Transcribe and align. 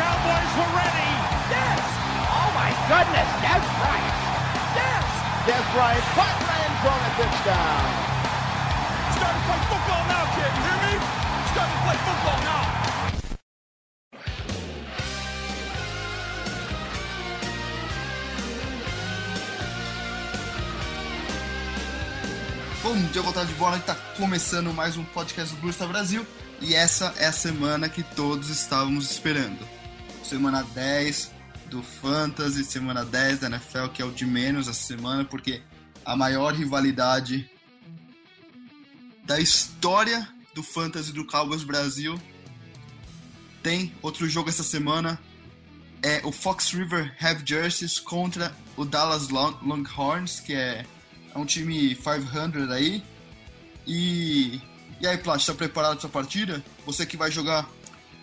Cowboys 0.00 0.52
were 0.56 0.72
ready. 0.80 1.12
Yes! 1.52 1.84
Oh 2.24 2.48
my 2.56 2.72
goodness, 2.88 3.28
Des 3.44 3.60
Bryant! 3.76 4.16
Yes! 4.80 5.04
Des 5.44 5.64
Bryant 5.76 6.08
the 6.16 6.56
end 6.56 6.76
zone 6.80 7.04
a 7.04 7.12
touchdown! 7.20 7.84
Starting 9.12 9.36
to 9.36 9.44
play 9.44 9.60
football 9.68 10.02
now, 10.08 10.24
kid. 10.32 10.52
You 10.56 10.62
hear 10.64 10.80
me? 10.88 10.94
Starting 11.52 11.76
to 11.76 11.82
play 11.84 11.98
football 12.00 12.38
now. 12.48 12.64
Bom 22.82 22.96
dia, 23.12 23.22
boa 23.22 23.34
tarde, 23.34 23.52
boa 23.52 23.70
noite. 23.72 23.84
Tá 23.84 23.96
começando 24.16 24.72
mais 24.72 24.96
um 24.96 25.04
podcast 25.04 25.54
do 25.54 25.60
Blue 25.60 25.70
Star 25.70 25.88
Brasil. 25.88 26.26
E 26.62 26.74
essa 26.74 27.12
é 27.18 27.26
a 27.26 27.32
semana 27.32 27.86
que 27.90 28.02
todos 28.02 28.48
estávamos 28.48 29.10
esperando. 29.10 29.79
Semana 30.30 30.62
10 30.62 31.32
do 31.66 31.82
Fantasy, 31.82 32.62
semana 32.62 33.04
10 33.04 33.40
da 33.40 33.46
NFL, 33.48 33.88
que 33.92 34.00
é 34.00 34.04
o 34.04 34.12
de 34.12 34.24
menos 34.24 34.68
essa 34.68 34.80
semana, 34.80 35.24
porque 35.24 35.60
a 36.04 36.14
maior 36.14 36.54
rivalidade 36.54 37.50
da 39.24 39.40
história 39.40 40.28
do 40.54 40.62
Fantasy 40.62 41.12
do 41.12 41.26
Cowboys 41.26 41.64
Brasil 41.64 42.16
tem 43.60 43.92
outro 44.00 44.28
jogo 44.28 44.48
essa 44.48 44.62
semana. 44.62 45.18
É 46.00 46.20
o 46.24 46.30
Fox 46.30 46.70
River 46.70 47.12
Have 47.20 47.42
Jerseys 47.44 47.98
contra 47.98 48.54
o 48.76 48.84
Dallas 48.84 49.30
Long- 49.30 49.58
Longhorns, 49.62 50.38
que 50.38 50.52
é 50.54 50.86
é 51.34 51.38
um 51.38 51.44
time 51.44 51.92
500 51.96 52.70
aí. 52.70 53.02
E, 53.84 54.60
e 55.00 55.06
aí, 55.08 55.18
Plat, 55.18 55.40
está 55.40 55.54
preparado 55.54 55.96
para 55.96 55.98
essa 55.98 56.08
partida? 56.08 56.64
Você 56.86 57.04
que 57.04 57.16
vai 57.16 57.32
jogar 57.32 57.68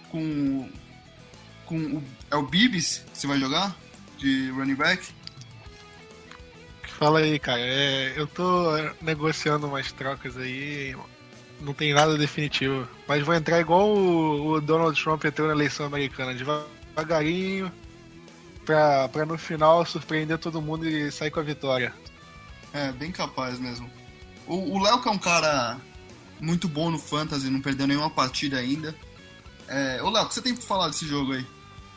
com, 0.09 0.69
com 1.67 1.77
o, 1.77 2.03
é 2.31 2.35
o 2.35 2.43
Bibis 2.43 3.03
que 3.11 3.19
você 3.19 3.27
vai 3.27 3.39
jogar? 3.39 3.75
De 4.17 4.49
running 4.51 4.75
back? 4.75 5.07
Fala 6.97 7.19
aí, 7.19 7.37
cara. 7.37 7.61
É, 7.61 8.13
eu 8.15 8.25
tô 8.25 8.71
negociando 9.01 9.67
umas 9.67 9.91
trocas 9.91 10.35
aí. 10.35 10.95
Não 11.61 11.73
tem 11.73 11.93
nada 11.93 12.17
definitivo. 12.17 12.88
Mas 13.07 13.23
vou 13.23 13.35
entrar 13.35 13.59
igual 13.59 13.89
o, 13.89 14.53
o 14.53 14.61
Donald 14.61 14.99
Trump 15.01 15.23
entrou 15.23 15.47
na 15.47 15.53
eleição 15.53 15.85
americana, 15.85 16.33
devagarinho, 16.33 17.71
pra, 18.65 19.07
pra 19.09 19.25
no 19.25 19.38
final 19.38 19.85
surpreender 19.85 20.39
todo 20.39 20.61
mundo 20.61 20.88
e 20.88 21.11
sair 21.11 21.29
com 21.29 21.39
a 21.39 21.43
vitória. 21.43 21.93
É, 22.73 22.91
bem 22.91 23.11
capaz 23.11 23.59
mesmo. 23.59 23.89
O 24.47 24.81
Léo 24.81 25.01
que 25.01 25.09
é 25.09 25.11
um 25.11 25.17
cara 25.17 25.77
muito 26.39 26.67
bom 26.67 26.89
no 26.89 26.97
Fantasy, 26.97 27.49
não 27.49 27.61
perdeu 27.61 27.85
nenhuma 27.85 28.09
partida 28.09 28.57
ainda. 28.57 28.95
É, 29.67 30.01
ô 30.01 30.09
Léo, 30.09 30.23
o 30.23 30.27
que 30.27 30.33
você 30.33 30.41
tem 30.41 30.55
pra 30.55 30.65
falar 30.65 30.88
desse 30.88 31.05
jogo 31.05 31.33
aí? 31.33 31.45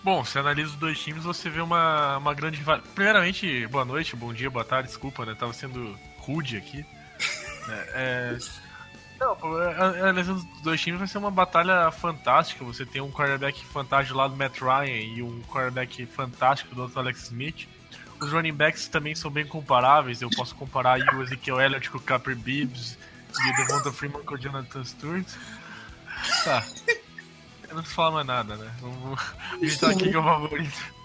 Bom, 0.02 0.24
você 0.24 0.38
analisa 0.38 0.70
os 0.70 0.76
dois 0.76 0.98
times, 0.98 1.24
você 1.24 1.50
vê 1.50 1.60
uma, 1.60 2.16
uma 2.16 2.32
grande 2.32 2.58
rivalidade. 2.58 2.90
Primeiramente, 2.94 3.66
boa 3.66 3.84
noite, 3.84 4.16
bom 4.16 4.32
dia, 4.32 4.48
boa 4.48 4.64
tarde, 4.64 4.88
desculpa, 4.88 5.26
né? 5.26 5.34
Tava 5.38 5.52
sendo 5.52 5.96
rude 6.18 6.56
aqui. 6.56 6.84
É, 7.68 8.32
é... 8.34 8.38
Não, 9.20 9.36
é, 9.62 9.72
é, 9.72 10.00
analisando 10.00 10.38
os 10.38 10.62
dois 10.62 10.80
times 10.80 10.98
vai 10.98 11.06
ser 11.06 11.18
uma 11.18 11.30
batalha 11.30 11.90
fantástica. 11.90 12.64
Você 12.64 12.86
tem 12.86 13.02
um 13.02 13.12
quarterback 13.12 13.64
fantástico 13.66 14.16
lá 14.16 14.26
do 14.26 14.34
Matt 14.34 14.60
Ryan 14.60 14.86
e 14.86 15.22
um 15.22 15.42
quarterback 15.42 16.06
fantástico 16.06 16.74
do 16.74 16.82
outro 16.82 16.98
Alex 16.98 17.24
Smith. 17.24 17.68
Os 18.18 18.32
running 18.32 18.54
backs 18.54 18.88
também 18.88 19.14
são 19.14 19.30
bem 19.30 19.46
comparáveis. 19.46 20.22
Eu 20.22 20.30
posso 20.30 20.54
comparar 20.54 20.94
aí 20.94 21.02
o 21.14 21.22
Ezekiel 21.22 21.60
Elliott 21.60 21.90
com 21.90 21.98
o 21.98 22.00
Capper 22.00 22.34
Bibbs 22.34 22.98
e 23.38 23.50
o 23.50 23.56
Devonta 23.56 23.92
Freeman 23.92 24.22
com 24.24 24.34
o 24.34 24.38
Jonathan 24.38 24.84
Stewart. 24.84 25.28
Tá. 26.42 26.64
Eu 27.70 27.76
não 27.76 27.82
preciso 27.82 27.94
falar 27.94 28.10
mais 28.10 28.26
nada, 28.26 28.56
né? 28.56 28.70
Vamos... 28.80 29.20
A 29.52 29.64
gente 29.64 29.78
tá 29.78 29.90
aqui 29.90 30.12
com 30.12 30.18
o 30.18 30.24
favorito. 30.24 31.00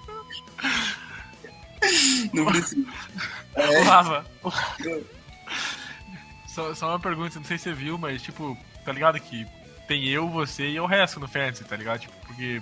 Não 2.34 2.46
precisa. 2.46 2.88
O 3.56 3.84
Lava. 3.86 4.26
Só, 6.48 6.74
só 6.74 6.90
uma 6.90 7.00
pergunta, 7.00 7.38
não 7.38 7.46
sei 7.46 7.58
se 7.58 7.66
você 7.66 7.74
viu, 7.74 7.98
mas 7.98 8.22
tipo, 8.22 8.58
tá 8.84 8.92
ligado 8.92 9.20
que 9.20 9.46
tem 9.88 10.08
eu, 10.08 10.28
você 10.30 10.70
e 10.70 10.80
o 10.80 10.86
resto 10.86 11.20
no 11.20 11.28
Fantasy, 11.28 11.64
tá 11.64 11.76
ligado? 11.76 12.00
Tipo, 12.00 12.14
porque 12.26 12.62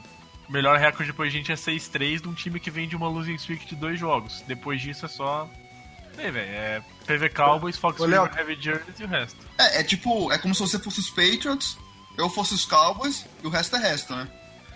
o 0.49 0.51
melhor 0.51 0.77
recorde 0.77 1.11
depois 1.11 1.31
de 1.31 1.37
gente 1.37 1.51
é 1.51 1.55
6-3 1.55 2.21
de 2.21 2.27
um 2.27 2.33
time 2.33 2.59
que 2.59 2.69
vem 2.69 2.87
de 2.87 2.95
uma 2.95 3.07
losing 3.07 3.35
streak 3.35 3.65
de 3.65 3.75
dois 3.75 3.99
jogos. 3.99 4.43
Depois 4.47 4.81
disso 4.81 5.05
é 5.05 5.09
só. 5.09 5.49
Ei, 6.17 6.29
velho, 6.29 6.49
é 6.49 6.83
PV 7.07 7.29
Cowboys, 7.29 7.77
Fox. 7.77 7.99
River, 7.99 8.31
Heavy 8.37 8.57
Journeys 8.59 8.99
e 8.99 9.03
o 9.03 9.07
resto. 9.07 9.39
É, 9.57 9.79
é 9.79 9.83
tipo, 9.83 10.31
é 10.31 10.37
como 10.37 10.53
se 10.53 10.61
você 10.61 10.77
fosse 10.77 10.99
os 10.99 11.09
Patriots, 11.09 11.77
eu 12.17 12.29
fosse 12.29 12.53
os 12.53 12.65
Cowboys 12.65 13.25
e 13.43 13.47
o 13.47 13.49
resto 13.49 13.75
é 13.75 13.79
resto, 13.79 14.15
né? 14.15 14.27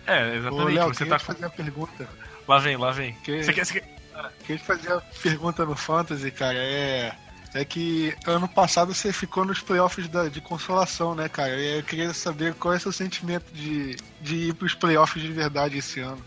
É, 0.06 0.24
Ô, 0.24 0.34
exatamente. 0.36 0.76
Léo, 0.76 0.88
você 0.88 0.98
queria 1.00 1.12
tá 1.14 1.20
te 1.20 1.26
fazer 1.26 1.44
uma 1.46 1.50
pergunta. 1.52 2.08
Lá 2.48 2.60
vem, 2.60 2.78
lá 2.78 2.92
vem. 2.92 3.14
Que- 3.24 3.44
Você 3.44 3.54
quer, 3.54 3.66
você 3.66 3.74
quer... 3.82 3.98
Queria 4.46 4.58
te 4.58 4.64
fazer 4.66 4.92
uma 4.94 5.02
pergunta 5.22 5.66
no 5.66 5.76
Fantasy, 5.76 6.32
cara. 6.32 6.58
É. 6.58 7.14
É 7.54 7.64
que 7.66 8.16
ano 8.26 8.48
passado 8.48 8.94
você 8.94 9.12
ficou 9.14 9.44
nos 9.46 9.62
playoffs 9.62 10.08
da- 10.10 10.28
de 10.28 10.42
consolação, 10.42 11.16
né, 11.16 11.28
cara? 11.30 11.56
E 11.56 11.78
eu 11.80 11.84
queria 11.84 12.14
saber 12.14 12.54
qual 12.56 12.74
é 12.74 12.78
o 12.78 12.80
seu 12.80 12.92
sentimento 12.92 13.52
de, 13.54 13.96
de 14.22 14.36
ir 14.50 14.54
pros 14.54 14.74
playoffs 14.76 15.22
de 15.22 15.32
verdade 15.32 15.78
esse 15.78 16.00
ano. 16.00 16.24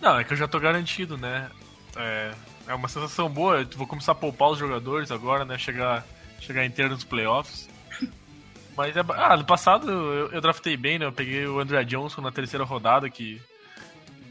Não, 0.00 0.18
é 0.18 0.24
que 0.24 0.32
eu 0.32 0.36
já 0.36 0.46
tô 0.48 0.58
garantido, 0.60 1.16
né? 1.16 1.48
É, 1.96 2.32
é 2.68 2.74
uma 2.74 2.88
sensação 2.88 3.28
boa. 3.28 3.60
Eu 3.60 3.68
vou 3.76 3.86
começar 3.86 4.12
a 4.12 4.14
poupar 4.16 4.50
os 4.50 4.58
jogadores 4.58 5.10
agora, 5.10 5.44
né? 5.44 5.56
Chegar, 5.56 6.04
chegar 6.40 6.64
inteiro 6.66 6.90
nos 6.92 7.04
playoffs. 7.04 7.68
Mas 8.76 8.96
é. 8.96 9.00
Ah, 9.16 9.36
no 9.36 9.44
passado 9.44 9.90
eu, 9.90 10.32
eu 10.32 10.40
draftei 10.40 10.76
bem, 10.76 10.98
né? 10.98 11.06
Eu 11.06 11.12
peguei 11.12 11.46
o 11.46 11.60
André 11.60 11.84
Johnson 11.84 12.20
na 12.20 12.32
terceira 12.32 12.64
rodada, 12.64 13.08
que 13.08 13.40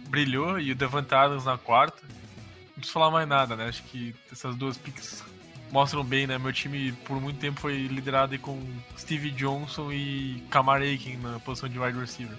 brilhou, 0.07 0.59
e 0.59 0.71
o 0.71 0.75
Devante 0.75 1.13
Adams 1.13 1.45
na 1.45 1.57
quarta. 1.57 2.01
Não 2.03 2.75
preciso 2.75 2.93
falar 2.93 3.11
mais 3.11 3.27
nada, 3.27 3.55
né? 3.55 3.67
Acho 3.67 3.83
que 3.83 4.13
essas 4.31 4.55
duas 4.55 4.77
picks 4.77 5.23
mostram 5.71 6.03
bem, 6.03 6.27
né? 6.27 6.37
Meu 6.37 6.53
time 6.53 6.91
por 7.05 7.19
muito 7.19 7.39
tempo 7.39 7.59
foi 7.59 7.87
liderado 7.87 8.37
com 8.39 8.61
Steve 8.97 9.31
Johnson 9.31 9.91
e 9.91 10.43
Kamar 10.49 10.81
Aiken 10.81 11.17
na 11.17 11.39
posição 11.39 11.69
de 11.69 11.79
wide 11.79 11.97
receiver. 11.97 12.37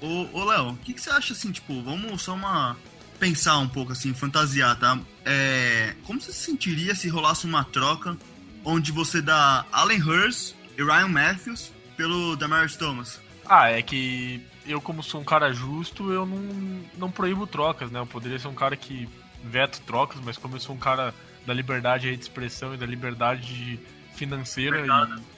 Ô, 0.00 0.28
ô 0.32 0.44
Léo, 0.44 0.70
o 0.70 0.76
que, 0.76 0.92
que 0.94 1.00
você 1.00 1.10
acha 1.10 1.32
assim, 1.32 1.52
tipo, 1.52 1.82
vamos 1.82 2.22
só 2.22 2.34
uma. 2.34 2.76
pensar 3.18 3.58
um 3.58 3.68
pouco 3.68 3.92
assim, 3.92 4.12
fantasiar, 4.12 4.78
tá? 4.78 4.98
É. 5.24 5.94
Como 6.04 6.20
você 6.20 6.32
se 6.32 6.40
sentiria 6.40 6.94
se 6.94 7.08
rolasse 7.08 7.46
uma 7.46 7.64
troca 7.64 8.16
onde 8.64 8.90
você 8.90 9.20
dá 9.20 9.64
Allen 9.70 10.02
Hurst 10.02 10.54
e 10.76 10.82
Ryan 10.82 11.08
Matthews 11.08 11.72
pelo 11.96 12.36
Damaris 12.36 12.76
Thomas? 12.76 13.20
Ah, 13.46 13.70
é 13.70 13.82
que 13.82 14.42
eu, 14.66 14.80
como 14.80 15.02
sou 15.02 15.20
um 15.20 15.24
cara 15.24 15.52
justo, 15.52 16.10
eu 16.10 16.24
não, 16.24 16.82
não 16.96 17.10
proíbo 17.10 17.46
trocas, 17.46 17.90
né? 17.90 18.00
Eu 18.00 18.06
poderia 18.06 18.38
ser 18.38 18.48
um 18.48 18.54
cara 18.54 18.76
que 18.76 19.08
veto 19.42 19.80
trocas, 19.82 20.20
mas 20.24 20.36
como 20.38 20.56
eu 20.56 20.60
sou 20.60 20.74
um 20.74 20.78
cara 20.78 21.14
da 21.46 21.52
liberdade 21.52 22.08
aí 22.08 22.16
de 22.16 22.22
expressão 22.22 22.74
e 22.74 22.76
da 22.78 22.86
liberdade 22.86 23.42
de- 23.42 23.80
financeira 24.14 24.86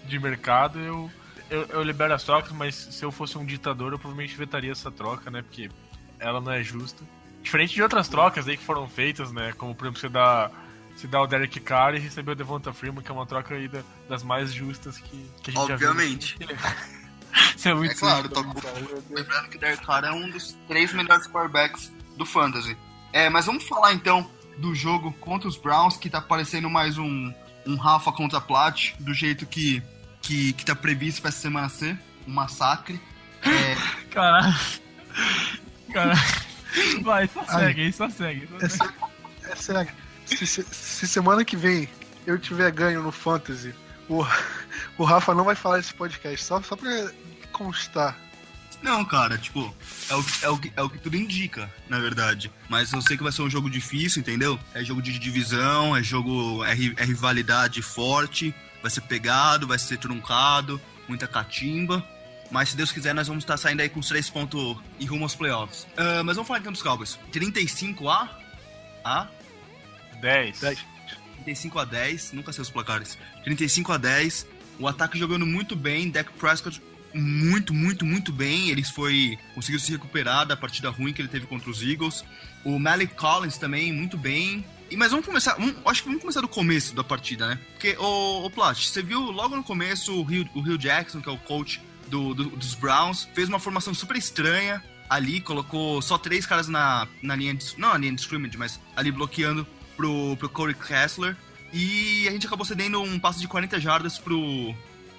e 0.05 0.09
de 0.09 0.19
mercado, 0.19 0.79
eu, 0.79 1.11
eu, 1.51 1.63
eu 1.65 1.83
libero 1.83 2.15
as 2.15 2.23
trocas, 2.23 2.53
mas 2.53 2.75
se 2.75 3.05
eu 3.05 3.11
fosse 3.11 3.37
um 3.37 3.45
ditador, 3.45 3.93
eu 3.93 3.99
provavelmente 3.99 4.37
vetaria 4.37 4.71
essa 4.71 4.91
troca, 4.91 5.31
né? 5.31 5.43
Porque 5.43 5.69
ela 6.21 6.41
não 6.41 6.53
é 6.53 6.63
justa. 6.63 7.03
Diferente 7.43 7.75
de 7.75 7.83
outras 7.83 8.07
trocas 8.09 8.47
aí 8.47 8.57
que 8.57 8.63
foram 8.65 8.89
feitas, 8.89 9.33
né? 9.33 9.53
Como, 9.57 9.75
por 9.75 9.85
exemplo, 9.87 10.01
você 10.01 10.09
dá, 10.09 10.51
você 10.97 11.07
dá 11.07 11.21
o 11.21 11.27
Derek 11.27 11.61
Carr 11.61 11.95
e 11.95 11.99
receber 11.99 12.33
o 12.33 12.35
Devonta 12.35 12.73
Freeman, 12.73 13.03
que 13.03 13.11
é 13.11 13.15
uma 13.15 13.27
troca 13.27 13.55
aí 13.55 13.69
da- 13.69 13.83
das 14.09 14.23
mais 14.23 14.53
justas 14.53 14.99
que, 14.99 15.31
que 15.43 15.51
a 15.51 15.55
gente 15.55 15.73
Obviamente. 15.73 16.37
já 16.41 16.47
viu. 16.47 16.57
Isso 17.57 17.69
é 17.69 17.75
muito 17.75 17.93
É 17.93 17.95
claro, 17.95 18.29
tô- 18.31 18.43
cara. 18.55 18.75
Lembrando 19.11 19.49
que 19.51 19.57
o 19.57 19.61
Derek 19.61 19.85
Carr 19.85 20.05
é 20.05 20.13
um 20.13 20.31
dos 20.31 20.57
três 20.67 20.93
melhores 20.95 21.27
quarterbacks 21.27 21.93
do 22.17 22.25
Fantasy. 22.25 22.77
É, 23.13 23.29
mas 23.29 23.45
vamos 23.47 23.65
falar 23.69 23.93
então 23.93 24.31
do 24.59 24.75
jogo 24.75 25.13
contra 25.21 25.47
os 25.49 25.57
Browns, 25.59 25.97
que 25.99 26.09
tá 26.09 26.21
parecendo 26.21 26.71
mais 26.71 26.97
um, 26.97 27.33
um 27.67 27.77
Rafa 27.77 28.11
contra 28.11 28.41
Plat, 28.41 28.93
do 28.99 29.13
jeito 29.13 29.45
que, 29.45 29.83
que, 30.23 30.55
que 30.55 30.65
tá 30.65 30.75
previsto 30.75 31.21
pra 31.21 31.29
essa 31.29 31.41
semana 31.41 31.69
ser, 31.69 31.99
um 32.27 32.33
massacre. 32.33 32.99
É, 33.43 33.75
Caralho. 34.11 34.55
Caralho. 35.93 36.21
Vai, 37.03 37.29
só 37.29 37.41
Ai. 37.49 37.61
segue 37.67 37.81
aí, 37.83 37.93
só 37.93 38.09
segue. 38.09 38.49
Só 38.49 38.57
É, 38.65 38.69
segue. 38.69 38.95
é 39.45 39.57
sério. 39.57 39.93
Se, 40.27 40.47
se- 40.47 40.67
se 40.71 41.07
semana 41.09 41.45
que 41.45 41.57
vem 41.57 41.89
eu 42.27 42.39
tiver 42.39 42.71
ganho 42.73 43.03
no 43.03 43.13
Fantasy, 43.13 43.73
o, 44.09 44.25
o 44.99 45.05
Rafa 45.05 45.35
não 45.35 45.45
vai 45.45 45.55
falar 45.55 45.79
desse 45.79 45.95
podcast, 45.95 46.45
só, 46.45 46.61
só 46.63 46.77
pra 46.77 46.91
constar. 47.53 48.17
não, 48.83 49.05
cara, 49.05 49.39
tipo, 49.39 49.75
É 50.11 50.15
o, 50.15 50.25
é, 50.43 50.51
o, 50.51 50.61
é 50.77 50.83
o 50.83 50.91
que 50.91 50.99
tudo 50.99 51.17
indica, 51.17 51.73
na 51.89 51.99
verdade. 51.99 52.51
Mas 52.69 52.93
eu 52.93 53.01
sei 53.01 53.17
que 53.17 53.23
vai 53.23 53.33
ser 53.33 53.43
um 53.43 53.51
jogo 53.51 53.71
difícil, 53.71 54.21
entendeu? 54.21 54.59
É 54.75 54.85
jogo 54.85 55.01
de 55.01 55.19
divisão, 55.19 55.97
é 55.97 56.03
jogo. 56.03 56.65
É, 56.65 56.73
é 56.73 57.05
rivalidade 57.05 57.81
forte, 57.83 58.55
vai 58.83 58.91
ser 58.91 59.01
pegado, 59.03 59.67
vai 59.67 59.79
ser 59.79 59.97
truncado, 59.99 60.81
muita 61.09 61.27
catimba. 61.27 62.05
Mas 62.51 62.69
se 62.71 62.77
Deus 62.77 62.93
quiser, 62.93 63.13
nós 63.15 63.27
vamos 63.27 63.43
estar 63.43 63.57
saindo 63.57 63.81
aí 63.81 63.89
com 63.89 63.99
os 63.99 64.07
três 64.09 64.31
pontos 64.31 64.77
e 65.01 65.05
rumo 65.07 65.25
aos 65.25 65.35
playoffs. 65.35 65.83
Uh, 65.99 66.23
mas 66.25 66.37
vamos 66.37 66.47
falar 66.47 66.61
então 66.61 66.71
dos 66.73 66.83
Cowboys. 66.83 67.19
35 67.33 68.09
a. 68.09 68.29
A. 69.05 69.27
10. 70.21 70.61
10. 70.61 70.79
35 71.45 71.79
a 71.79 71.85
10, 71.85 72.33
nunca 72.33 72.53
sei 72.53 72.63
os 72.63 72.71
placares. 72.71 73.17
35 73.45 73.93
a 73.93 73.97
10. 73.97 74.47
O 74.79 74.89
ataque 74.89 75.19
jogando 75.19 75.47
muito 75.47 75.75
bem, 75.77 76.11
Dak 76.11 76.33
Prescott 76.33 76.83
muito, 77.15 77.73
muito, 77.73 78.05
muito 78.05 78.33
bem. 78.33 78.69
Ele 78.69 78.85
foi 78.85 79.39
conseguiu 79.55 79.81
se 79.81 79.91
recuperar 79.91 80.47
da 80.47 80.57
partida 80.57 80.91
ruim 80.91 81.13
que 81.13 81.21
ele 81.21 81.29
teve 81.29 81.47
contra 81.47 81.71
os 81.71 81.83
Eagles. 81.83 82.25
O 82.65 82.79
Malik 82.79 83.15
Collins 83.15 83.57
também 83.57 83.93
muito 83.93 84.17
bem. 84.17 84.65
E 84.91 84.97
mas 84.97 85.11
vamos 85.11 85.27
começar, 85.27 85.55
vamos, 85.55 85.75
acho 85.87 86.03
que 86.03 86.09
vamos 86.09 86.21
começar 86.21 86.41
do 86.41 86.49
começo 86.49 86.95
da 86.95 87.03
partida, 87.03 87.49
né? 87.49 87.59
Porque 87.73 87.97
o, 87.99 88.47
o 88.47 88.51
Plat, 88.51 88.79
você 88.79 89.03
viu 89.03 89.21
logo 89.21 89.57
no 89.57 89.65
começo 89.65 90.15
o 90.15 90.23
Rio, 90.23 90.49
o 90.55 90.61
Rio 90.61 90.79
Jackson, 90.79 91.21
que 91.21 91.29
é 91.29 91.33
o 91.33 91.39
coach 91.39 91.81
do, 92.07 92.35
do, 92.35 92.45
dos 92.51 92.75
Browns, 92.75 93.29
fez 93.35 93.49
uma 93.49 93.59
formação 93.59 93.93
super 93.93 94.17
estranha 94.17 94.83
ali, 95.09 95.41
colocou 95.41 96.01
só 96.03 96.19
três 96.19 96.47
caras 96.47 96.69
na, 96.69 97.07
na 97.23 97.35
linha 97.35 97.55
de, 97.55 97.79
não 97.79 97.91
na 97.91 97.99
linha 97.99 98.13
de 98.13 98.21
scrimmage, 98.21 98.57
mas 98.57 98.81
ali 98.95 99.11
bloqueando 99.11 99.67
pro, 99.97 100.37
pro 100.37 100.49
Corey 100.49 100.75
Kessler. 100.75 101.37
E 101.73 102.29
a 102.29 102.31
gente 102.31 102.47
acabou 102.47 102.65
cedendo 102.65 103.01
um 103.03 103.19
passe 103.19 103.41
de 103.41 103.49
40 103.49 103.81
jardas 103.81 104.19
pro, 104.19 104.75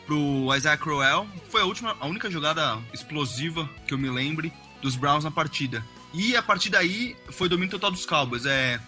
pro 0.05 0.55
Isaiah 0.55 0.77
Crowell. 0.77 1.27
Foi 1.49 1.61
a 1.61 1.65
última, 1.65 1.95
a 1.99 2.05
única 2.07 2.31
jogada 2.31 2.79
explosiva 2.93 3.69
que 3.85 3.93
eu 3.93 3.97
me 3.97 4.09
lembre 4.09 4.51
dos 4.81 4.95
Browns 4.95 5.23
na 5.23 5.31
partida. 5.31 5.83
E 6.13 6.35
a 6.35 6.41
partir 6.41 6.69
daí 6.69 7.15
foi 7.31 7.49
domínio 7.49 7.71
total 7.71 7.91
dos 7.91 8.05
Cowboys. 8.05 8.45
É, 8.45 8.79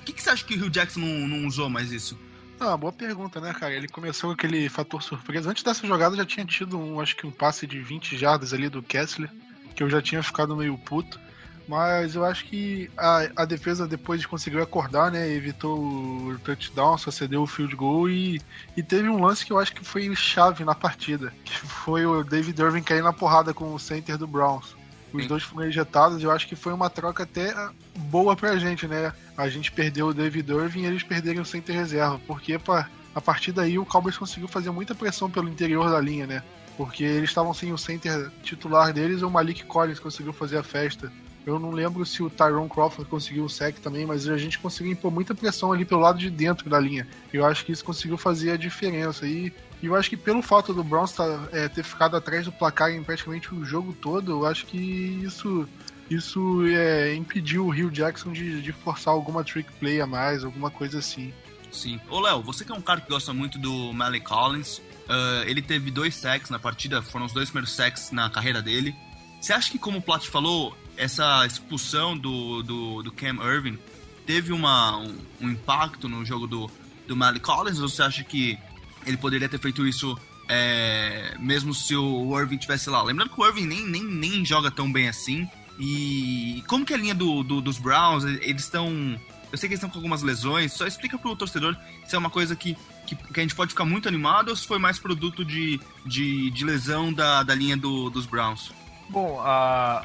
o 0.00 0.04
que, 0.04 0.12
que 0.12 0.22
você 0.22 0.30
acha 0.30 0.44
que 0.44 0.54
o 0.54 0.64
Hugh 0.64 0.70
Jackson 0.70 1.00
não, 1.00 1.28
não 1.28 1.46
usou 1.46 1.68
mais 1.68 1.90
isso? 1.90 2.18
Ah, 2.60 2.76
boa 2.76 2.92
pergunta, 2.92 3.40
né, 3.40 3.52
cara? 3.52 3.72
Ele 3.72 3.86
começou 3.86 4.30
com 4.30 4.34
aquele 4.34 4.68
fator 4.68 5.02
surpresa. 5.02 5.50
Antes 5.50 5.62
dessa 5.62 5.86
jogada 5.86 6.16
já 6.16 6.24
tinha 6.24 6.44
tido 6.44 6.78
um, 6.78 7.00
acho 7.00 7.14
que 7.14 7.26
um 7.26 7.30
passe 7.30 7.66
de 7.66 7.80
20 7.80 8.16
jardas 8.16 8.52
ali 8.52 8.68
do 8.68 8.82
Kessler, 8.82 9.30
que 9.76 9.82
eu 9.82 9.88
já 9.88 10.02
tinha 10.02 10.22
ficado 10.22 10.56
meio 10.56 10.76
puto. 10.78 11.20
Mas 11.68 12.14
eu 12.14 12.24
acho 12.24 12.46
que 12.46 12.90
a, 12.96 13.28
a 13.36 13.44
defesa 13.44 13.86
depois 13.86 14.24
conseguiu 14.24 14.62
acordar, 14.62 15.12
né? 15.12 15.30
Evitou 15.30 15.78
o 15.78 16.38
touchdown, 16.42 16.96
só 16.96 17.10
cedeu 17.10 17.42
o 17.42 17.46
field 17.46 17.76
goal 17.76 18.08
e, 18.08 18.40
e 18.74 18.82
teve 18.82 19.06
um 19.10 19.22
lance 19.22 19.44
que 19.44 19.52
eu 19.52 19.58
acho 19.58 19.74
que 19.74 19.84
foi 19.84 20.16
chave 20.16 20.64
na 20.64 20.74
partida, 20.74 21.30
que 21.44 21.54
foi 21.54 22.06
o 22.06 22.24
David 22.24 22.58
Irving 22.58 22.82
cair 22.82 23.02
na 23.02 23.12
porrada 23.12 23.52
com 23.52 23.74
o 23.74 23.78
center 23.78 24.16
do 24.16 24.26
Browns. 24.26 24.74
Os 25.12 25.22
Sim. 25.22 25.28
dois 25.28 25.42
foram 25.42 25.68
ejetados, 25.68 26.22
eu 26.22 26.30
acho 26.30 26.48
que 26.48 26.56
foi 26.56 26.72
uma 26.72 26.88
troca 26.88 27.22
até 27.22 27.54
boa 27.96 28.34
pra 28.34 28.56
gente, 28.56 28.86
né? 28.86 29.12
A 29.36 29.48
gente 29.48 29.70
perdeu 29.70 30.08
o 30.08 30.14
David 30.14 30.50
Irving 30.50 30.82
e 30.82 30.86
eles 30.86 31.02
perderam 31.02 31.42
o 31.42 31.46
center 31.46 31.76
reserva, 31.76 32.18
porque 32.26 32.58
pra, 32.58 32.88
a 33.14 33.20
partir 33.20 33.52
daí 33.52 33.78
o 33.78 33.84
Cowboys 33.84 34.16
conseguiu 34.16 34.48
fazer 34.48 34.70
muita 34.70 34.94
pressão 34.94 35.30
pelo 35.30 35.48
interior 35.50 35.90
da 35.90 36.00
linha, 36.00 36.26
né? 36.26 36.42
Porque 36.78 37.04
eles 37.04 37.28
estavam 37.28 37.52
sem 37.52 37.72
o 37.72 37.78
center 37.78 38.30
titular 38.42 38.92
deles 38.92 39.20
e 39.20 39.24
o 39.24 39.30
Malik 39.30 39.64
Collins 39.64 39.98
conseguiu 39.98 40.32
fazer 40.32 40.56
a 40.56 40.62
festa. 40.62 41.12
Eu 41.48 41.58
não 41.58 41.70
lembro 41.70 42.04
se 42.04 42.22
o 42.22 42.28
Tyrone 42.28 42.68
Crawford 42.68 43.08
conseguiu 43.08 43.44
o 43.44 43.48
sec 43.48 43.78
também, 43.78 44.04
mas 44.04 44.28
a 44.28 44.36
gente 44.36 44.58
conseguiu 44.58 44.92
impor 44.92 45.10
muita 45.10 45.34
pressão 45.34 45.72
ali 45.72 45.82
pelo 45.82 46.02
lado 46.02 46.18
de 46.18 46.28
dentro 46.28 46.68
da 46.68 46.78
linha. 46.78 47.08
Eu 47.32 47.46
acho 47.46 47.64
que 47.64 47.72
isso 47.72 47.82
conseguiu 47.82 48.18
fazer 48.18 48.50
a 48.50 48.56
diferença. 48.56 49.26
E, 49.26 49.50
eu 49.82 49.94
acho 49.94 50.10
que 50.10 50.16
pelo 50.16 50.42
fato 50.42 50.74
do 50.74 50.84
Browns 50.84 51.12
tá, 51.12 51.48
é, 51.50 51.66
ter 51.66 51.82
ficado 51.82 52.16
atrás 52.16 52.44
do 52.44 52.52
placar 52.52 52.90
em 52.90 53.02
praticamente 53.02 53.54
o 53.54 53.64
jogo 53.64 53.94
todo, 53.94 54.32
eu 54.32 54.46
acho 54.46 54.66
que 54.66 54.76
isso 54.76 55.66
isso 56.10 56.66
é, 56.66 57.14
impediu 57.14 57.66
o 57.66 57.70
Rio 57.70 57.90
Jackson 57.90 58.32
de, 58.32 58.60
de 58.60 58.72
forçar 58.72 59.14
alguma 59.14 59.42
trick 59.42 59.70
play 59.74 60.00
a 60.00 60.06
mais, 60.06 60.44
alguma 60.44 60.70
coisa 60.70 60.98
assim. 60.98 61.32
Sim. 61.70 61.98
Ô, 62.10 62.20
Léo, 62.20 62.42
você 62.42 62.64
que 62.64 62.72
é 62.72 62.74
um 62.74 62.80
cara 62.80 63.00
que 63.00 63.08
gosta 63.08 63.32
muito 63.32 63.58
do 63.58 63.92
Malik 63.92 64.26
Collins, 64.26 64.78
uh, 64.78 65.44
ele 65.46 65.62
teve 65.62 65.90
dois 65.90 66.14
sacks 66.14 66.50
na 66.50 66.58
partida, 66.58 67.00
foram 67.00 67.26
os 67.26 67.32
dois 67.32 67.48
primeiros 67.48 67.74
sacks 67.74 68.10
na 68.10 68.28
carreira 68.28 68.60
dele. 68.60 68.94
Você 69.40 69.52
acha 69.52 69.70
que, 69.70 69.78
como 69.78 69.98
o 69.98 70.02
Plat 70.02 70.26
falou, 70.26 70.76
essa 70.98 71.46
expulsão 71.46 72.18
do, 72.18 72.62
do, 72.62 73.02
do 73.04 73.12
Cam 73.12 73.38
Irving 73.42 73.78
teve 74.26 74.52
uma, 74.52 74.98
um, 74.98 75.16
um, 75.40 75.50
impacto 75.50 76.08
no 76.08 76.24
jogo 76.24 76.46
do, 76.46 76.70
do 77.06 77.16
Malik 77.16 77.40
Collins? 77.40 77.78
Ou 77.78 77.88
você 77.88 78.02
acha 78.02 78.24
que 78.24 78.58
ele 79.06 79.16
poderia 79.16 79.48
ter 79.48 79.58
feito 79.58 79.86
isso 79.86 80.18
é, 80.48 81.36
mesmo 81.38 81.72
se 81.72 81.96
o 81.96 82.38
Irving 82.38 82.58
tivesse 82.58 82.90
lá? 82.90 83.02
Lembrando 83.02 83.30
que 83.30 83.40
o 83.40 83.46
Irving 83.46 83.66
nem, 83.66 83.86
nem, 83.86 84.04
nem 84.04 84.44
joga 84.44 84.70
tão 84.70 84.90
bem 84.92 85.08
assim. 85.08 85.48
E 85.78 86.62
como 86.66 86.84
que 86.84 86.92
é 86.92 86.96
a 86.96 86.98
linha 86.98 87.14
do, 87.14 87.44
do 87.44 87.60
dos 87.60 87.78
Browns, 87.78 88.24
eles 88.24 88.64
estão... 88.64 89.18
Eu 89.50 89.56
sei 89.56 89.66
que 89.66 89.74
eles 89.74 89.78
estão 89.78 89.88
com 89.88 89.96
algumas 89.96 90.22
lesões, 90.22 90.72
só 90.72 90.86
explica 90.86 91.16
pro 91.16 91.34
torcedor 91.34 91.74
se 92.06 92.14
é 92.14 92.18
uma 92.18 92.28
coisa 92.28 92.54
que, 92.54 92.76
que, 93.06 93.16
que, 93.16 93.40
a 93.40 93.42
gente 93.42 93.54
pode 93.54 93.70
ficar 93.70 93.86
muito 93.86 94.06
animado 94.06 94.48
ou 94.50 94.56
se 94.56 94.66
foi 94.66 94.78
mais 94.78 94.98
produto 94.98 95.42
de, 95.42 95.80
de, 96.04 96.50
de 96.50 96.64
lesão 96.66 97.10
da, 97.10 97.42
da 97.42 97.54
linha 97.54 97.74
do, 97.74 98.10
dos 98.10 98.26
Browns. 98.26 98.70
Bom, 99.08 99.40
a, 99.40 100.04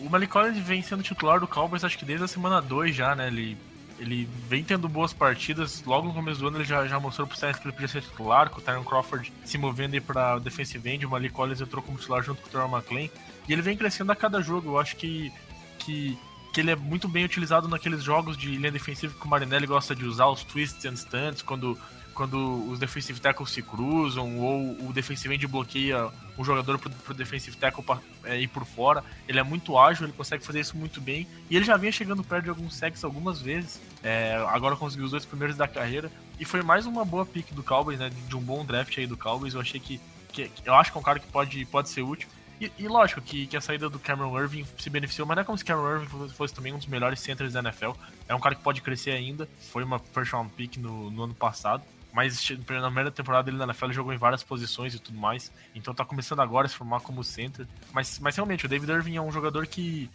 o 0.00 0.08
Malik 0.08 0.32
Collins 0.32 0.58
vem 0.58 0.82
sendo 0.82 1.02
titular 1.02 1.40
do 1.40 1.46
Cowboys 1.46 1.84
acho 1.84 1.98
que 1.98 2.04
desde 2.04 2.24
a 2.24 2.28
semana 2.28 2.60
2 2.60 2.94
já, 2.94 3.14
né? 3.14 3.26
Ele, 3.26 3.56
ele 3.98 4.28
vem 4.48 4.62
tendo 4.62 4.88
boas 4.88 5.12
partidas. 5.12 5.82
Logo 5.84 6.08
no 6.08 6.14
começo 6.14 6.40
do 6.40 6.48
ano 6.48 6.58
ele 6.58 6.64
já, 6.64 6.86
já 6.86 7.00
mostrou 7.00 7.26
pro 7.26 7.36
Saints 7.36 7.60
que 7.60 7.66
ele 7.66 7.72
podia 7.72 7.88
ser 7.88 8.02
titular, 8.02 8.48
com 8.50 8.60
o 8.60 8.62
Tyron 8.62 8.84
Crawford 8.84 9.32
se 9.44 9.58
movendo 9.58 9.94
aí 9.94 10.00
pra 10.00 10.38
defensive 10.38 10.88
end, 10.88 11.04
o 11.04 11.10
Malik 11.10 11.34
Collins 11.34 11.60
entrou 11.60 11.82
como 11.82 11.98
titular 11.98 12.22
junto 12.22 12.40
com 12.42 12.48
o 12.48 12.50
Terrell 12.50 12.68
McClain. 12.68 13.10
E 13.48 13.52
ele 13.52 13.62
vem 13.62 13.76
crescendo 13.76 14.12
a 14.12 14.16
cada 14.16 14.40
jogo. 14.40 14.70
Eu 14.70 14.78
acho 14.78 14.94
que, 14.96 15.32
que, 15.78 16.18
que 16.58 16.62
ele 16.62 16.72
é 16.72 16.76
muito 16.76 17.06
bem 17.06 17.24
utilizado 17.24 17.68
naqueles 17.68 18.02
jogos 18.02 18.36
de 18.36 18.48
linha 18.56 18.72
defensiva 18.72 19.14
que 19.16 19.24
o 19.24 19.28
Marinelli 19.28 19.64
gosta 19.64 19.94
de 19.94 20.04
usar, 20.04 20.26
os 20.26 20.42
twists 20.42 20.84
and 20.84 20.96
stunts, 20.96 21.40
quando 21.40 21.78
quando 22.12 22.68
os 22.68 22.80
defensive 22.80 23.20
tackles 23.20 23.52
se 23.52 23.62
cruzam 23.62 24.40
ou 24.40 24.72
o 24.88 24.92
defensive 24.92 25.32
end 25.32 25.46
bloqueia 25.46 26.10
o 26.36 26.42
jogador 26.42 26.76
pro, 26.76 26.90
pro 26.90 27.14
defensive 27.14 27.56
tackle 27.56 27.84
pra, 27.84 28.00
é, 28.24 28.40
ir 28.40 28.48
por 28.48 28.64
fora. 28.64 29.04
Ele 29.28 29.38
é 29.38 29.42
muito 29.44 29.78
ágil, 29.78 30.04
ele 30.04 30.12
consegue 30.12 30.44
fazer 30.44 30.58
isso 30.58 30.76
muito 30.76 31.00
bem. 31.00 31.28
E 31.48 31.54
ele 31.54 31.64
já 31.64 31.76
vinha 31.76 31.92
chegando 31.92 32.24
perto 32.24 32.42
de 32.42 32.50
alguns 32.50 32.74
sacks 32.74 33.04
algumas 33.04 33.40
vezes. 33.40 33.80
É, 34.02 34.34
agora 34.48 34.74
conseguiu 34.74 35.04
os 35.04 35.12
dois 35.12 35.24
primeiros 35.24 35.56
da 35.56 35.68
carreira. 35.68 36.10
E 36.40 36.44
foi 36.44 36.60
mais 36.60 36.86
uma 36.86 37.04
boa 37.04 37.24
pick 37.24 37.52
do 37.52 37.62
Cowboys, 37.62 38.00
né? 38.00 38.10
De 38.26 38.36
um 38.36 38.40
bom 38.40 38.64
draft 38.64 38.98
aí 38.98 39.06
do 39.06 39.16
Cowboys. 39.16 39.54
Eu 39.54 39.60
achei 39.60 39.78
que. 39.78 40.00
que 40.32 40.50
eu 40.64 40.74
acho 40.74 40.90
que 40.90 40.98
é 40.98 41.00
um 41.00 41.04
cara 41.04 41.20
que 41.20 41.26
pode, 41.28 41.64
pode 41.66 41.88
ser 41.88 42.02
útil. 42.02 42.28
E, 42.60 42.72
e, 42.78 42.88
lógico 42.88 43.20
que, 43.20 43.46
que 43.46 43.56
a 43.56 43.60
saída 43.60 43.88
do 43.88 43.98
Cameron 43.98 44.38
Irving 44.38 44.66
se 44.78 44.90
beneficiou, 44.90 45.26
mas 45.26 45.36
não 45.36 45.42
é 45.42 45.44
como 45.44 45.56
se 45.56 45.64
Cameron 45.64 45.96
Irving 45.96 46.06
fosse, 46.06 46.34
fosse, 46.34 46.54
também 46.54 46.72
um 46.72 46.78
dos 46.78 46.86
melhores 46.86 47.20
centers 47.20 47.52
da 47.52 47.60
NFL. 47.60 47.92
É 48.28 48.34
um 48.34 48.40
cara 48.40 48.54
que 48.54 48.62
pode 48.62 48.80
crescer 48.80 49.12
ainda. 49.12 49.48
Foi 49.70 49.84
uma 49.84 49.98
first 49.98 50.32
round 50.32 50.50
pick 50.54 50.76
no, 50.76 51.10
no 51.10 51.24
ano 51.24 51.34
passado 51.34 51.82
mas 52.12 52.50
na 52.50 52.64
primeira 52.64 53.10
temporada 53.10 53.50
ele 53.50 53.58
na 53.58 53.64
NFL 53.64 53.92
jogou 53.92 54.12
em 54.12 54.16
várias 54.16 54.42
posições 54.42 54.94
e 54.94 54.98
tudo 54.98 55.18
mais. 55.18 55.52
Então 55.74 55.94
tá 55.94 56.04
começando 56.04 56.40
agora 56.40 56.66
a 56.66 56.68
se 56.68 56.74
formar 56.74 57.00
como 57.00 57.22
center. 57.22 57.66
Mas, 57.92 58.18
mas 58.18 58.34
realmente, 58.34 58.66
o 58.66 58.68
David 58.68 58.90
Irving 58.90 59.16
é 59.16 59.20
um 59.20 59.30
jogador 59.30 59.66
que, 59.66 60.10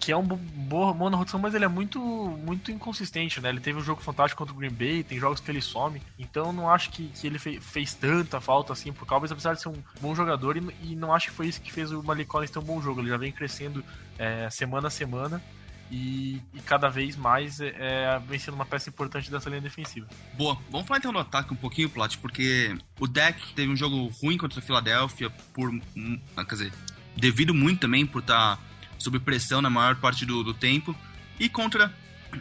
que 0.00 0.10
é 0.10 0.16
um 0.16 0.24
boa, 0.24 0.94
na 1.10 1.16
rotação, 1.16 1.38
mas 1.38 1.54
ele 1.54 1.64
é 1.66 1.68
muito, 1.68 2.00
muito 2.00 2.72
inconsistente, 2.72 3.38
né? 3.38 3.50
Ele 3.50 3.60
teve 3.60 3.78
um 3.78 3.82
jogo 3.82 4.00
fantástico 4.00 4.38
contra 4.38 4.54
o 4.54 4.56
Green 4.56 4.72
Bay, 4.72 5.04
tem 5.04 5.18
jogos 5.18 5.40
que 5.40 5.50
ele 5.50 5.60
some. 5.60 6.00
Então 6.18 6.52
não 6.52 6.70
acho 6.70 6.90
que, 6.90 7.08
que 7.08 7.26
ele 7.26 7.38
fez, 7.38 7.62
fez 7.62 7.94
tanta 7.94 8.40
falta 8.40 8.72
assim 8.72 8.92
pro 8.92 9.04
Cowboys, 9.04 9.30
apesar 9.30 9.52
de 9.54 9.60
ser 9.60 9.68
um 9.68 9.76
bom 10.00 10.14
jogador. 10.14 10.56
E, 10.56 10.62
e 10.82 10.96
não 10.96 11.14
acho 11.14 11.28
que 11.28 11.34
foi 11.34 11.48
isso 11.48 11.60
que 11.60 11.70
fez 11.70 11.92
o 11.92 12.02
Malik 12.02 12.26
Collins 12.26 12.50
ter 12.50 12.58
um 12.58 12.62
bom 12.62 12.80
jogo. 12.80 13.00
Ele 13.00 13.10
já 13.10 13.18
vem 13.18 13.30
crescendo 13.30 13.84
é, 14.18 14.48
semana 14.48 14.88
a 14.88 14.90
semana. 14.90 15.42
E, 15.90 16.40
e, 16.54 16.60
cada 16.64 16.88
vez 16.88 17.16
mais 17.16 17.60
é, 17.60 17.74
é, 17.76 18.20
vem 18.20 18.38
sendo 18.38 18.54
uma 18.54 18.64
peça 18.64 18.88
importante 18.88 19.28
dessa 19.30 19.50
linha 19.50 19.60
defensiva. 19.60 20.06
Boa, 20.34 20.56
vamos 20.70 20.86
falar 20.86 20.98
então 20.98 21.12
do 21.12 21.18
ataque 21.18 21.52
um 21.52 21.56
pouquinho, 21.56 21.90
Plat, 21.90 22.16
porque 22.18 22.76
o 23.00 23.08
deck 23.08 23.54
teve 23.54 23.72
um 23.72 23.76
jogo 23.76 24.06
ruim 24.22 24.38
contra 24.38 24.60
a 24.60 24.62
Filadélfia 24.62 25.28
por. 25.52 25.68
Hum, 25.68 26.20
quer 26.36 26.44
dizer, 26.44 26.72
devido 27.16 27.52
muito 27.52 27.80
também 27.80 28.06
por 28.06 28.20
estar 28.20 28.56
tá 28.56 28.62
sob 29.00 29.18
pressão 29.18 29.60
na 29.60 29.70
maior 29.70 29.96
parte 29.96 30.24
do, 30.24 30.44
do 30.44 30.54
tempo. 30.54 30.94
E 31.38 31.48
contra 31.48 31.92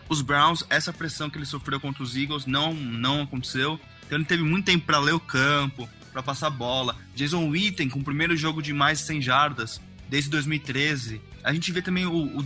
os 0.08 0.22
Browns, 0.22 0.64
essa 0.70 0.94
pressão 0.94 1.30
que 1.30 1.38
ele 1.38 1.46
sofreu 1.46 1.80
contra 1.80 2.04
os 2.04 2.16
Eagles 2.16 2.46
não, 2.46 2.74
não 2.74 3.24
aconteceu. 3.24 3.80
Então 4.06 4.18
ele 4.18 4.26
teve 4.26 4.44
muito 4.44 4.66
tempo 4.66 4.86
para 4.86 5.00
ler 5.00 5.14
o 5.14 5.20
campo, 5.20 5.90
para 6.12 6.22
passar 6.22 6.50
bola. 6.50 6.96
Jason 7.16 7.48
Witten 7.48 7.90
com 7.90 8.00
o 8.00 8.04
primeiro 8.04 8.36
jogo 8.36 8.62
de 8.62 8.74
mais 8.74 9.00
de 9.00 9.06
100 9.06 9.22
jardas 9.22 9.82
desde 10.08 10.30
2013. 10.30 11.22
A 11.44 11.54
gente 11.54 11.72
vê 11.72 11.82
também 11.82 12.06
o, 12.06 12.38
o 12.38 12.46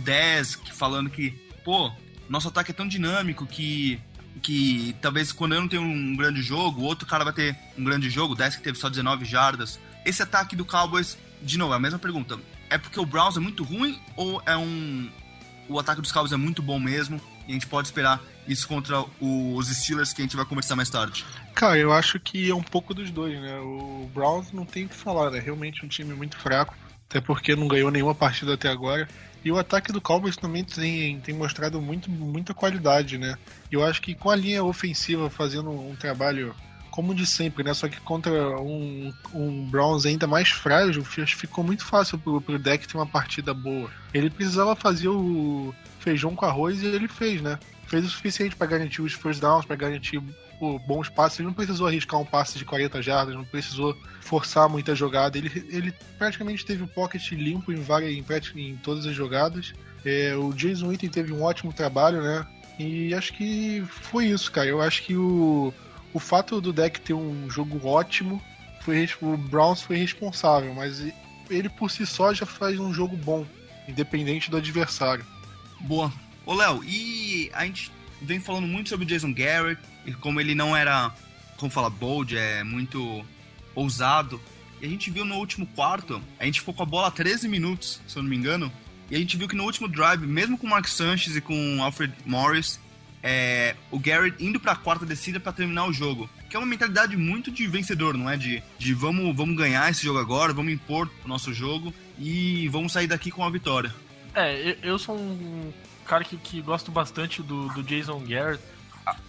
falando 0.72 1.10
que, 1.10 1.30
pô, 1.64 1.92
nosso 2.28 2.48
ataque 2.48 2.70
é 2.70 2.74
tão 2.74 2.86
dinâmico 2.86 3.46
que 3.46 4.00
que 4.42 4.94
talvez 5.00 5.30
quando 5.30 5.54
eu 5.54 5.60
não 5.60 5.68
tenho 5.68 5.82
um 5.82 6.16
grande 6.16 6.42
jogo, 6.42 6.80
o 6.80 6.84
outro 6.84 7.06
cara 7.06 7.22
vai 7.24 7.32
ter 7.32 7.56
um 7.78 7.84
grande 7.84 8.10
jogo, 8.10 8.34
o 8.34 8.36
que 8.36 8.60
teve 8.60 8.76
só 8.76 8.88
19 8.88 9.24
jardas. 9.24 9.78
Esse 10.04 10.22
ataque 10.22 10.56
do 10.56 10.64
Cowboys, 10.64 11.16
de 11.40 11.56
novo, 11.56 11.72
é 11.72 11.76
a 11.76 11.80
mesma 11.80 11.98
pergunta. 11.98 12.38
É 12.70 12.78
porque 12.78 12.98
o 12.98 13.06
Browns 13.06 13.36
é 13.36 13.40
muito 13.40 13.62
ruim 13.64 14.00
ou 14.16 14.42
é 14.46 14.56
um 14.56 15.10
o 15.68 15.78
ataque 15.78 16.00
dos 16.02 16.12
Cowboys 16.12 16.32
é 16.32 16.36
muito 16.36 16.60
bom 16.60 16.78
mesmo 16.78 17.20
e 17.48 17.50
a 17.50 17.54
gente 17.54 17.66
pode 17.66 17.88
esperar 17.88 18.20
isso 18.46 18.68
contra 18.68 19.02
os 19.20 19.68
Steelers 19.68 20.12
que 20.12 20.20
a 20.20 20.24
gente 20.24 20.36
vai 20.36 20.44
conversar 20.44 20.76
mais 20.76 20.90
tarde? 20.90 21.24
Cara, 21.54 21.78
eu 21.78 21.90
acho 21.90 22.20
que 22.20 22.50
é 22.50 22.54
um 22.54 22.62
pouco 22.62 22.92
dos 22.92 23.10
dois, 23.10 23.40
né? 23.40 23.58
O 23.60 24.10
Browns 24.12 24.52
não 24.52 24.66
tem 24.66 24.84
o 24.84 24.88
que 24.88 24.94
falar, 24.94 25.34
é 25.34 25.40
realmente 25.40 25.84
um 25.84 25.88
time 25.88 26.12
muito 26.12 26.36
fraco 26.36 26.74
até 27.14 27.20
porque 27.20 27.54
não 27.54 27.68
ganhou 27.68 27.92
nenhuma 27.92 28.14
partida 28.14 28.54
até 28.54 28.68
agora. 28.68 29.08
E 29.44 29.52
o 29.52 29.58
ataque 29.58 29.92
do 29.92 30.00
Cowboys 30.00 30.36
também 30.36 30.64
tem, 30.64 31.20
tem 31.20 31.34
mostrado 31.34 31.80
muito, 31.80 32.10
muita 32.10 32.52
qualidade, 32.52 33.18
né? 33.18 33.36
Eu 33.70 33.84
acho 33.84 34.02
que 34.02 34.14
com 34.14 34.30
a 34.30 34.36
linha 34.36 34.64
ofensiva 34.64 35.30
fazendo 35.30 35.70
um 35.70 35.94
trabalho 35.94 36.54
como 36.94 37.12
de 37.12 37.26
sempre, 37.26 37.64
né? 37.64 37.74
Só 37.74 37.88
que 37.88 38.00
contra 38.00 38.56
um, 38.60 39.12
um 39.34 39.68
Browns 39.68 40.06
ainda 40.06 40.28
mais 40.28 40.50
frágil, 40.50 41.04
ficou 41.04 41.64
muito 41.64 41.84
fácil 41.84 42.16
pro, 42.20 42.40
pro 42.40 42.56
deck 42.56 42.86
ter 42.86 42.96
uma 42.96 43.04
partida 43.04 43.52
boa. 43.52 43.90
Ele 44.14 44.30
precisava 44.30 44.76
fazer 44.76 45.08
o 45.08 45.74
feijão 45.98 46.36
com 46.36 46.46
arroz 46.46 46.80
e 46.82 46.86
ele 46.86 47.08
fez, 47.08 47.42
né? 47.42 47.58
Fez 47.88 48.04
o 48.04 48.08
suficiente 48.08 48.54
para 48.54 48.68
garantir 48.68 49.02
os 49.02 49.12
first 49.12 49.40
downs, 49.40 49.66
para 49.66 49.74
garantir 49.74 50.22
pô, 50.60 50.78
bons 50.78 51.08
passes. 51.08 51.40
Ele 51.40 51.48
não 51.48 51.52
precisou 51.52 51.88
arriscar 51.88 52.20
um 52.20 52.24
passe 52.24 52.60
de 52.60 52.64
40 52.64 53.02
jardas, 53.02 53.34
não 53.34 53.44
precisou 53.44 53.98
forçar 54.20 54.68
muita 54.68 54.94
jogada. 54.94 55.36
Ele, 55.36 55.66
ele 55.70 55.92
praticamente 56.16 56.64
teve 56.64 56.84
o 56.84 56.88
pocket 56.88 57.32
limpo 57.32 57.72
em, 57.72 57.82
várias, 57.82 58.14
em, 58.54 58.70
em 58.70 58.76
todas 58.76 59.04
as 59.04 59.16
jogadas. 59.16 59.72
É, 60.04 60.36
o 60.36 60.52
Jason 60.52 60.86
Witten 60.86 61.10
teve 61.10 61.32
um 61.32 61.42
ótimo 61.42 61.72
trabalho, 61.72 62.22
né? 62.22 62.46
E 62.78 63.12
acho 63.14 63.32
que 63.32 63.84
foi 63.88 64.26
isso, 64.26 64.50
cara. 64.52 64.68
Eu 64.68 64.80
acho 64.80 65.02
que 65.02 65.16
o, 65.16 65.74
o 66.14 66.20
fato 66.20 66.60
do 66.60 66.72
deck 66.72 67.00
ter 67.00 67.12
um 67.12 67.50
jogo 67.50 67.86
ótimo, 67.86 68.40
foi, 68.80 69.08
o 69.20 69.36
Browns 69.36 69.82
foi 69.82 69.96
responsável, 69.96 70.72
mas 70.72 71.04
ele 71.50 71.68
por 71.68 71.90
si 71.90 72.06
só 72.06 72.32
já 72.32 72.46
faz 72.46 72.78
um 72.78 72.94
jogo 72.94 73.16
bom, 73.16 73.44
independente 73.88 74.50
do 74.50 74.56
adversário. 74.56 75.26
Boa. 75.80 76.12
Ô, 76.46 76.54
Léo, 76.54 76.84
e 76.84 77.50
a 77.52 77.66
gente 77.66 77.90
vem 78.22 78.38
falando 78.38 78.66
muito 78.66 78.90
sobre 78.90 79.04
o 79.04 79.08
Jason 79.08 79.34
Garrett, 79.34 79.82
e 80.06 80.12
como 80.12 80.40
ele 80.40 80.54
não 80.54 80.76
era, 80.76 81.12
como 81.56 81.70
fala, 81.70 81.90
bold, 81.90 82.36
é 82.38 82.62
muito 82.62 83.24
ousado. 83.74 84.40
E 84.80 84.86
a 84.86 84.88
gente 84.88 85.10
viu 85.10 85.24
no 85.24 85.36
último 85.36 85.66
quarto, 85.66 86.22
a 86.38 86.44
gente 86.44 86.60
ficou 86.60 86.74
com 86.74 86.82
a 86.84 86.86
bola 86.86 87.10
13 87.10 87.48
minutos, 87.48 88.00
se 88.06 88.16
eu 88.16 88.22
não 88.22 88.30
me 88.30 88.36
engano, 88.36 88.70
e 89.10 89.16
a 89.16 89.18
gente 89.18 89.36
viu 89.36 89.48
que 89.48 89.56
no 89.56 89.64
último 89.64 89.88
drive, 89.88 90.26
mesmo 90.26 90.56
com 90.56 90.66
o 90.66 90.70
Mark 90.70 90.86
Sanchez 90.86 91.34
e 91.34 91.40
com 91.40 91.78
o 91.78 91.82
Alfred 91.82 92.14
Morris, 92.24 92.78
é, 93.26 93.74
o 93.90 93.98
Garrett 93.98 94.44
indo 94.44 94.60
para 94.60 94.72
a 94.72 94.76
quarta 94.76 95.06
descida 95.06 95.40
para 95.40 95.50
terminar 95.50 95.86
o 95.86 95.92
jogo. 95.92 96.28
Que 96.50 96.56
é 96.56 96.58
uma 96.58 96.66
mentalidade 96.66 97.16
muito 97.16 97.50
de 97.50 97.66
vencedor, 97.66 98.14
não 98.18 98.28
é? 98.28 98.36
De, 98.36 98.62
de 98.78 98.92
vamos, 98.92 99.34
vamos 99.34 99.56
ganhar 99.56 99.90
esse 99.90 100.04
jogo 100.04 100.18
agora, 100.18 100.52
vamos 100.52 100.74
impor 100.74 101.10
o 101.24 101.28
nosso 101.28 101.52
jogo 101.54 101.92
e 102.18 102.68
vamos 102.68 102.92
sair 102.92 103.06
daqui 103.06 103.30
com 103.30 103.42
a 103.42 103.48
vitória. 103.48 103.92
É, 104.34 104.76
eu 104.82 104.98
sou 104.98 105.16
um 105.16 105.72
cara 106.04 106.22
que, 106.22 106.36
que 106.36 106.60
gosto 106.60 106.92
bastante 106.92 107.42
do, 107.42 107.68
do 107.70 107.82
Jason 107.82 108.20
Garrett. 108.20 108.62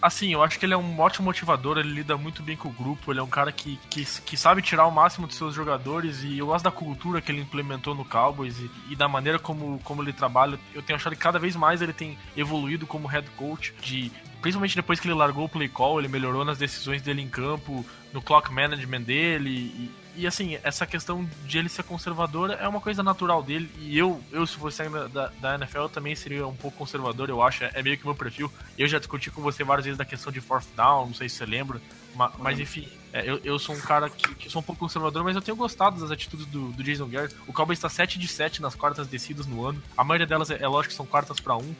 Assim, 0.00 0.32
eu 0.32 0.42
acho 0.42 0.58
que 0.58 0.64
ele 0.64 0.72
é 0.72 0.76
um 0.76 0.98
ótimo 0.98 1.26
motivador, 1.26 1.78
ele 1.78 1.92
lida 1.92 2.16
muito 2.16 2.42
bem 2.42 2.56
com 2.56 2.68
o 2.68 2.72
grupo, 2.72 3.12
ele 3.12 3.20
é 3.20 3.22
um 3.22 3.28
cara 3.28 3.52
que, 3.52 3.78
que, 3.90 4.04
que 4.04 4.36
sabe 4.36 4.62
tirar 4.62 4.86
o 4.86 4.90
máximo 4.90 5.26
dos 5.26 5.36
seus 5.36 5.54
jogadores 5.54 6.22
e 6.22 6.38
eu 6.38 6.46
gosto 6.46 6.64
da 6.64 6.70
cultura 6.70 7.20
que 7.20 7.30
ele 7.30 7.42
implementou 7.42 7.94
no 7.94 8.04
Cowboys 8.04 8.58
e, 8.58 8.70
e, 8.90 8.96
da 8.96 9.08
maneira 9.08 9.38
como, 9.38 9.78
como 9.80 10.02
ele 10.02 10.12
trabalha. 10.12 10.58
Eu 10.74 10.82
tenho 10.82 10.96
achado 10.96 11.14
que 11.14 11.22
cada 11.22 11.38
vez 11.38 11.54
mais 11.56 11.82
ele 11.82 11.92
tem 11.92 12.18
evoluído 12.36 12.86
como 12.86 13.06
head 13.06 13.28
coach, 13.36 13.74
de 13.82 14.10
principalmente 14.40 14.76
depois 14.76 15.00
que 15.00 15.08
ele 15.08 15.14
largou 15.14 15.44
o 15.44 15.48
play 15.48 15.68
call, 15.68 15.98
ele 15.98 16.08
melhorou 16.08 16.44
nas 16.44 16.56
decisões 16.56 17.02
dele 17.02 17.20
em 17.20 17.28
campo, 17.28 17.84
no 18.12 18.22
clock 18.22 18.52
management 18.52 19.02
dele 19.02 19.50
e, 19.50 19.90
e 20.16 20.26
assim, 20.26 20.58
essa 20.62 20.86
questão 20.86 21.28
de 21.44 21.58
ele 21.58 21.68
ser 21.68 21.82
conservador 21.82 22.50
é 22.50 22.66
uma 22.66 22.80
coisa 22.80 23.02
natural 23.02 23.42
dele. 23.42 23.70
E 23.78 23.98
eu, 23.98 24.20
eu 24.32 24.46
se 24.46 24.56
fosse 24.56 24.82
ainda 24.82 25.08
da, 25.08 25.28
da 25.40 25.54
NFL, 25.56 25.78
eu 25.78 25.88
também 25.88 26.14
seria 26.14 26.46
um 26.46 26.56
pouco 26.56 26.76
conservador, 26.76 27.28
eu 27.28 27.42
acho. 27.42 27.64
É 27.64 27.82
meio 27.82 27.98
que 27.98 28.04
meu 28.04 28.14
perfil. 28.14 28.50
Eu 28.78 28.88
já 28.88 28.98
discuti 28.98 29.30
com 29.30 29.42
você 29.42 29.62
várias 29.62 29.84
vezes 29.84 29.98
da 29.98 30.04
questão 30.04 30.32
de 30.32 30.40
fourth 30.40 30.66
down, 30.76 31.06
não 31.06 31.14
sei 31.14 31.28
se 31.28 31.36
você 31.36 31.46
lembra. 31.46 31.80
Mas, 32.14 32.32
mas 32.38 32.60
enfim, 32.60 32.88
é, 33.12 33.28
eu, 33.28 33.40
eu 33.44 33.58
sou 33.58 33.74
um 33.74 33.80
cara 33.80 34.08
que, 34.08 34.34
que, 34.34 34.50
sou 34.50 34.60
um 34.60 34.64
pouco 34.64 34.80
conservador, 34.80 35.22
mas 35.22 35.36
eu 35.36 35.42
tenho 35.42 35.56
gostado 35.56 36.00
das 36.00 36.10
atitudes 36.10 36.46
do, 36.46 36.72
do 36.72 36.82
Jason 36.82 37.06
Garrett. 37.08 37.34
O 37.46 37.52
Cowboys 37.52 37.78
está 37.78 37.88
7 37.88 38.18
de 38.18 38.26
7 38.26 38.62
nas 38.62 38.74
quartas 38.74 39.06
descidas 39.06 39.46
no 39.46 39.64
ano. 39.64 39.82
A 39.96 40.02
maioria 40.02 40.26
delas 40.26 40.50
é, 40.50 40.62
é 40.62 40.66
lógico 40.66 40.90
que 40.90 40.96
são 40.96 41.06
quartas 41.06 41.38
para 41.40 41.56
um, 41.56 41.74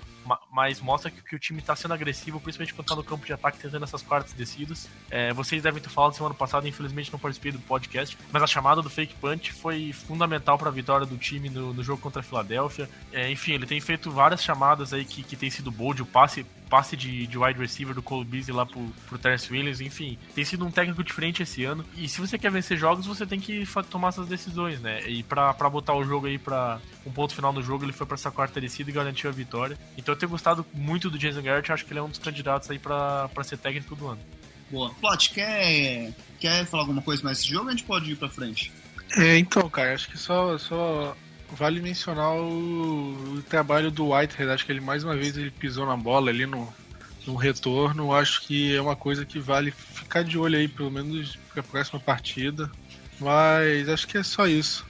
mas 0.50 0.80
mostra 0.80 1.10
que, 1.10 1.22
que 1.22 1.36
o 1.36 1.38
time 1.38 1.60
está 1.60 1.74
sendo 1.76 1.94
agressivo, 1.94 2.40
principalmente 2.40 2.74
quando 2.74 2.86
está 2.86 2.96
no 2.96 3.04
campo 3.04 3.24
de 3.24 3.32
ataque 3.32 3.58
tentando 3.58 3.84
essas 3.84 4.02
quartas 4.02 4.32
descidas. 4.32 4.88
É, 5.10 5.32
vocês 5.32 5.62
devem 5.62 5.82
ter 5.82 5.88
falado 5.88 6.14
semana 6.14 6.34
passada, 6.34 6.68
infelizmente 6.68 7.12
não 7.12 7.18
participei 7.18 7.52
do 7.52 7.58
podcast, 7.60 8.16
mas 8.32 8.42
a 8.42 8.46
chamada 8.46 8.82
do 8.82 8.90
fake 8.90 9.14
punch 9.14 9.52
foi 9.52 9.92
fundamental 9.92 10.58
para 10.58 10.68
a 10.68 10.72
vitória 10.72 11.06
do 11.06 11.16
time 11.16 11.48
no, 11.48 11.72
no, 11.72 11.82
jogo 11.82 12.00
contra 12.00 12.20
a 12.20 12.22
Filadélfia. 12.22 12.88
É, 13.12 13.30
enfim, 13.30 13.52
ele 13.52 13.66
tem 13.66 13.80
feito 13.80 14.10
várias 14.10 14.42
chamadas 14.42 14.92
aí 14.92 15.04
que, 15.04 15.22
que 15.22 15.36
tem 15.36 15.50
sido 15.50 15.70
bold, 15.70 16.02
o 16.02 16.06
passe 16.06 16.44
passe 16.68 16.96
de, 16.96 17.26
de 17.26 17.38
wide 17.38 17.58
receiver 17.58 17.94
do 17.94 18.02
Cole 18.02 18.24
Beasley 18.24 18.56
lá 18.56 18.66
pro, 18.66 18.80
pro 19.08 19.18
Terence 19.18 19.50
Williams, 19.52 19.80
enfim, 19.80 20.18
tem 20.34 20.44
sido 20.44 20.64
um 20.64 20.70
técnico 20.70 21.02
diferente 21.02 21.42
esse 21.42 21.64
ano. 21.64 21.84
E 21.96 22.08
se 22.08 22.20
você 22.20 22.38
quer 22.38 22.50
vencer 22.50 22.76
jogos, 22.76 23.06
você 23.06 23.26
tem 23.26 23.40
que 23.40 23.64
tomar 23.90 24.08
essas 24.08 24.26
decisões, 24.26 24.80
né? 24.80 25.08
E 25.08 25.22
pra, 25.22 25.54
pra 25.54 25.70
botar 25.70 25.94
o 25.94 26.04
jogo 26.04 26.26
aí 26.26 26.38
pra 26.38 26.80
um 27.04 27.10
ponto 27.10 27.34
final 27.34 27.52
no 27.52 27.62
jogo, 27.62 27.84
ele 27.84 27.92
foi 27.92 28.06
pra 28.06 28.14
essa 28.14 28.30
quarta 28.30 28.60
descida 28.60 28.90
e 28.90 28.92
garantiu 28.92 29.30
a 29.30 29.32
vitória. 29.32 29.78
Então 29.96 30.14
eu 30.14 30.18
tenho 30.18 30.30
gostado 30.30 30.66
muito 30.74 31.08
do 31.08 31.18
Jason 31.18 31.42
Garrett, 31.42 31.72
acho 31.72 31.84
que 31.84 31.92
ele 31.92 32.00
é 32.00 32.02
um 32.02 32.08
dos 32.08 32.18
candidatos 32.18 32.70
aí 32.70 32.78
pra, 32.78 33.28
pra 33.28 33.44
ser 33.44 33.58
técnico 33.58 33.94
do 33.94 34.08
ano. 34.08 34.20
Boa. 34.70 34.90
Plot, 35.00 35.30
quer, 35.30 36.12
quer 36.40 36.66
falar 36.66 36.82
alguma 36.82 37.02
coisa 37.02 37.22
mais 37.22 37.38
desse 37.38 37.50
jogo 37.50 37.64
ou 37.64 37.68
a 37.68 37.72
gente 37.72 37.84
pode 37.84 38.10
ir 38.10 38.16
pra 38.16 38.28
frente? 38.28 38.72
É, 39.16 39.38
então, 39.38 39.68
cara, 39.70 39.94
acho 39.94 40.10
que 40.10 40.18
só, 40.18 40.58
só 40.58 41.16
vale 41.52 41.80
mencionar 41.80 42.32
o, 42.32 43.36
o, 43.36 43.42
trabalho 43.42 43.90
do 43.90 44.10
Whitehead. 44.10 44.50
Acho 44.50 44.66
que 44.66 44.72
ele 44.72 44.80
mais 44.80 45.04
uma 45.04 45.16
vez 45.16 45.36
ele 45.36 45.50
pisou 45.50 45.86
na 45.86 45.96
bola 45.96 46.30
ali 46.30 46.46
no, 46.46 46.72
no 47.26 47.36
retorno. 47.36 48.12
Acho 48.12 48.42
que 48.42 48.74
é 48.74 48.80
uma 48.80 48.96
coisa 48.96 49.24
que 49.24 49.38
vale 49.38 49.70
ficar 49.70 50.22
de 50.22 50.38
olho 50.38 50.58
aí, 50.58 50.68
pelo 50.68 50.90
menos 50.90 51.38
para 51.52 51.60
a 51.60 51.64
próxima 51.64 52.00
partida. 52.00 52.70
Mas 53.20 53.88
acho 53.88 54.06
que 54.06 54.18
é 54.18 54.22
só 54.22 54.46
isso. 54.46 54.84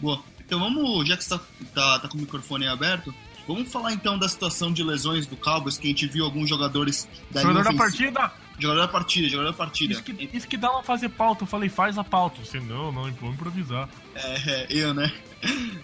Boa. 0.00 0.22
Então 0.44 0.60
vamos, 0.60 1.08
já 1.08 1.16
que 1.16 1.24
você 1.24 1.30
tá, 1.30 1.40
tá, 1.74 1.98
tá 2.00 2.08
com 2.08 2.18
o 2.18 2.20
microfone 2.20 2.66
aberto, 2.66 3.14
vamos 3.48 3.72
falar 3.72 3.92
então 3.92 4.18
da 4.18 4.28
situação 4.28 4.72
de 4.72 4.82
lesões 4.82 5.26
do 5.26 5.36
Cowboys, 5.36 5.78
que 5.78 5.86
a 5.86 5.90
gente 5.90 6.06
viu 6.06 6.24
alguns 6.24 6.48
jogadores 6.48 7.08
da 7.30 7.40
Jogador 7.40 7.64
da 7.64 7.72
partida! 7.72 8.32
Jogador 8.62 8.82
da 8.82 8.88
partida, 8.88 9.28
jogador 9.28 9.50
da 9.50 9.56
partida. 9.56 9.92
Isso 9.92 10.04
que, 10.04 10.30
isso 10.32 10.46
que 10.46 10.56
dá 10.56 10.70
uma 10.70 10.84
fazer 10.84 11.08
pauta. 11.08 11.42
Eu 11.42 11.48
falei, 11.48 11.68
faz 11.68 11.98
a 11.98 12.04
pauta. 12.04 12.44
Você, 12.44 12.60
não, 12.60 12.92
não, 12.92 13.12
vamos 13.12 13.34
improvisar. 13.34 13.88
É, 14.14 14.50
é 14.52 14.66
eu, 14.70 14.94
né? 14.94 15.12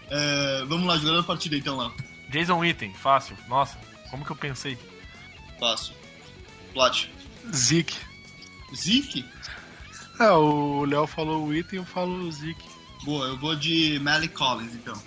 É, 0.09 0.65
vamos 0.69 0.87
lá, 0.87 0.97
jogador 0.97 1.17
da 1.17 1.27
partida 1.27 1.57
então 1.57 1.77
lá. 1.77 1.93
Jason 2.29 2.57
Witten, 2.59 2.95
fácil. 2.95 3.37
Nossa, 3.49 3.77
como 4.11 4.25
que 4.25 4.31
eu 4.31 4.37
pensei? 4.37 4.79
Fácil. 5.59 5.93
Plat. 6.73 7.09
Zeke. 7.53 7.97
Zeke? 8.73 9.25
É, 10.21 10.31
o 10.31 10.85
Léo 10.85 11.09
falou 11.09 11.43
o 11.43 11.47
Witten, 11.49 11.81
eu 11.81 11.85
falo 11.85 12.29
o 12.29 12.31
Zeke. 12.31 12.65
Boa, 13.03 13.27
eu 13.27 13.37
vou 13.37 13.57
de 13.57 13.99
Malik 13.99 14.35
Collins 14.35 14.73
então. 14.73 15.03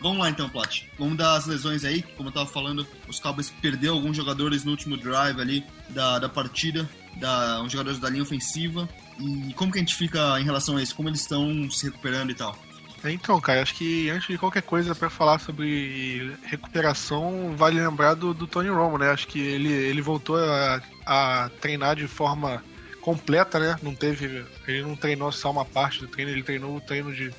Vamos 0.00 0.18
lá 0.20 0.30
então, 0.30 0.48
Plat. 0.48 0.84
Vamos 0.98 1.18
dar 1.18 1.34
as 1.34 1.44
lesões 1.44 1.84
aí, 1.84 2.00
como 2.00 2.30
eu 2.30 2.32
tava 2.32 2.46
falando, 2.46 2.86
os 3.06 3.20
Cowboys 3.20 3.50
perdeu 3.50 3.92
alguns 3.92 4.16
jogadores 4.16 4.64
no 4.64 4.70
último 4.70 4.96
drive 4.96 5.38
ali 5.38 5.66
da, 5.90 6.18
da 6.18 6.28
partida, 6.28 6.88
da, 7.16 7.62
uns 7.62 7.72
jogadores 7.72 7.98
da 7.98 8.08
linha 8.08 8.22
ofensiva. 8.22 8.88
E 9.18 9.52
como 9.54 9.70
que 9.70 9.78
a 9.78 9.80
gente 9.80 9.94
fica 9.94 10.40
em 10.40 10.44
relação 10.44 10.76
a 10.76 10.82
isso? 10.82 10.94
Como 10.94 11.08
eles 11.08 11.20
estão 11.20 11.70
se 11.70 11.86
recuperando 11.86 12.30
e 12.30 12.34
tal? 12.34 12.56
Então, 13.04 13.40
cara, 13.40 13.62
acho 13.62 13.74
que 13.74 14.10
antes 14.10 14.28
de 14.28 14.36
qualquer 14.36 14.62
coisa 14.62 14.94
para 14.94 15.08
falar 15.08 15.38
sobre 15.38 16.36
recuperação, 16.44 17.54
vale 17.56 17.80
lembrar 17.80 18.14
do, 18.14 18.34
do, 18.34 18.46
Tony 18.46 18.68
Romo, 18.68 18.98
né? 18.98 19.10
Acho 19.10 19.26
que 19.26 19.40
ele, 19.40 19.72
ele 19.72 20.02
voltou 20.02 20.36
a, 20.36 20.82
a 21.06 21.50
treinar 21.60 21.96
de 21.96 22.06
forma 22.06 22.62
completa, 23.00 23.58
né? 23.58 23.76
Não 23.82 23.94
teve, 23.94 24.44
ele 24.68 24.82
não 24.82 24.94
treinou 24.94 25.32
só 25.32 25.50
uma 25.50 25.64
parte 25.64 26.00
do 26.00 26.08
treino, 26.08 26.30
ele 26.30 26.42
treinou 26.42 26.76
o 26.76 26.80
treino 26.80 27.14
de, 27.14 27.32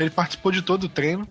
ele 0.00 0.10
participou 0.10 0.50
de 0.50 0.62
todo 0.62 0.84
o 0.84 0.88
treino. 0.88 1.28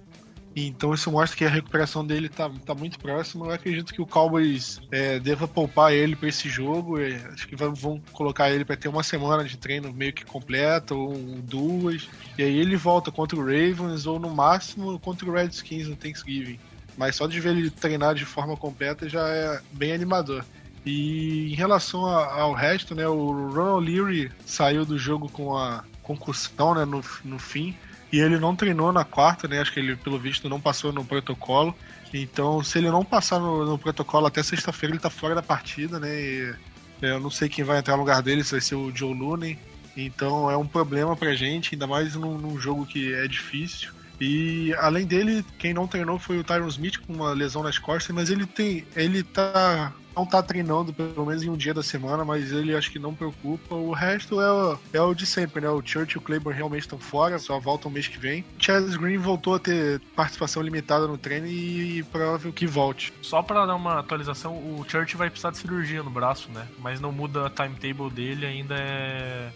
Então 0.56 0.94
isso 0.94 1.12
mostra 1.12 1.38
que 1.38 1.46
a 1.46 1.50
recuperação 1.50 2.06
dele 2.06 2.30
tá, 2.30 2.50
tá 2.66 2.76
muito 2.76 3.00
próxima. 3.00 3.48
Eu 3.48 3.52
acredito 3.52 3.94
que 3.94 4.02
o 4.02 4.06
Cowboys 4.06 4.80
é, 4.92 5.20
deva 5.20 5.48
poupar 5.48 5.94
ele 5.94 6.16
para 6.16 6.30
esse 6.30 6.48
jogo. 6.48 7.00
É, 7.00 7.16
acho 7.34 7.48
que 7.48 7.56
vão 7.56 8.00
colocar 8.12 8.52
ele 8.52 8.64
para 8.64 8.78
ter 8.78 8.88
uma 8.88 9.02
semana 9.02 9.44
de 9.44 9.58
treino 9.58 9.92
meio 9.92 10.14
que 10.14 10.24
completa, 10.24 10.94
ou 10.94 11.16
duas. 11.42 12.08
E 12.38 12.44
aí 12.44 12.60
ele 12.60 12.76
volta 12.76 13.12
contra 13.12 13.38
o 13.38 13.42
Ravens, 13.42 14.06
ou 14.06 14.20
no 14.20 14.30
máximo 14.30 15.00
contra 15.00 15.28
o 15.28 15.34
Redskins 15.34 15.88
no 15.88 15.96
Thanksgiving. 15.96 16.60
Mas 16.96 17.16
só 17.16 17.26
de 17.26 17.40
ver 17.40 17.58
ele 17.58 17.72
treinar 17.72 18.14
de 18.14 18.26
forma 18.26 18.56
completa 18.56 19.10
já 19.10 19.28
é 19.28 19.60
bem 19.72 19.94
animador. 19.94 20.46
E 20.86 21.52
em 21.52 21.56
relação 21.56 22.06
ao 22.06 22.54
resto, 22.54 22.94
né, 22.94 23.08
o 23.08 23.50
Ronald 23.50 23.90
Leary 23.90 24.32
saiu 24.46 24.86
do 24.86 24.98
jogo 24.98 25.30
com 25.30 25.58
a 25.58 25.84
concussão 26.04 26.76
né, 26.76 26.86
no, 26.86 27.04
no 27.24 27.40
fim. 27.40 27.76
E 28.14 28.20
ele 28.20 28.38
não 28.38 28.56
treinou 28.56 28.94
na 28.94 29.04
quarta, 29.04 29.48
né? 29.48 29.60
Acho 29.60 29.74
que 29.74 29.80
ele, 29.80 29.96
pelo 29.96 30.20
visto, 30.20 30.48
não 30.48 30.62
passou 30.62 30.94
no 30.94 31.04
protocolo. 31.04 31.76
Então, 32.14 32.64
se 32.64 32.78
ele 32.78 32.92
não 32.92 33.04
passar 33.04 33.40
no, 33.40 33.66
no 33.66 33.76
protocolo 33.76 34.28
até 34.28 34.44
sexta-feira, 34.44 34.94
ele 34.94 35.02
tá 35.02 35.10
fora 35.10 35.34
da 35.34 35.42
partida, 35.42 36.00
né? 36.00 36.22
E 36.22 36.56
eu 37.02 37.20
não 37.20 37.32
sei 37.32 37.50
quem 37.50 37.66
vai 37.66 37.80
entrar 37.80 37.96
no 37.96 38.04
lugar 38.04 38.22
dele, 38.22 38.44
se 38.44 38.52
vai 38.52 38.62
ser 38.62 38.76
o 38.76 38.96
Joe 38.96 39.16
Looney. 39.16 39.58
Então 39.98 40.50
é 40.52 40.56
um 40.56 40.68
problema 40.68 41.16
pra 41.16 41.34
gente, 41.34 41.74
ainda 41.74 41.88
mais 41.88 42.14
num, 42.14 42.38
num 42.38 42.60
jogo 42.60 42.86
que 42.86 43.12
é 43.12 43.28
difícil. 43.28 43.90
E 44.22 44.72
além 44.76 45.08
dele, 45.08 45.44
quem 45.58 45.74
não 45.74 45.88
treinou 45.88 46.20
foi 46.20 46.38
o 46.38 46.44
Tyron 46.44 46.68
Smith 46.68 47.00
com 47.00 47.14
uma 47.14 47.34
lesão 47.34 47.64
nas 47.64 47.80
costas, 47.80 48.16
mas 48.16 48.30
ele 48.30 48.46
tem. 48.46 48.86
ele 48.96 49.24
tá 49.24 49.92
não 50.16 50.26
tá 50.26 50.42
treinando 50.42 50.94
pelo 50.94 51.26
menos 51.26 51.44
em 51.44 51.50
um 51.50 51.58
dia 51.58 51.74
da 51.74 51.84
semana, 51.84 52.24
mas 52.24 52.52
ele 52.52 52.76
acho 52.76 52.92
que 52.92 53.00
não 53.00 53.14
preocupa. 53.14 53.76
O 53.76 53.92
resto 53.92 54.40
é 54.40 54.52
o, 54.52 54.80
é 54.94 55.02
o 55.02 55.14
de 55.14 55.26
sempre, 55.26 55.62
né? 55.62 55.70
O 55.70 55.82
Church 55.84 56.14
e 56.14 56.18
o 56.18 56.22
Claiborne 56.22 56.58
realmente 56.58 56.84
estão 56.84 57.00
fora, 57.00 57.40
só 57.40 57.60
voltam 57.60 57.92
mês 57.92 58.08
que 58.08 58.18
vem. 58.18 58.44
Chaz 58.60 58.96
Green 58.96 59.18
voltou 59.18 59.56
a 59.56 59.60
ter 59.60 60.00
participação 60.16 60.62
limitada 60.62 61.08
no 61.08 61.18
treino 61.18 61.48
e 61.48 62.04
provável 62.04 62.52
que 62.52 62.68
volte. 62.68 63.14
Só 63.22 63.42
para 63.42 63.66
dar 63.66 63.76
uma 63.76 64.00
atualização, 64.00 64.56
o 64.56 64.86
Church 64.88 65.16
vai 65.16 65.30
precisar 65.30 65.52
de 65.52 65.58
cirurgia 65.58 66.04
no 66.04 66.10
braço, 66.10 66.50
né? 66.52 66.68
Mas 66.80 67.00
não 67.00 67.12
muda 67.12 67.48
a 67.48 67.50
timetable 67.50 68.10
dele, 68.10 68.46
ainda 68.46 68.76
é 68.76 69.50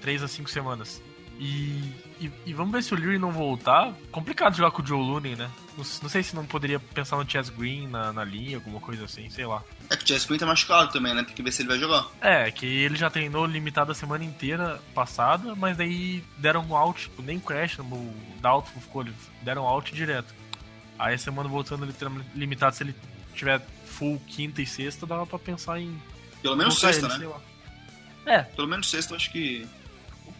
3 0.00 0.22
a 0.22 0.28
5 0.28 0.50
semanas. 0.50 1.02
E, 1.38 1.92
e, 2.20 2.30
e, 2.46 2.54
vamos 2.54 2.72
ver 2.72 2.82
se 2.82 2.94
o 2.94 2.96
Leary 2.96 3.18
não 3.18 3.32
voltar. 3.32 3.92
Complicado 4.10 4.56
jogar 4.56 4.70
com 4.70 4.82
o 4.82 4.86
Joe 4.86 5.00
Looney, 5.00 5.34
né? 5.34 5.50
Não, 5.76 5.84
não 6.02 6.08
sei 6.08 6.22
se 6.22 6.36
não 6.36 6.44
poderia 6.46 6.78
pensar 6.78 7.16
no 7.16 7.28
Chess 7.28 7.50
Green 7.50 7.88
na, 7.88 8.12
na 8.12 8.24
linha, 8.24 8.58
alguma 8.58 8.80
coisa 8.80 9.04
assim, 9.04 9.28
sei 9.30 9.44
lá. 9.44 9.62
É 9.90 9.96
que 9.96 10.04
o 10.04 10.06
Chess 10.06 10.26
Green 10.26 10.38
tá 10.38 10.46
machucado 10.46 10.92
também, 10.92 11.14
né? 11.14 11.24
Tem 11.24 11.34
que 11.34 11.42
ver 11.42 11.50
se 11.50 11.62
ele 11.62 11.68
vai 11.68 11.78
jogar. 11.78 12.06
É, 12.20 12.50
que 12.50 12.66
ele 12.66 12.96
já 12.96 13.10
treinou 13.10 13.44
limitado 13.44 13.90
a 13.90 13.94
semana 13.94 14.24
inteira 14.24 14.80
passada, 14.94 15.54
mas 15.56 15.76
daí 15.76 16.22
deram 16.38 16.64
um 16.64 16.76
out, 16.76 17.02
tipo, 17.02 17.22
nem 17.22 17.40
crash, 17.40 17.78
o 17.78 18.14
Doubtful 18.40 18.82
ficou, 18.82 19.04
deram 19.42 19.66
out 19.66 19.92
direto. 19.92 20.32
Aí 20.98 21.14
a 21.14 21.18
semana 21.18 21.48
voltando 21.48 21.84
ele 21.84 21.94
limitado, 22.34 22.76
se 22.76 22.84
ele 22.84 22.94
tiver 23.34 23.60
full 23.86 24.20
quinta 24.28 24.62
e 24.62 24.66
sexta, 24.66 25.06
dava 25.06 25.26
pra 25.26 25.38
pensar 25.38 25.80
em. 25.80 26.00
Pelo 26.40 26.56
menos 26.56 26.78
sexta, 26.78 27.06
ele, 27.06 27.26
né? 27.26 27.34
É. 28.26 28.42
Pelo 28.42 28.68
menos 28.68 28.88
sexta, 28.88 29.12
eu 29.12 29.16
acho 29.16 29.30
que 29.32 29.66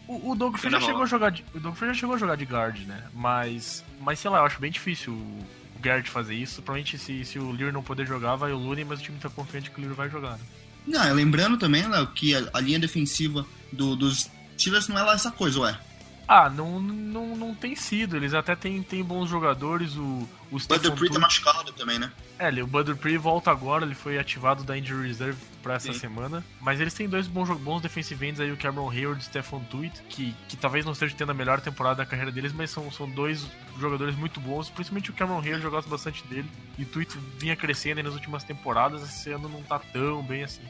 o, 0.07 0.31
o 0.31 0.35
Doug 0.35 0.57
já 0.57 0.79
chegou 0.79 1.03
a 1.03 1.05
jogar 1.05 1.29
de, 1.29 1.45
o 1.53 1.59
Doug 1.59 1.77
já 1.77 1.93
chegou 1.93 2.15
a 2.15 2.17
jogar 2.17 2.35
de 2.35 2.45
guard, 2.45 2.79
né? 2.85 3.03
Mas, 3.13 3.83
mas 4.01 4.19
sei 4.19 4.29
lá, 4.29 4.39
eu 4.39 4.45
acho 4.45 4.59
bem 4.59 4.71
difícil 4.71 5.13
o 5.13 5.45
guard 5.81 6.05
fazer 6.07 6.35
isso. 6.35 6.61
Provavelmente 6.61 6.97
se, 6.97 7.23
se 7.23 7.39
o 7.39 7.51
Lear 7.51 7.71
não 7.71 7.83
poder 7.83 8.05
jogar, 8.05 8.35
vai 8.35 8.51
o 8.51 8.57
Looney, 8.57 8.83
mas 8.83 8.99
o 8.99 9.03
time 9.03 9.17
tá 9.19 9.29
confiante 9.29 9.71
que 9.71 9.79
o 9.79 9.83
Lear 9.83 9.95
vai 9.95 10.09
jogar. 10.09 10.33
Né? 10.33 10.45
Não, 10.85 11.13
lembrando 11.13 11.57
também, 11.57 11.87
Léo, 11.87 12.07
que 12.07 12.35
a, 12.35 12.49
a, 12.53 12.59
linha 12.59 12.79
defensiva 12.79 13.45
do, 13.71 13.95
dos 13.95 14.29
Steelers 14.57 14.87
não 14.87 14.97
é 14.97 15.03
lá 15.03 15.13
essa 15.13 15.31
coisa, 15.31 15.59
ué. 15.61 15.79
Ah, 16.27 16.49
não, 16.49 16.79
não, 16.79 17.35
não 17.35 17.53
tem 17.53 17.75
sido. 17.75 18.15
Eles 18.15 18.33
até 18.33 18.55
têm, 18.55 18.81
têm 18.81 19.03
bons 19.03 19.29
jogadores. 19.29 19.95
O, 19.95 20.27
o 20.51 20.57
Dupree 20.81 21.09
tá 21.09 21.19
machucado 21.19 21.71
também, 21.73 21.99
né? 21.99 22.11
É, 22.39 22.49
o 22.61 22.67
Bud 22.67 22.91
Dupree 22.91 23.17
volta 23.17 23.51
agora. 23.51 23.85
Ele 23.85 23.95
foi 23.95 24.17
ativado 24.17 24.63
da 24.63 24.77
Injury 24.77 25.07
Reserve 25.07 25.39
pra 25.61 25.75
essa 25.75 25.91
Sim. 25.91 25.99
semana. 25.99 26.43
Mas 26.61 26.79
eles 26.79 26.93
têm 26.93 27.09
dois 27.09 27.27
bons, 27.27 27.49
bons 27.59 27.81
defensive 27.81 28.25
ends 28.25 28.39
aí, 28.39 28.51
o 28.51 28.57
Cameron 28.57 28.89
Hayward 28.89 29.21
e 29.21 29.21
o 29.21 29.25
Stefan 29.25 29.59
Tuitt, 29.65 30.01
que, 30.09 30.33
que 30.47 30.55
talvez 30.55 30.85
não 30.85 30.93
estejam 30.93 31.17
tendo 31.17 31.31
a 31.31 31.35
melhor 31.35 31.59
temporada 31.59 31.97
da 31.97 32.05
carreira 32.05 32.31
deles, 32.31 32.53
mas 32.53 32.71
são, 32.71 32.89
são 32.91 33.09
dois 33.09 33.45
jogadores 33.79 34.15
muito 34.15 34.39
bons. 34.39 34.69
Principalmente 34.69 35.11
o 35.11 35.13
Cameron 35.13 35.41
Hayward, 35.41 35.65
eu 35.65 35.71
gosto 35.71 35.89
bastante 35.89 36.25
dele. 36.27 36.49
E 36.77 36.83
o 36.83 36.85
Tuitt 36.85 37.17
vinha 37.37 37.55
crescendo 37.55 38.01
nas 38.01 38.13
últimas 38.13 38.43
temporadas. 38.43 39.03
Esse 39.03 39.31
ano 39.31 39.49
não 39.49 39.61
tá 39.61 39.77
tão 39.77 40.23
bem 40.23 40.43
assim. 40.43 40.63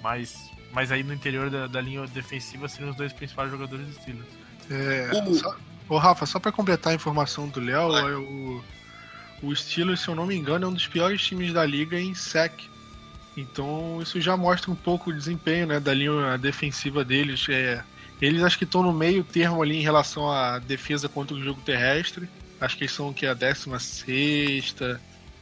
Mas, 0.00 0.50
mas 0.72 0.92
aí 0.92 1.02
no 1.02 1.12
interior 1.12 1.50
da, 1.50 1.66
da 1.66 1.80
linha 1.80 2.06
defensiva 2.06 2.68
seriam 2.68 2.90
os 2.90 2.96
dois 2.96 3.12
principais 3.12 3.50
jogadores 3.50 3.86
do 3.86 3.94
Steelers. 3.94 4.44
É, 4.70 5.10
o... 5.26 5.34
Só, 5.34 5.56
Rafa, 5.98 6.26
só 6.26 6.38
pra 6.38 6.52
completar 6.52 6.92
a 6.92 6.96
informação 6.96 7.48
do 7.48 7.60
Léo, 7.60 7.96
é, 7.96 8.16
o, 8.16 8.64
o 9.42 9.54
Steelers, 9.54 10.00
se 10.00 10.08
eu 10.08 10.14
não 10.14 10.26
me 10.26 10.34
engano, 10.34 10.66
é 10.66 10.68
um 10.68 10.72
dos 10.72 10.86
piores 10.86 11.22
times 11.22 11.52
da 11.52 11.64
liga 11.64 11.98
em 11.98 12.14
sec. 12.14 12.52
Então 13.36 14.00
isso 14.00 14.20
já 14.20 14.36
mostra 14.36 14.70
um 14.70 14.76
pouco 14.76 15.10
o 15.10 15.12
desempenho 15.12 15.66
né, 15.66 15.80
da 15.80 15.92
linha 15.92 16.38
defensiva 16.38 17.04
deles. 17.04 17.46
É, 17.48 17.82
eles 18.20 18.42
acho 18.42 18.56
que 18.56 18.64
estão 18.64 18.82
no 18.82 18.92
meio 18.92 19.24
termo 19.24 19.62
ali 19.62 19.76
em 19.76 19.82
relação 19.82 20.30
à 20.30 20.58
defesa 20.58 21.08
contra 21.08 21.36
o 21.36 21.42
jogo 21.42 21.60
terrestre. 21.60 22.28
Acho 22.60 22.76
que 22.76 22.84
eles 22.84 22.92
são 22.92 23.12
que 23.12 23.26
a 23.26 23.34
16 23.34 24.74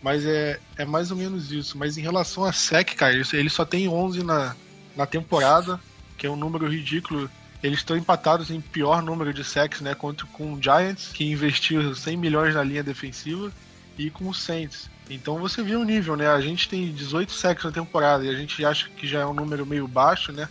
mas 0.02 0.26
é, 0.26 0.58
é 0.76 0.84
mais 0.84 1.12
ou 1.12 1.16
menos 1.16 1.52
isso. 1.52 1.78
Mas 1.78 1.96
em 1.96 2.02
relação 2.02 2.44
a 2.44 2.52
sec, 2.52 2.94
cara, 2.96 3.14
eles 3.14 3.52
só 3.52 3.64
tem 3.64 3.88
11 3.88 4.24
na, 4.24 4.56
na 4.96 5.06
temporada, 5.06 5.78
que 6.18 6.26
é 6.26 6.30
um 6.30 6.34
número 6.34 6.66
ridículo 6.66 7.30
eles 7.62 7.78
estão 7.78 7.96
empatados 7.96 8.50
em 8.50 8.60
pior 8.60 9.02
número 9.02 9.32
de 9.32 9.44
sacks, 9.44 9.80
né? 9.80 9.94
Contra 9.94 10.26
com 10.26 10.54
o 10.54 10.62
Giants, 10.62 11.10
que 11.12 11.24
investiu 11.24 11.94
100 11.94 12.16
milhões 12.16 12.54
na 12.54 12.62
linha 12.62 12.82
defensiva, 12.82 13.52
e 13.96 14.10
com 14.10 14.28
o 14.28 14.34
Saints. 14.34 14.90
Então 15.08 15.38
você 15.38 15.62
vê 15.62 15.76
o 15.76 15.84
nível, 15.84 16.16
né? 16.16 16.28
A 16.28 16.40
gente 16.40 16.68
tem 16.68 16.92
18 16.92 17.32
sacks 17.32 17.64
na 17.64 17.70
temporada 17.70 18.24
e 18.24 18.28
a 18.28 18.34
gente 18.34 18.64
acha 18.64 18.88
que 18.90 19.06
já 19.06 19.20
é 19.20 19.26
um 19.26 19.34
número 19.34 19.66
meio 19.66 19.86
baixo, 19.86 20.32
né? 20.32 20.48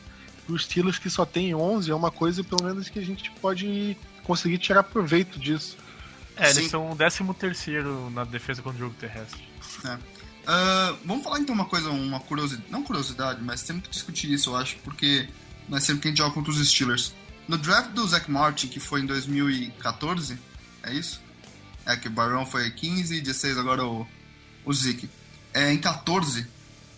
Os 0.48 0.64
Steelers 0.66 1.00
que 1.00 1.10
só 1.10 1.26
tem 1.26 1.54
11 1.56 1.90
é 1.90 1.96
uma 1.96 2.12
coisa, 2.12 2.44
pelo 2.44 2.64
menos, 2.64 2.90
que 2.90 3.00
a 3.00 3.06
gente 3.06 3.32
pode 3.42 3.98
conseguir 4.24 4.58
tirar 4.58 4.84
proveito 4.84 5.40
disso. 5.40 5.78
É, 6.36 6.52
Sim. 6.52 6.60
eles 6.60 6.72
são 6.72 6.92
o 6.92 6.96
13 6.96 7.24
terceiro 7.34 8.10
na 8.12 8.24
defesa 8.24 8.62
contra 8.62 8.78
o 8.78 8.82
jogo 8.82 8.96
terrestre. 9.00 9.42
É. 9.86 9.94
Uh, 10.42 10.98
vamos 11.06 11.24
falar 11.24 11.40
então 11.40 11.54
uma 11.54 11.66
coisa, 11.66 11.90
uma 11.90 12.20
curiosidade, 12.20 12.72
não 12.72 12.84
curiosidade, 12.84 13.42
mas 13.44 13.62
temos 13.62 13.84
que 13.84 13.90
discutir 13.90 14.32
isso, 14.32 14.50
eu 14.50 14.58
acho, 14.58 14.78
porque 14.78 15.30
né, 15.67 15.80
sempre 15.80 16.02
que 16.02 16.08
a 16.08 16.12
gente 16.12 16.17
joga 16.17 16.34
contra 16.34 16.52
os 16.52 16.69
Steelers. 16.69 17.13
No 17.47 17.58
draft 17.58 17.91
do 17.91 18.08
Zach 18.08 18.30
Martin, 18.30 18.67
que 18.67 18.80
foi 18.80 19.02
em 19.02 19.06
2014, 19.06 20.38
é 20.84 20.93
isso? 20.93 21.21
É 21.86 21.95
que 21.95 22.08
o 22.08 22.12
Barão 22.12 22.45
foi 22.45 22.69
15, 22.69 23.19
16 23.19 23.58
agora 23.58 23.86
o, 23.86 24.08
o 24.63 24.74
Zeke. 24.74 25.10
É, 25.54 25.71
em 25.71 25.78
14, 25.78 26.47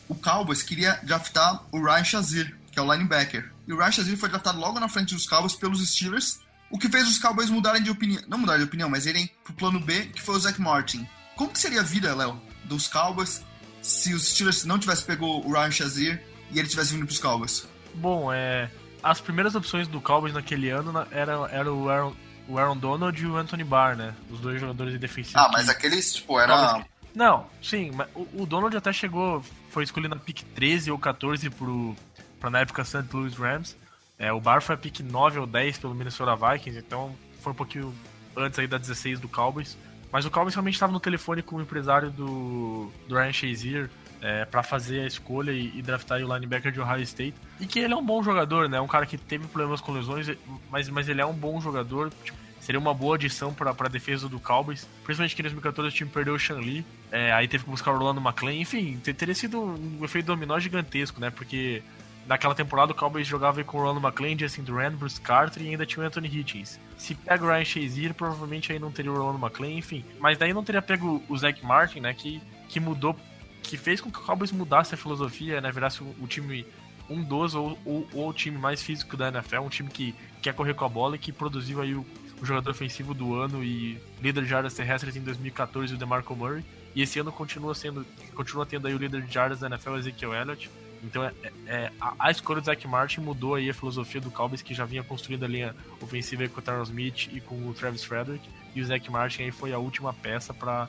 o 0.07 0.15
Cowboys 0.15 0.61
queria 0.61 0.99
draftar 1.03 1.63
o 1.71 1.83
Ryan 1.83 2.03
Shazir, 2.03 2.57
que 2.71 2.77
é 2.77 2.81
o 2.81 2.91
linebacker. 2.91 3.51
E 3.67 3.73
o 3.73 3.77
Ryan 3.77 3.91
Shazir 3.91 4.17
foi 4.17 4.29
draftado 4.29 4.59
logo 4.59 4.79
na 4.79 4.89
frente 4.89 5.13
dos 5.13 5.25
Cowboys 5.25 5.55
pelos 5.55 5.87
Steelers, 5.87 6.39
o 6.69 6.77
que 6.77 6.89
fez 6.89 7.07
os 7.07 7.19
Cowboys 7.19 7.49
mudarem 7.49 7.81
de 7.81 7.89
opinião. 7.89 8.21
Não 8.27 8.37
mudarem 8.37 8.61
de 8.61 8.67
opinião, 8.67 8.89
mas 8.89 9.05
irem 9.05 9.29
pro 9.43 9.53
plano 9.53 9.79
B, 9.79 10.07
que 10.07 10.21
foi 10.21 10.35
o 10.35 10.39
Zach 10.39 10.59
Martin. 10.59 11.07
Como 11.35 11.51
que 11.51 11.59
seria 11.59 11.81
a 11.81 11.83
vida, 11.83 12.13
Léo, 12.13 12.41
dos 12.65 12.87
Cowboys 12.87 13.41
se 13.81 14.13
os 14.13 14.29
Steelers 14.29 14.63
não 14.63 14.79
tivessem 14.79 15.05
pegou 15.05 15.45
o 15.45 15.51
Ryan 15.51 15.71
Shazir 15.71 16.23
e 16.51 16.59
ele 16.59 16.67
tivesse 16.67 16.93
vindo 16.93 17.05
pros 17.05 17.19
Cowboys? 17.19 17.65
Bom, 17.95 18.31
é. 18.31 18.69
As 19.01 19.19
primeiras 19.19 19.53
opções 19.53 19.87
do 19.87 19.99
Cowboys 19.99 20.33
naquele 20.33 20.69
ano 20.69 21.05
era, 21.11 21.33
era 21.51 21.73
o, 21.73 21.89
Aaron, 21.89 22.13
o 22.47 22.57
Aaron 22.57 22.77
Donald 22.77 23.21
e 23.21 23.27
o 23.27 23.35
Anthony 23.35 23.63
Barr, 23.63 23.97
né? 23.97 24.13
Os 24.31 24.39
dois 24.39 24.59
jogadores 24.61 24.97
defensivos. 24.97 25.35
Ah, 25.35 25.49
mas 25.51 25.67
aqueles, 25.67 26.13
tipo, 26.13 26.39
era. 26.39 26.85
Não, 27.13 27.45
sim, 27.61 27.91
mas 27.93 28.07
o, 28.15 28.45
Donald 28.45 28.75
até 28.75 28.91
chegou, 28.91 29.43
foi 29.69 29.83
escolhido 29.83 30.15
na 30.15 30.21
pick 30.21 30.41
13 30.55 30.89
ou 30.89 30.97
14 30.97 31.49
pro, 31.49 31.95
pra 32.39 32.49
na 32.49 32.59
época 32.59 32.83
St. 32.83 33.05
Louis 33.11 33.35
Rams. 33.35 33.75
É, 34.17 34.31
o 34.31 34.39
Barr 34.39 34.61
foi 34.61 34.75
a 34.75 34.77
pick 34.77 35.01
9 35.01 35.39
ou 35.39 35.45
10 35.45 35.79
pelo 35.79 35.93
Minnesota 35.93 36.35
Vikings, 36.35 36.79
então 36.79 37.15
foi 37.41 37.51
um 37.51 37.55
pouquinho 37.55 37.93
antes 38.35 38.57
aí 38.57 38.67
da 38.67 38.77
16 38.77 39.19
do 39.19 39.27
Cowboys. 39.27 39.77
Mas 40.11 40.25
o 40.25 40.31
Cowboys 40.31 40.55
realmente 40.55 40.75
estava 40.75 40.93
no 40.93 40.99
telefone 40.99 41.41
com 41.41 41.57
o 41.57 41.61
empresário 41.61 42.09
do, 42.09 42.91
do 43.07 43.15
Ryan 43.15 43.33
Shazier 43.33 43.89
é, 44.21 44.45
para 44.45 44.63
fazer 44.63 45.01
a 45.01 45.07
escolha 45.07 45.51
e, 45.51 45.77
e, 45.77 45.81
draftar 45.81 46.21
o 46.23 46.33
linebacker 46.33 46.71
de 46.71 46.79
Ohio 46.79 47.01
State. 47.01 47.35
E 47.63 47.65
que 47.65 47.79
ele 47.79 47.93
é 47.93 47.95
um 47.95 48.05
bom 48.05 48.21
jogador, 48.21 48.67
né? 48.67 48.81
Um 48.81 48.87
cara 48.87 49.05
que 49.05 49.17
teve 49.17 49.47
problemas 49.47 49.79
com 49.79 49.93
lesões, 49.93 50.29
mas, 50.69 50.89
mas 50.89 51.07
ele 51.07 51.21
é 51.21 51.25
um 51.25 51.31
bom 51.31 51.61
jogador. 51.61 52.11
Tipo, 52.21 52.37
seria 52.59 52.77
uma 52.77 52.93
boa 52.93 53.15
adição 53.15 53.53
para 53.53 53.71
a 53.71 53.87
defesa 53.87 54.27
do 54.27 54.37
Cowboys. 54.37 54.85
Principalmente 55.05 55.33
que 55.33 55.41
em 55.41 55.43
2014 55.43 55.87
o 55.87 55.91
time 55.97 56.09
perdeu 56.09 56.33
o 56.33 56.39
Shan 56.39 56.57
Lee, 56.57 56.85
é, 57.09 57.31
aí 57.31 57.47
teve 57.47 57.63
que 57.63 57.69
buscar 57.69 57.91
o 57.91 57.93
Orlando 57.93 58.19
McClain. 58.19 58.59
Enfim, 58.59 58.97
teria 58.97 59.33
sido 59.33 59.61
um 59.61 60.03
efeito 60.03 60.25
dominó 60.25 60.59
gigantesco, 60.59 61.21
né? 61.21 61.29
Porque 61.29 61.81
naquela 62.27 62.53
temporada 62.53 62.91
o 62.91 62.95
Cowboys 62.95 63.25
jogava 63.25 63.63
com 63.63 63.77
o 63.77 63.79
Orlando 63.79 64.05
McClain, 64.05 64.37
Justin 64.37 64.63
Duran, 64.63 64.91
Bruce 64.91 65.21
Carter 65.21 65.63
e 65.63 65.69
ainda 65.69 65.85
tinha 65.85 66.03
o 66.03 66.05
Anthony 66.05 66.27
Hitchens. 66.27 66.77
Se 66.97 67.15
pega 67.15 67.45
o 67.45 67.47
Ryan 67.47 67.63
Shazier, 67.63 68.13
provavelmente 68.13 68.73
aí 68.73 68.79
não 68.79 68.91
teria 68.91 69.09
o 69.09 69.15
Orlando 69.15 69.39
McClain, 69.39 69.77
enfim. 69.77 70.03
Mas 70.19 70.37
daí 70.37 70.51
não 70.53 70.65
teria 70.65 70.81
pego 70.81 71.23
o 71.29 71.37
Zach 71.37 71.65
Martin, 71.65 72.01
né? 72.01 72.13
Que, 72.13 72.41
que 72.67 72.81
mudou 72.81 73.17
que 73.61 73.77
fez 73.77 74.01
com 74.01 74.11
que 74.11 74.19
o 74.19 74.21
Cowboys 74.21 74.51
mudasse 74.51 74.93
a 74.93 74.97
filosofia, 74.97 75.61
né? 75.61 75.71
Virasse 75.71 76.03
o, 76.03 76.13
o 76.21 76.27
time 76.27 76.65
um 77.09 77.21
dos 77.21 77.55
ou, 77.55 77.77
ou, 77.85 78.07
ou, 78.13 78.29
o 78.29 78.33
time 78.33 78.57
mais 78.57 78.81
físico 78.81 79.17
da 79.17 79.27
NFL, 79.29 79.59
um 79.59 79.69
time 79.69 79.89
que 79.89 80.15
quer 80.41 80.53
correr 80.53 80.73
com 80.73 80.85
a 80.85 80.89
bola 80.89 81.15
e 81.15 81.19
que 81.19 81.31
produziu 81.31 81.81
aí 81.81 81.93
o, 81.93 82.05
o 82.41 82.45
jogador 82.45 82.71
ofensivo 82.71 83.13
do 83.13 83.35
ano 83.35 83.63
e 83.63 83.97
líder 84.21 84.43
de 84.43 84.49
jardas 84.49 84.73
terrestres 84.73 85.15
em 85.15 85.21
2014, 85.21 85.93
o 85.93 85.97
DeMarco 85.97 86.35
Murray. 86.35 86.63
E 86.95 87.01
esse 87.01 87.19
ano 87.19 87.31
continua 87.31 87.73
sendo, 87.73 88.05
continua 88.35 88.65
tendo 88.65 88.87
aí 88.87 88.93
o 88.93 88.97
líder 88.97 89.23
de 89.23 89.33
jardas 89.33 89.59
da 89.59 89.67
NFL, 89.67 89.97
Ezekiel 89.97 90.33
Elliott. 90.33 90.69
Então 91.03 91.23
é, 91.23 91.33
é, 91.67 91.91
a, 91.99 92.13
a, 92.17 92.31
escolha 92.31 92.61
do 92.61 92.65
Zach 92.65 92.87
Martin 92.87 93.21
mudou 93.21 93.55
aí 93.55 93.69
a 93.69 93.73
filosofia 93.73 94.21
do 94.21 94.31
Cowboys, 94.31 94.61
que 94.61 94.73
já 94.73 94.85
vinha 94.85 95.03
construindo 95.03 95.43
a 95.43 95.47
linha 95.47 95.75
ofensiva 95.99 96.47
com 96.47 96.59
o 96.59 96.63
Terrence 96.63 96.91
Smith 96.91 97.29
e 97.33 97.41
com 97.41 97.55
o 97.67 97.73
Travis 97.73 98.03
Frederick. 98.03 98.47
E 98.73 98.81
o 98.81 98.85
Zach 98.85 99.11
Martin 99.11 99.43
aí 99.43 99.51
foi 99.51 99.73
a 99.73 99.77
última 99.77 100.13
peça 100.13 100.53
para 100.53 100.87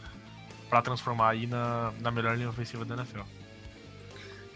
para 0.68 0.82
transformar 0.82 1.30
aí 1.30 1.46
na, 1.46 1.92
na 2.00 2.10
melhor 2.10 2.36
linha 2.36 2.48
ofensiva 2.48 2.84
da 2.84 2.96
NFL. 2.96 3.20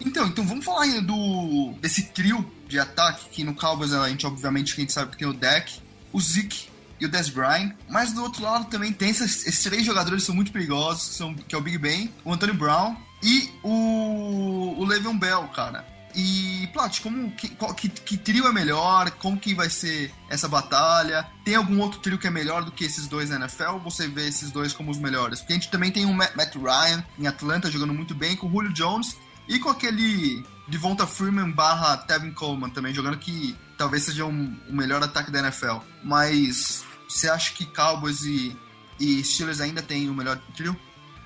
Então, 0.00 0.26
então 0.26 0.44
vamos 0.44 0.64
falar 0.64 0.82
ainda 0.82 1.02
do 1.02 1.72
desse 1.80 2.04
trio 2.04 2.48
de 2.68 2.78
ataque 2.78 3.28
que 3.30 3.44
no 3.44 3.54
Cowboys 3.54 3.92
a 3.92 4.08
gente 4.08 4.26
obviamente 4.26 4.74
gente 4.76 4.92
sabe 4.92 5.10
que 5.10 5.18
tem 5.18 5.28
o 5.28 5.32
Deck, 5.32 5.80
o 6.12 6.20
Zeke 6.20 6.68
e 7.00 7.06
o 7.06 7.08
Des 7.08 7.28
Bryant, 7.28 7.72
mas 7.88 8.12
do 8.12 8.22
outro 8.22 8.42
lado 8.42 8.66
também 8.66 8.92
tem 8.92 9.10
esses, 9.10 9.46
esses 9.46 9.62
três 9.62 9.84
jogadores 9.84 10.22
que 10.22 10.26
são 10.26 10.34
muito 10.34 10.52
perigosos, 10.52 11.08
que, 11.08 11.14
são, 11.14 11.34
que 11.34 11.54
é 11.54 11.58
o 11.58 11.60
Big 11.60 11.78
Ben, 11.78 12.12
o 12.24 12.32
Anthony 12.32 12.52
Brown 12.52 12.96
e 13.22 13.50
o, 13.62 14.74
o 14.78 14.84
Le'Veon 14.84 15.16
Bell, 15.16 15.48
cara. 15.48 15.86
E, 16.14 16.68
Plat, 16.72 17.00
como 17.00 17.30
que, 17.32 17.50
qual, 17.50 17.74
que, 17.74 17.88
que, 17.88 18.16
trio 18.16 18.46
é 18.46 18.52
melhor? 18.52 19.10
Como 19.12 19.38
que 19.38 19.54
vai 19.54 19.68
ser 19.70 20.12
essa 20.28 20.48
batalha? 20.48 21.24
Tem 21.44 21.54
algum 21.54 21.80
outro 21.80 22.00
trio 22.00 22.18
que 22.18 22.26
é 22.26 22.30
melhor 22.30 22.64
do 22.64 22.72
que 22.72 22.84
esses 22.84 23.06
dois 23.06 23.30
na 23.30 23.36
NFL? 23.36 23.74
Ou 23.74 23.80
você 23.80 24.08
vê 24.08 24.26
esses 24.26 24.50
dois 24.50 24.72
como 24.72 24.90
os 24.90 24.98
melhores? 24.98 25.40
Porque 25.40 25.52
a 25.52 25.56
gente 25.56 25.70
também 25.70 25.92
tem 25.92 26.06
o 26.06 26.12
Matt 26.12 26.56
Ryan 26.56 27.04
em 27.18 27.26
Atlanta 27.26 27.70
jogando 27.70 27.94
muito 27.94 28.14
bem, 28.14 28.34
com 28.34 28.48
o 28.48 28.50
Julio 28.50 28.72
Jones 28.72 29.16
E 29.48 29.58
com 29.58 29.70
aquele 29.70 30.44
Devonta 30.66 31.06
Freeman 31.06 31.50
barra 31.50 31.96
Tevin 31.96 32.32
Coleman 32.32 32.68
também, 32.70 32.92
jogando 32.92 33.16
que 33.16 33.56
talvez 33.76 34.02
seja 34.02 34.26
um, 34.26 34.54
o 34.68 34.72
melhor 34.72 35.02
ataque 35.02 35.30
da 35.30 35.38
NFL. 35.38 35.78
Mas 36.04 36.84
você 37.08 37.28
acha 37.28 37.52
que 37.54 37.64
Cowboys 37.64 38.22
e, 38.22 38.56
e 39.00 39.24
Steelers 39.24 39.60
ainda 39.60 39.80
tem 39.80 40.10
o 40.10 40.14
melhor 40.14 40.38
trio? 40.54 40.76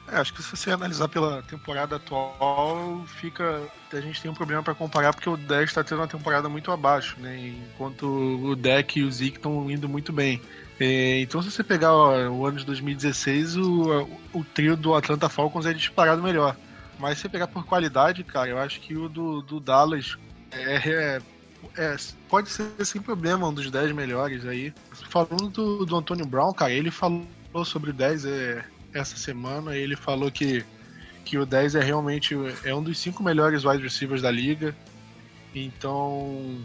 É, 0.07 0.17
acho 0.17 0.35
que 0.35 0.43
se 0.43 0.57
você 0.57 0.71
analisar 0.71 1.09
pela 1.09 1.43
temporada 1.43 1.97
atual, 1.97 3.05
fica. 3.07 3.63
A 3.93 4.01
gente 4.01 4.21
tem 4.21 4.31
um 4.31 4.35
problema 4.35 4.63
para 4.63 4.75
comparar 4.75 5.13
porque 5.13 5.29
o 5.29 5.37
10 5.37 5.69
está 5.69 5.83
tendo 5.83 6.01
uma 6.01 6.09
temporada 6.09 6.49
muito 6.49 6.71
abaixo, 6.71 7.17
né? 7.19 7.55
Enquanto 7.75 8.07
o 8.07 8.55
Deck 8.55 8.99
e 8.99 9.05
o 9.05 9.11
Zeke 9.11 9.37
estão 9.37 9.71
indo 9.71 9.89
muito 9.89 10.13
bem. 10.13 10.41
É, 10.79 11.21
então, 11.21 11.41
se 11.41 11.51
você 11.51 11.63
pegar 11.63 11.93
ó, 11.93 12.29
o 12.29 12.45
ano 12.45 12.59
de 12.59 12.67
2016, 12.67 13.57
o, 13.57 14.09
o 14.33 14.45
trio 14.45 14.77
do 14.77 14.95
Atlanta 14.95 15.29
Falcons 15.29 15.67
é 15.67 15.73
disparado 15.73 16.23
melhor. 16.23 16.57
Mas 17.03 17.19
se 17.19 17.29
pegar 17.29 17.49
por 17.49 17.67
qualidade, 17.67 18.23
cara, 18.23 18.51
eu 18.51 18.59
acho 18.59 18.81
que 18.81 18.97
o 18.97 19.09
do, 19.09 19.43
do 19.43 19.59
Dallas 19.59 20.17
é, 20.53 20.77
é, 20.77 21.23
é, 21.77 21.97
pode 22.29 22.49
ser 22.49 22.71
sem 22.85 23.03
problema 23.03 23.49
um 23.49 23.53
dos 23.53 23.69
10 23.69 23.91
melhores 23.91 24.47
aí. 24.47 24.73
Falando 25.11 25.49
do, 25.49 25.85
do 25.85 25.97
Antônio 25.97 26.25
Brown, 26.25 26.53
cara, 26.53 26.71
ele 26.71 26.93
falou 26.93 27.27
sobre 27.65 27.91
o 27.91 27.93
10 27.93 28.25
é, 28.25 28.65
essa 28.95 29.17
semana. 29.17 29.77
Ele 29.77 29.97
falou 29.97 30.31
que, 30.31 30.65
que 31.25 31.37
o 31.37 31.45
10 31.45 31.75
é 31.75 31.81
realmente 31.83 32.37
é 32.63 32.73
um 32.73 32.81
dos 32.85 33.01
cinco 33.01 33.21
melhores 33.21 33.65
wide 33.65 33.83
receivers 33.83 34.23
da 34.23 34.31
liga. 34.31 34.73
Então, 35.53 36.63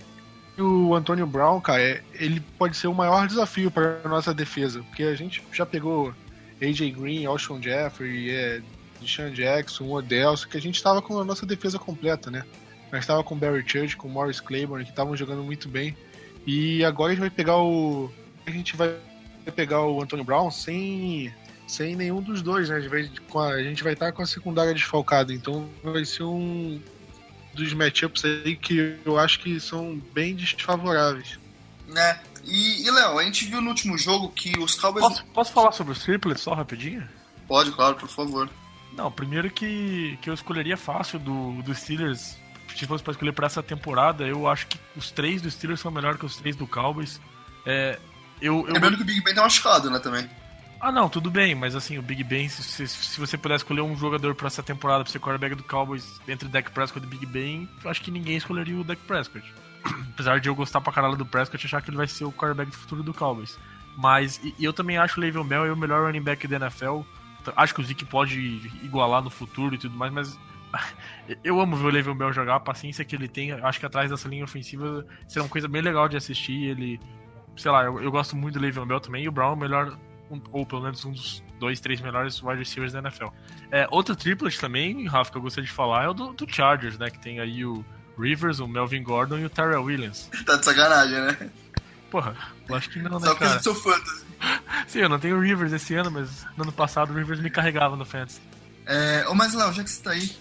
o 0.55 0.93
Antônio 0.93 1.25
Brown, 1.25 1.59
cara, 1.59 1.81
é, 1.81 2.03
ele 2.13 2.41
pode 2.59 2.77
ser 2.77 2.85
o 2.85 2.93
maior 2.93 3.25
desafio 3.25 3.71
para 3.71 4.01
nossa 4.05 4.35
defesa, 4.35 4.83
porque 4.83 5.01
a 5.01 5.15
gente 5.15 5.43
já 5.51 5.65
pegou 5.65 6.13
AJ 6.61 6.91
Green, 6.91 7.25
Alshon 7.25 7.59
Jeffrey, 7.59 8.29
é, 8.29 8.61
Deshaun 9.01 9.31
Jackson, 9.31 9.89
Odell, 9.89 10.35
que 10.49 10.57
a 10.57 10.61
gente 10.61 10.75
estava 10.75 11.01
com 11.01 11.19
a 11.19 11.25
nossa 11.25 11.45
defesa 11.45 11.77
completa, 11.79 12.29
né? 12.31 12.43
Nós 12.91 13.01
estava 13.01 13.23
com 13.23 13.35
Barry 13.35 13.63
Church, 13.67 13.97
com 13.97 14.07
Morris 14.07 14.39
Claiborne, 14.39 14.85
que 14.85 14.91
estavam 14.91 15.15
jogando 15.15 15.43
muito 15.43 15.67
bem. 15.67 15.95
E 16.45 16.83
agora 16.85 17.11
a 17.11 17.15
gente 17.15 17.21
vai 17.21 17.29
pegar 17.29 17.57
o. 17.57 18.11
A 18.45 18.51
gente 18.51 18.75
vai 18.77 18.95
pegar 19.53 19.81
o 19.81 20.01
Antônio 20.01 20.23
Brown 20.23 20.49
sem, 20.49 21.33
sem 21.67 21.95
nenhum 21.95 22.21
dos 22.21 22.41
dois, 22.41 22.69
né? 22.69 22.77
A 22.77 22.79
gente 22.79 22.89
vai, 22.89 23.53
a 23.53 23.63
gente 23.63 23.83
vai 23.83 23.93
estar 23.93 24.11
com 24.13 24.21
a 24.21 24.25
secundária 24.25 24.73
desfalcada. 24.73 25.33
Então 25.33 25.67
vai 25.83 26.05
ser 26.05 26.23
um 26.23 26.81
dos 27.53 27.73
matchups 27.73 28.23
aí 28.23 28.55
que 28.55 28.97
eu 29.03 29.19
acho 29.19 29.39
que 29.39 29.59
são 29.59 30.01
bem 30.13 30.35
desfavoráveis. 30.35 31.37
Né? 31.87 32.19
E, 32.45 32.85
e 32.85 32.91
Léo, 32.91 33.19
a 33.19 33.23
gente 33.23 33.45
viu 33.45 33.61
no 33.61 33.69
último 33.69 33.97
jogo 33.97 34.29
que 34.29 34.57
os 34.57 34.75
Cowboys. 34.75 35.05
Posso, 35.05 35.25
posso 35.25 35.51
falar 35.51 35.71
sobre 35.73 35.91
os 35.91 35.99
triplets 35.99 36.41
só 36.41 36.53
rapidinho? 36.53 37.07
Pode, 37.47 37.71
claro, 37.71 37.95
por 37.95 38.07
favor. 38.07 38.49
Não, 38.93 39.11
primeiro 39.11 39.49
que, 39.49 40.17
que 40.21 40.29
eu 40.29 40.33
escolheria 40.33 40.77
fácil 40.77 41.19
do, 41.19 41.61
do 41.61 41.73
Steelers. 41.73 42.37
Se 42.75 42.85
fosse 42.85 43.03
para 43.03 43.11
escolher 43.11 43.31
para 43.31 43.47
essa 43.47 43.63
temporada, 43.63 44.27
eu 44.27 44.47
acho 44.47 44.67
que 44.67 44.79
os 44.95 45.09
três 45.11 45.41
do 45.41 45.49
Steelers 45.49 45.79
são 45.79 45.91
melhores 45.91 46.19
que 46.19 46.25
os 46.25 46.35
três 46.35 46.55
do 46.55 46.67
Cowboys. 46.67 47.19
É, 47.65 47.99
eu, 48.41 48.65
eu... 48.67 48.73
Lembrando 48.73 48.97
que 48.97 49.03
o 49.03 49.05
Big 49.05 49.21
Ben 49.21 49.33
tá 49.33 49.41
machucado, 49.41 49.89
né, 49.89 49.99
também. 49.99 50.29
Ah, 50.79 50.91
não, 50.91 51.09
tudo 51.09 51.31
bem, 51.31 51.55
mas 51.55 51.75
assim, 51.75 51.97
o 51.97 52.03
Big 52.03 52.23
Ben, 52.23 52.47
se, 52.47 52.87
se 52.87 53.19
você 53.19 53.35
puder 53.35 53.55
escolher 53.55 53.81
um 53.81 53.95
jogador 53.95 54.35
para 54.35 54.47
essa 54.47 54.61
temporada 54.61 55.03
pra 55.03 55.11
ser 55.11 55.19
quarterback 55.19 55.55
do 55.55 55.63
Cowboys 55.63 56.21
entre 56.27 56.47
Dak 56.47 56.71
Prescott 56.71 57.03
e 57.03 57.09
Big 57.09 57.25
Ben, 57.25 57.67
eu 57.83 57.89
acho 57.89 58.01
que 58.01 58.11
ninguém 58.11 58.37
escolheria 58.37 58.79
o 58.79 58.83
Dak 58.83 59.01
Prescott. 59.03 59.43
Apesar 60.13 60.39
de 60.39 60.49
eu 60.49 60.55
gostar 60.55 60.79
pra 60.81 60.93
caralho 60.93 61.15
do 61.15 61.25
Prescott 61.25 61.65
achar 61.65 61.81
que 61.81 61.89
ele 61.89 61.97
vai 61.97 62.07
ser 62.07 62.25
o 62.25 62.31
quarterback 62.31 62.69
do 62.69 62.77
futuro 62.77 63.01
do 63.01 63.13
Cowboys. 63.13 63.57
Mas, 63.97 64.39
e, 64.43 64.53
eu 64.63 64.71
também 64.71 64.97
acho 64.97 65.19
o 65.19 65.21
Le'Veon 65.21 65.43
Bell 65.43 65.73
o 65.73 65.77
melhor 65.77 66.05
running 66.05 66.21
back 66.21 66.47
da 66.47 66.57
NFL 66.57 67.01
acho 67.55 67.73
que 67.73 67.81
o 67.81 67.83
Zeke 67.83 68.05
pode 68.05 68.39
igualar 68.83 69.21
no 69.21 69.29
futuro 69.29 69.75
e 69.75 69.77
tudo 69.77 69.95
mais, 69.95 70.11
mas 70.11 70.39
eu 71.43 71.59
amo 71.59 71.75
ver 71.75 71.85
o 71.85 71.89
Le'Veon 71.89 72.15
Bell 72.15 72.33
jogar, 72.33 72.55
a 72.55 72.59
paciência 72.59 73.05
que 73.05 73.15
ele 73.15 73.27
tem, 73.27 73.51
acho 73.51 73.79
que 73.79 73.85
atrás 73.85 74.09
dessa 74.09 74.27
linha 74.27 74.43
ofensiva 74.43 75.05
será 75.27 75.43
uma 75.43 75.49
coisa 75.49 75.67
bem 75.67 75.81
legal 75.81 76.07
de 76.07 76.17
assistir. 76.17 76.65
Ele, 76.65 76.99
sei 77.55 77.71
lá, 77.71 77.83
eu, 77.83 78.01
eu 78.01 78.11
gosto 78.11 78.35
muito 78.35 78.55
do 78.55 78.59
Le'Veon 78.59 78.85
Bell 78.85 78.99
também, 78.99 79.23
e 79.23 79.27
o 79.27 79.31
Brown 79.31 79.51
é 79.51 79.53
o 79.53 79.57
melhor, 79.57 79.97
um, 80.29 80.41
ou 80.51 80.65
pelo 80.65 80.81
menos 80.81 81.03
um 81.05 81.11
dos 81.11 81.43
dois, 81.59 81.79
três 81.79 82.01
melhores 82.01 82.41
wide 82.41 82.59
receivers 82.59 82.93
da 82.93 82.99
NFL. 82.99 83.27
É, 83.71 83.87
outro 83.89 84.15
triplet 84.15 84.59
também, 84.59 85.07
Rafa, 85.07 85.31
que 85.31 85.37
eu 85.37 85.41
gostaria 85.41 85.67
de 85.67 85.73
falar 85.73 86.05
é 86.05 86.09
o 86.09 86.13
do, 86.13 86.33
do 86.33 86.51
Chargers, 86.51 86.97
né, 86.97 87.09
que 87.09 87.19
tem 87.19 87.39
aí 87.39 87.65
o 87.65 87.83
Rivers, 88.17 88.59
o 88.59 88.67
Melvin 88.67 89.03
Gordon 89.03 89.37
e 89.37 89.45
o 89.45 89.49
Terrell 89.49 89.83
Williams. 89.83 90.29
tá 90.45 90.55
de 90.55 90.65
sacanagem, 90.65 91.21
né? 91.21 91.51
Porra, 92.09 92.35
eu 92.67 92.75
acho 92.75 92.89
que 92.89 92.99
não, 92.99 93.19
né, 93.19 93.27
Só 93.27 93.35
cara? 93.35 93.37
coisa 93.37 93.55
do 93.57 93.63
seu 93.63 93.75
fantasy. 93.93 94.25
Sim, 94.87 94.99
eu 94.99 95.09
não 95.09 95.19
tenho 95.19 95.39
Rivers 95.39 95.73
esse 95.73 95.93
ano, 95.95 96.11
mas 96.11 96.45
no 96.55 96.63
ano 96.63 96.71
passado 96.71 97.11
o 97.11 97.15
Rivers 97.15 97.39
me 97.39 97.49
carregava 97.49 97.95
no 97.95 98.05
Fantasy. 98.05 98.39
É, 98.85 99.25
ô, 99.27 99.35
mas 99.35 99.53
Léo, 99.53 99.73
já 99.73 99.83
que 99.83 99.89
você 99.89 100.01
tá 100.01 100.11
aí, 100.11 100.31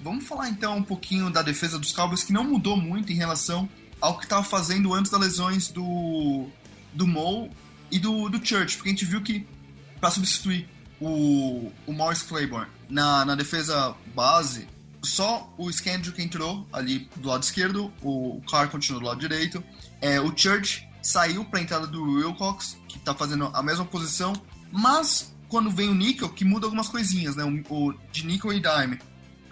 vamos 0.00 0.26
falar 0.26 0.48
então 0.48 0.76
um 0.76 0.82
pouquinho 0.82 1.30
da 1.30 1.40
defesa 1.40 1.78
dos 1.78 1.92
Cowboys, 1.92 2.22
que 2.22 2.32
não 2.32 2.44
mudou 2.44 2.76
muito 2.76 3.12
em 3.12 3.16
relação 3.16 3.68
ao 4.00 4.18
que 4.18 4.26
tava 4.26 4.44
fazendo 4.44 4.92
antes 4.92 5.10
das 5.10 5.20
lesões 5.20 5.68
do, 5.68 6.46
do 6.92 7.06
Mo 7.06 7.50
e 7.90 7.98
do, 7.98 8.28
do 8.28 8.44
Church, 8.44 8.76
porque 8.76 8.90
a 8.90 8.92
gente 8.92 9.04
viu 9.06 9.22
que 9.22 9.46
para 9.98 10.10
substituir 10.10 10.68
o, 11.00 11.72
o 11.86 11.92
Morris 11.92 12.22
Claiborne 12.22 12.70
na, 12.90 13.24
na 13.24 13.34
defesa 13.34 13.94
base, 14.14 14.68
só 15.02 15.52
o 15.56 15.72
Scandrick 15.72 16.20
entrou 16.20 16.66
ali 16.72 17.08
do 17.16 17.28
lado 17.28 17.42
esquerdo, 17.42 17.92
o 18.02 18.42
Carr 18.50 18.68
continuou 18.68 19.02
do 19.02 19.08
lado 19.08 19.20
direito, 19.20 19.64
é, 20.00 20.20
o 20.20 20.36
Church 20.36 20.86
saiu 21.04 21.44
para 21.44 21.60
a 21.60 21.62
entrada 21.62 21.86
do 21.86 22.02
Wilcox, 22.02 22.78
que 22.88 22.98
tá 22.98 23.14
fazendo 23.14 23.50
a 23.52 23.62
mesma 23.62 23.84
posição, 23.84 24.32
mas 24.72 25.32
quando 25.48 25.70
vem 25.70 25.88
o 25.88 25.94
Nickel, 25.94 26.30
que 26.30 26.44
muda 26.44 26.66
algumas 26.66 26.88
coisinhas, 26.88 27.36
né? 27.36 27.44
O, 27.44 27.74
o 27.74 27.94
de 28.10 28.26
Nickel 28.26 28.52
e 28.52 28.60
Dime. 28.60 28.98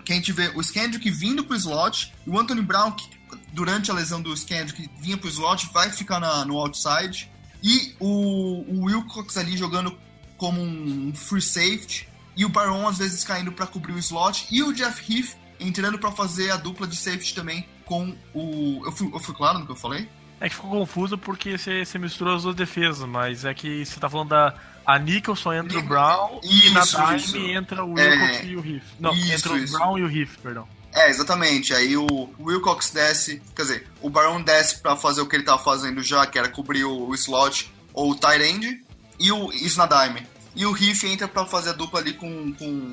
Que 0.04 0.12
a 0.12 0.16
gente 0.16 0.32
vê 0.32 0.48
o 0.54 0.60
Skandrick 0.60 1.08
vindo 1.10 1.44
pro 1.44 1.54
slot, 1.54 2.12
o 2.26 2.38
Anthony 2.40 2.62
Brown, 2.62 2.90
que 2.92 3.08
durante 3.52 3.90
a 3.90 3.94
lesão 3.94 4.20
do 4.20 4.32
Skandrick 4.32 4.90
vinha 5.00 5.16
pro 5.16 5.28
slot, 5.28 5.70
vai 5.72 5.90
ficar 5.90 6.18
na, 6.18 6.44
no 6.44 6.58
outside, 6.58 7.30
e 7.62 7.94
o, 8.00 8.64
o 8.66 8.84
Wilcox 8.86 9.36
ali 9.36 9.56
jogando 9.56 9.96
como 10.36 10.60
um 10.60 11.14
free 11.14 11.40
safety, 11.40 12.08
e 12.36 12.44
o 12.44 12.48
Baron 12.48 12.88
às 12.88 12.98
vezes 12.98 13.22
caindo 13.22 13.52
para 13.52 13.66
cobrir 13.66 13.92
o 13.92 13.98
slot, 13.98 14.48
e 14.50 14.62
o 14.62 14.72
Jeff 14.72 15.00
Heath 15.08 15.36
entrando 15.60 15.98
para 15.98 16.10
fazer 16.10 16.50
a 16.50 16.56
dupla 16.56 16.86
de 16.86 16.96
safety 16.96 17.34
também 17.34 17.64
com 17.84 18.16
o. 18.34 18.82
Eu 18.84 18.92
fui, 18.92 19.10
eu 19.12 19.20
fui 19.20 19.34
claro 19.34 19.60
no 19.60 19.66
que 19.66 19.72
eu 19.72 19.76
falei? 19.76 20.08
É 20.44 20.48
que 20.48 20.56
ficou 20.56 20.70
confuso 20.70 21.16
porque 21.16 21.56
você, 21.56 21.84
você 21.84 21.98
misturou 22.00 22.34
as 22.34 22.42
duas 22.42 22.56
defesas, 22.56 23.06
mas 23.08 23.44
é 23.44 23.54
que 23.54 23.86
você 23.86 24.00
tá 24.00 24.10
falando 24.10 24.30
da. 24.30 24.52
A 24.84 24.98
Nickel 24.98 25.36
só 25.36 25.54
entra 25.54 25.78
o 25.78 25.82
Brown 25.82 26.40
e 26.42 26.68
na 26.70 26.80
Isso, 26.82 26.96
Time 26.96 27.16
isso. 27.16 27.36
entra 27.38 27.84
o 27.84 27.92
Wilcox 27.92 28.36
É, 28.38 28.44
e 28.46 28.56
o 28.56 28.66
Heath. 28.66 28.82
Não, 28.98 29.12
isso, 29.14 29.32
entra 29.32 29.56
isso. 29.58 29.76
o 29.76 29.78
Brown 29.78 29.98
e 29.98 30.02
o 30.02 30.10
Heath, 30.10 30.30
perdão. 30.42 30.66
É, 30.92 31.08
exatamente. 31.08 31.72
Aí 31.72 31.96
o 31.96 32.06
Wilcox 32.40 32.90
desce, 32.90 33.40
quer 33.54 33.62
dizer, 33.62 33.86
o 34.00 34.10
Baron 34.10 34.42
desce 34.42 34.80
pra 34.80 34.96
fazer 34.96 35.20
o 35.20 35.26
que 35.26 35.36
ele 35.36 35.44
tava 35.44 35.62
fazendo 35.62 36.02
já, 36.02 36.26
que 36.26 36.36
era 36.36 36.48
cobrir 36.48 36.82
o, 36.82 37.08
o 37.08 37.14
slot 37.14 37.72
ou 37.94 38.10
o 38.10 38.14
tight 38.16 38.42
end, 38.42 38.82
e 39.20 39.30
o 39.30 39.52
isso 39.52 39.78
na 39.78 39.86
dime. 39.86 40.26
E 40.56 40.66
o 40.66 40.72
Riff 40.72 41.06
entra 41.06 41.28
pra 41.28 41.46
fazer 41.46 41.70
a 41.70 41.72
dupla 41.74 42.00
ali 42.00 42.14
com, 42.14 42.52
com, 42.54 42.92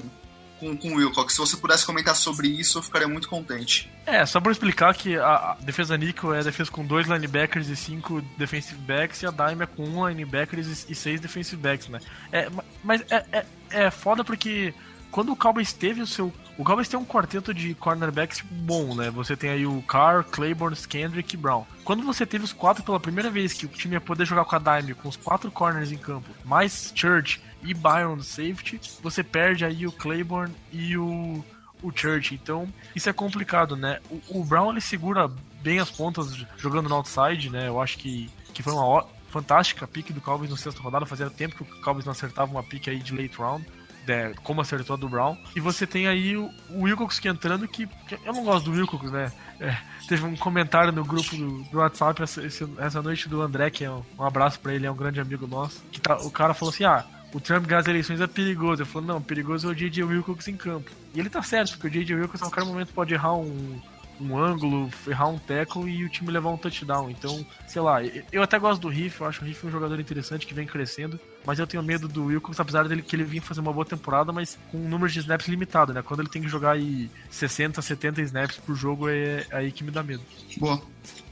com, 0.59 0.75
com 0.75 0.89
o 0.89 0.95
Wilcox. 0.95 1.33
Se 1.33 1.39
você 1.39 1.57
pudesse 1.57 1.85
comentar 1.85 2.15
sobre 2.15 2.47
isso, 2.47 2.77
eu 2.77 2.83
ficaria 2.83 3.07
muito 3.07 3.27
contente. 3.27 3.89
É, 4.05 4.25
só 4.25 4.39
pra 4.39 4.51
explicar 4.51 4.93
que 4.93 5.17
a, 5.17 5.57
defesa 5.61 5.97
Nickel 5.97 6.33
é 6.33 6.39
a 6.39 6.43
defesa 6.43 6.69
com 6.69 6.85
dois 6.85 7.07
linebackers 7.07 7.67
e 7.67 7.75
cinco 7.75 8.21
defensive 8.37 8.79
backs, 8.81 9.21
e 9.21 9.25
a 9.25 9.31
Dime 9.31 9.63
é 9.63 9.65
com 9.65 9.83
um 9.83 10.07
linebacker 10.07 10.59
e, 10.59 10.95
seis 10.95 11.21
defensive 11.21 11.61
backs, 11.61 11.87
né? 11.87 11.99
É, 12.31 12.49
ma- 12.49 12.63
mas 12.83 13.01
é, 13.09 13.25
é, 13.31 13.45
é 13.69 13.91
foda 13.91 14.23
porque 14.23 14.73
quando 15.11 15.31
o 15.31 15.35
Cowboys 15.35 15.73
teve 15.73 16.01
o 16.01 16.07
seu. 16.07 16.33
O 16.57 16.63
Cowboys 16.63 16.89
tem 16.89 16.99
um 16.99 17.05
quarteto 17.05 17.53
de 17.53 17.73
cornerbacks 17.73 18.43
bom, 18.51 18.93
né? 18.93 19.09
Você 19.11 19.35
tem 19.35 19.49
aí 19.49 19.65
o 19.65 19.81
Carr, 19.83 20.25
Claiborne, 20.25 20.75
Skendrick 20.75 21.33
e 21.33 21.37
Brown. 21.37 21.63
Quando 21.85 22.03
você 22.03 22.25
teve 22.25 22.43
os 22.43 22.51
quatro 22.51 22.83
pela 22.83 22.99
primeira 22.99 23.29
vez 23.31 23.53
que 23.53 23.65
o 23.65 23.69
time 23.69 23.93
ia 23.95 24.01
poder 24.01 24.25
jogar 24.25 24.43
com 24.43 24.55
a 24.55 24.59
Dime, 24.59 24.93
com 24.93 25.07
os 25.07 25.15
quatro 25.15 25.49
corners 25.49 25.91
em 25.91 25.97
campo, 25.97 26.29
mais 26.43 26.91
Church 26.93 27.41
e 27.63 27.73
Byron 27.73 28.21
safety, 28.21 28.79
você 29.01 29.23
perde 29.23 29.65
aí 29.65 29.85
o 29.85 29.91
Claiborne 29.91 30.53
e 30.71 30.97
o 30.97 31.43
o 31.81 31.91
Church. 31.95 32.35
Então, 32.35 32.67
isso 32.95 33.09
é 33.09 33.13
complicado, 33.13 33.75
né? 33.75 33.99
O, 34.09 34.41
o 34.41 34.43
Brown 34.43 34.71
ele 34.71 34.81
segura 34.81 35.31
bem 35.61 35.79
as 35.79 35.89
pontas 35.89 36.33
jogando 36.57 36.89
no 36.89 36.95
outside, 36.95 37.49
né? 37.49 37.67
Eu 37.67 37.81
acho 37.81 37.97
que, 37.97 38.29
que 38.53 38.61
foi 38.61 38.73
uma 38.73 39.05
fantástica 39.29 39.87
pick 39.87 40.11
do 40.11 40.21
Cowboys 40.21 40.49
no 40.49 40.57
sexta 40.57 40.81
rodada. 40.81 41.05
Fazia 41.05 41.29
tempo 41.29 41.55
que 41.55 41.63
o 41.63 41.81
Cowboys 41.81 42.05
não 42.05 42.11
acertava 42.11 42.51
uma 42.51 42.63
pick 42.63 42.87
aí 42.87 42.99
de 42.99 43.15
late 43.15 43.37
round. 43.37 43.65
né, 44.07 44.33
como 44.43 44.59
acertou 44.59 44.95
a 44.95 44.99
do 44.99 45.07
Brown. 45.07 45.37
E 45.55 45.59
você 45.59 45.85
tem 45.85 46.07
aí 46.07 46.35
o, 46.35 46.49
o 46.69 46.81
Wilcox 46.83 47.19
que 47.19 47.29
entrando, 47.29 47.67
que, 47.67 47.85
que 47.87 48.15
eu 48.25 48.33
não 48.33 48.43
gosto 48.43 48.65
do 48.65 48.71
Wilcox, 48.71 49.11
né? 49.11 49.31
É, 49.59 49.77
teve 50.07 50.25
um 50.25 50.35
comentário 50.35 50.91
no 50.91 51.05
grupo 51.05 51.35
do, 51.35 51.63
do 51.63 51.77
WhatsApp 51.77 52.23
essa, 52.23 52.41
essa 52.79 53.01
noite 53.01 53.29
do 53.29 53.41
André, 53.41 53.69
que 53.69 53.83
é 53.83 53.91
um, 53.91 54.03
um 54.17 54.23
abraço 54.23 54.59
pra 54.59 54.73
ele, 54.73 54.85
é 54.85 54.91
um 54.91 54.95
grande 54.95 55.19
amigo 55.19 55.45
nosso. 55.45 55.83
Que 55.91 56.01
tá, 56.01 56.17
o 56.17 56.31
cara 56.31 56.53
falou 56.53 56.73
assim: 56.73 56.85
ah, 56.85 57.05
o 57.33 57.39
Trump 57.39 57.65
ganhar 57.65 57.81
as 57.81 57.87
eleições 57.87 58.21
é 58.21 58.27
perigoso. 58.27 58.81
Eu 58.81 58.85
falei, 58.85 59.07
não, 59.07 59.21
perigoso 59.21 59.67
é 59.67 59.71
o 59.71 59.75
J.J. 59.75 60.03
Wilcox 60.03 60.47
em 60.47 60.57
campo. 60.57 60.91
E 61.13 61.19
ele 61.19 61.29
tá 61.29 61.41
certo, 61.41 61.71
porque 61.77 61.87
o 61.87 61.91
J.J. 61.91 62.15
Wilcox 62.15 62.41
a 62.41 62.45
qualquer 62.45 62.65
momento 62.65 62.93
pode 62.93 63.13
errar 63.13 63.35
um, 63.35 63.79
um 64.19 64.37
ângulo, 64.37 64.89
errar 65.07 65.27
um 65.27 65.39
tackle 65.39 65.89
e 65.89 66.03
o 66.03 66.09
time 66.09 66.31
levar 66.31 66.49
um 66.49 66.57
touchdown. 66.57 67.09
Então, 67.09 67.45
sei 67.67 67.81
lá, 67.81 68.03
eu 68.31 68.43
até 68.43 68.59
gosto 68.59 68.81
do 68.81 68.89
Riff, 68.89 69.21
eu 69.21 69.27
acho 69.27 69.41
o 69.41 69.45
Riff 69.45 69.65
um 69.65 69.71
jogador 69.71 69.99
interessante 69.99 70.45
que 70.45 70.53
vem 70.53 70.67
crescendo, 70.67 71.19
mas 71.45 71.59
eu 71.59 71.67
tenho 71.67 71.81
medo 71.83 72.07
do 72.07 72.25
Wilcox, 72.25 72.59
apesar 72.59 72.87
dele 72.87 73.01
que 73.01 73.15
ele 73.15 73.23
vinha 73.23 73.41
fazer 73.41 73.61
uma 73.61 73.73
boa 73.73 73.85
temporada, 73.85 74.31
mas 74.31 74.57
com 74.71 74.77
um 74.77 74.89
número 74.89 75.11
de 75.11 75.19
snaps 75.19 75.47
limitado, 75.47 75.93
né? 75.93 76.01
Quando 76.01 76.21
ele 76.21 76.29
tem 76.29 76.41
que 76.41 76.49
jogar 76.49 76.71
aí 76.71 77.09
60, 77.29 77.81
70 77.81 78.21
snaps 78.23 78.57
por 78.57 78.75
jogo, 78.75 79.09
é, 79.09 79.45
é 79.49 79.57
aí 79.57 79.71
que 79.71 79.83
me 79.83 79.91
dá 79.91 80.03
medo. 80.03 80.23
Boa. 80.57 80.81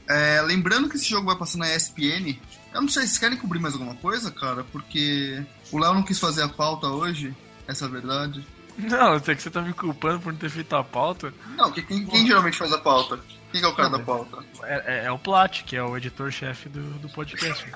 É, 0.08 0.40
lembrando 0.40 0.88
que 0.88 0.96
esse 0.96 1.08
jogo 1.08 1.26
vai 1.26 1.36
passar 1.36 1.58
na 1.58 1.74
ESPN, 1.74 2.38
eu 2.72 2.80
não 2.80 2.88
sei, 2.88 3.02
vocês 3.02 3.18
querem 3.18 3.36
cobrir 3.36 3.58
mais 3.58 3.74
alguma 3.74 3.94
coisa, 3.94 4.30
cara? 4.30 4.64
Porque 4.64 5.44
o 5.72 5.78
Léo 5.78 5.94
não 5.94 6.02
quis 6.02 6.18
fazer 6.18 6.42
a 6.42 6.48
pauta 6.48 6.86
hoje, 6.86 7.34
essa 7.66 7.84
é 7.84 7.88
a 7.88 7.90
verdade. 7.90 8.46
Não, 8.78 9.14
até 9.14 9.34
que 9.34 9.42
você 9.42 9.50
tá 9.50 9.60
me 9.60 9.72
culpando 9.72 10.20
por 10.20 10.32
não 10.32 10.38
ter 10.38 10.48
feito 10.48 10.74
a 10.76 10.84
pauta. 10.84 11.34
Não, 11.56 11.72
quem, 11.72 11.84
quem, 11.84 12.06
quem 12.06 12.26
geralmente 12.26 12.56
faz 12.56 12.72
a 12.72 12.78
pauta? 12.78 13.18
Quem 13.50 13.62
é 13.62 13.66
o 13.66 13.74
cara 13.74 13.88
não, 13.88 13.98
da 13.98 14.04
pauta? 14.04 14.38
É, 14.62 14.84
é, 14.86 15.04
é, 15.06 15.12
o 15.12 15.18
Plat, 15.18 15.64
que 15.64 15.76
é 15.76 15.82
o 15.82 15.96
editor-chefe 15.96 16.68
do, 16.68 16.82
do 16.98 17.08
podcast. 17.08 17.66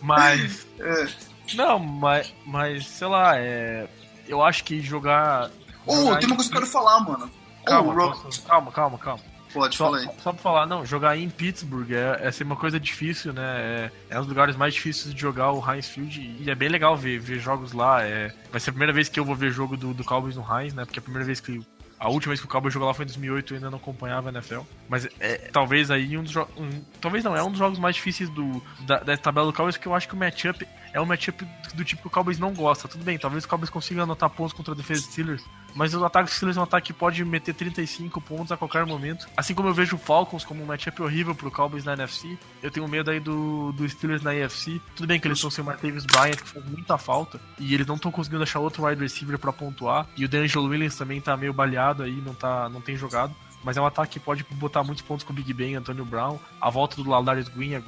mas. 0.00 0.66
É. 0.78 1.08
Não, 1.54 1.78
mas, 1.78 2.32
mas, 2.46 2.86
sei 2.86 3.06
lá, 3.06 3.38
é. 3.38 3.88
Eu 4.26 4.42
acho 4.42 4.64
que 4.64 4.80
jogar. 4.80 5.50
Ô, 5.86 6.10
oh, 6.10 6.16
tem 6.16 6.26
uma 6.26 6.36
coisa 6.36 6.50
que 6.50 6.56
eu 6.56 6.60
quero 6.60 6.66
falar, 6.66 7.00
mano. 7.00 7.30
Calma, 7.64 7.92
oh, 7.92 8.22
posso... 8.22 8.42
calma, 8.42 8.72
calma, 8.72 8.98
calma. 8.98 9.22
Pode, 9.54 9.76
só, 9.76 9.84
fala 9.84 9.98
aí. 9.98 10.08
Só 10.20 10.32
pra 10.32 10.42
falar, 10.42 10.66
não, 10.66 10.84
jogar 10.84 11.16
em 11.16 11.30
Pittsburgh 11.30 11.92
é, 11.92 12.28
é 12.28 12.44
uma 12.44 12.56
coisa 12.56 12.80
difícil, 12.80 13.32
né? 13.32 13.42
É, 13.44 13.90
é 14.10 14.16
um 14.16 14.22
dos 14.22 14.28
lugares 14.28 14.56
mais 14.56 14.74
difíceis 14.74 15.14
de 15.14 15.20
jogar 15.20 15.52
o 15.52 15.64
Heinz 15.64 15.88
Field 15.88 16.20
e 16.40 16.50
é 16.50 16.54
bem 16.56 16.68
legal 16.68 16.96
ver, 16.96 17.20
ver 17.20 17.38
jogos 17.38 17.72
lá. 17.72 18.02
É, 18.02 18.34
vai 18.50 18.60
ser 18.60 18.70
a 18.70 18.72
primeira 18.72 18.92
vez 18.92 19.08
que 19.08 19.18
eu 19.20 19.24
vou 19.24 19.36
ver 19.36 19.52
jogo 19.52 19.76
do, 19.76 19.94
do 19.94 20.02
Cowboys 20.02 20.34
no 20.34 20.42
Heinz, 20.42 20.74
né? 20.74 20.84
Porque 20.84 20.98
é 20.98 21.00
a 21.00 21.02
primeira 21.02 21.24
vez 21.24 21.40
que 21.40 21.64
a 21.98 22.08
última 22.08 22.32
vez 22.32 22.40
que 22.40 22.46
o 22.46 22.50
Cowboys 22.50 22.74
jogou 22.74 22.88
lá 22.88 22.94
foi 22.94 23.04
em 23.04 23.06
2008 23.06 23.54
e 23.54 23.56
ainda 23.56 23.70
não 23.70 23.78
acompanhava 23.78 24.28
a 24.28 24.32
NFL. 24.32 24.60
Mas 24.88 25.08
é, 25.20 25.36
talvez 25.52 25.90
aí 25.90 26.18
um 26.18 26.22
dos 26.24 26.32
jogos. 26.32 26.52
Um, 26.56 26.82
talvez 27.00 27.22
não, 27.22 27.36
é 27.36 27.42
um 27.42 27.50
dos 27.50 27.58
jogos 27.58 27.78
mais 27.78 27.94
difíceis 27.94 28.28
do, 28.28 28.62
da, 28.80 28.98
da 28.98 29.16
tabela 29.16 29.46
do 29.46 29.52
Cowboys, 29.52 29.76
porque 29.76 29.88
eu 29.88 29.94
acho 29.94 30.08
que 30.08 30.14
o 30.14 30.18
matchup 30.18 30.66
é 30.94 31.00
um 31.00 31.04
matchup 31.04 31.44
do 31.74 31.84
tipo 31.84 32.02
que 32.02 32.08
o 32.08 32.10
Cowboys 32.10 32.38
não 32.38 32.54
gosta. 32.54 32.86
Tudo 32.86 33.04
bem, 33.04 33.18
talvez 33.18 33.44
o 33.44 33.48
Cowboys 33.48 33.68
consiga 33.68 34.04
anotar 34.04 34.30
pontos 34.30 34.52
contra 34.52 34.72
a 34.72 34.76
defesa 34.76 35.02
de 35.02 35.08
Steelers, 35.08 35.44
mas 35.74 35.92
o 35.92 36.04
ataque 36.04 36.26
dos 36.26 36.36
Steelers 36.36 36.56
é 36.56 36.60
um 36.60 36.62
ataque 36.62 36.86
que 36.86 36.92
pode 36.92 37.22
meter 37.24 37.52
35 37.52 38.20
pontos 38.20 38.52
a 38.52 38.56
qualquer 38.56 38.86
momento. 38.86 39.28
Assim 39.36 39.54
como 39.54 39.68
eu 39.68 39.74
vejo 39.74 39.96
o 39.96 39.98
Falcons 39.98 40.44
como 40.44 40.62
um 40.62 40.66
matchup 40.66 41.02
horrível 41.02 41.34
pro 41.34 41.50
Cowboys 41.50 41.84
na 41.84 41.94
NFC, 41.94 42.38
eu 42.62 42.70
tenho 42.70 42.86
medo 42.86 43.10
aí 43.10 43.18
do, 43.18 43.72
do 43.72 43.88
Steelers 43.88 44.22
na 44.22 44.30
AFC. 44.30 44.80
Tudo 44.94 45.08
bem 45.08 45.18
que 45.18 45.26
eles 45.26 45.38
estão 45.38 45.50
sem 45.50 45.62
o 45.62 45.66
Martavis 45.66 46.06
Bryant, 46.06 46.36
que 46.36 46.48
faz 46.48 46.64
muita 46.64 46.96
falta, 46.96 47.40
e 47.58 47.74
eles 47.74 47.86
não 47.86 47.96
estão 47.96 48.12
conseguindo 48.12 48.44
achar 48.44 48.60
outro 48.60 48.86
wide 48.86 49.02
receiver 49.02 49.36
para 49.36 49.52
pontuar, 49.52 50.06
e 50.16 50.24
o 50.24 50.28
D'Angelo 50.28 50.68
Williams 50.68 50.96
também 50.96 51.20
tá 51.20 51.36
meio 51.36 51.52
baleado 51.52 52.04
aí, 52.04 52.22
não, 52.24 52.34
tá, 52.34 52.68
não 52.68 52.80
tem 52.80 52.96
jogado 52.96 53.34
mas 53.64 53.76
é 53.76 53.80
um 53.80 53.86
ataque 53.86 54.12
que 54.12 54.20
pode 54.20 54.44
botar 54.52 54.84
muitos 54.84 55.02
pontos 55.02 55.24
com 55.24 55.32
o 55.32 55.36
Big 55.36 55.52
Ben 55.52 55.74
Antonio 55.74 56.04
Brown. 56.04 56.38
A 56.60 56.70
volta 56.70 57.02
do 57.02 57.08
Ladarius 57.08 57.48
Green, 57.48 57.82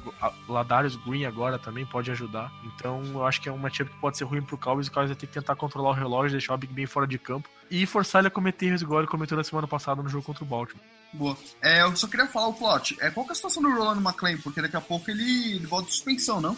Ladarius 0.49 0.95
Green 0.95 1.25
agora 1.25 1.59
também 1.59 1.85
pode 1.85 2.09
ajudar. 2.11 2.51
Então 2.65 3.03
eu 3.13 3.25
acho 3.25 3.39
que 3.39 3.47
é 3.47 3.51
um 3.51 3.57
matchup 3.57 3.89
que 3.89 3.97
pode 3.99 4.17
ser 4.17 4.25
ruim 4.25 4.41
pro 4.41 4.57
Cowboys. 4.57 4.87
O 4.87 4.91
Cowboys 4.91 5.11
vai 5.11 5.15
ter 5.15 5.27
que 5.27 5.33
tentar 5.33 5.55
controlar 5.55 5.91
o 5.91 5.93
relógio, 5.93 6.31
deixar 6.31 6.55
o 6.55 6.57
Big 6.57 6.73
Ben 6.73 6.87
fora 6.87 7.07
de 7.07 7.19
campo 7.19 7.47
e 7.69 7.85
forçar 7.85 8.21
ele 8.21 8.27
a 8.27 8.31
cometer 8.31 8.67
erros 8.67 8.81
igual 8.81 9.01
ele 9.01 9.07
cometeu 9.07 9.37
na 9.37 9.43
semana 9.43 9.67
passada 9.67 10.01
no 10.01 10.09
jogo 10.09 10.25
contra 10.25 10.43
o 10.43 10.47
Baltimore. 10.47 10.83
Boa. 11.13 11.37
É, 11.61 11.81
eu 11.81 11.95
só 11.95 12.07
queria 12.07 12.27
falar 12.27 12.47
o 12.47 12.53
plot. 12.53 12.97
É, 12.99 13.09
qual 13.09 13.25
que 13.25 13.31
é 13.31 13.33
a 13.33 13.35
situação 13.35 13.61
do 13.61 13.69
Roland 13.69 14.01
McClain? 14.01 14.37
Porque 14.37 14.61
daqui 14.61 14.75
a 14.75 14.81
pouco 14.81 15.09
ele, 15.09 15.55
ele 15.55 15.65
volta 15.65 15.87
de 15.87 15.93
suspensão, 15.93 16.41
não? 16.41 16.57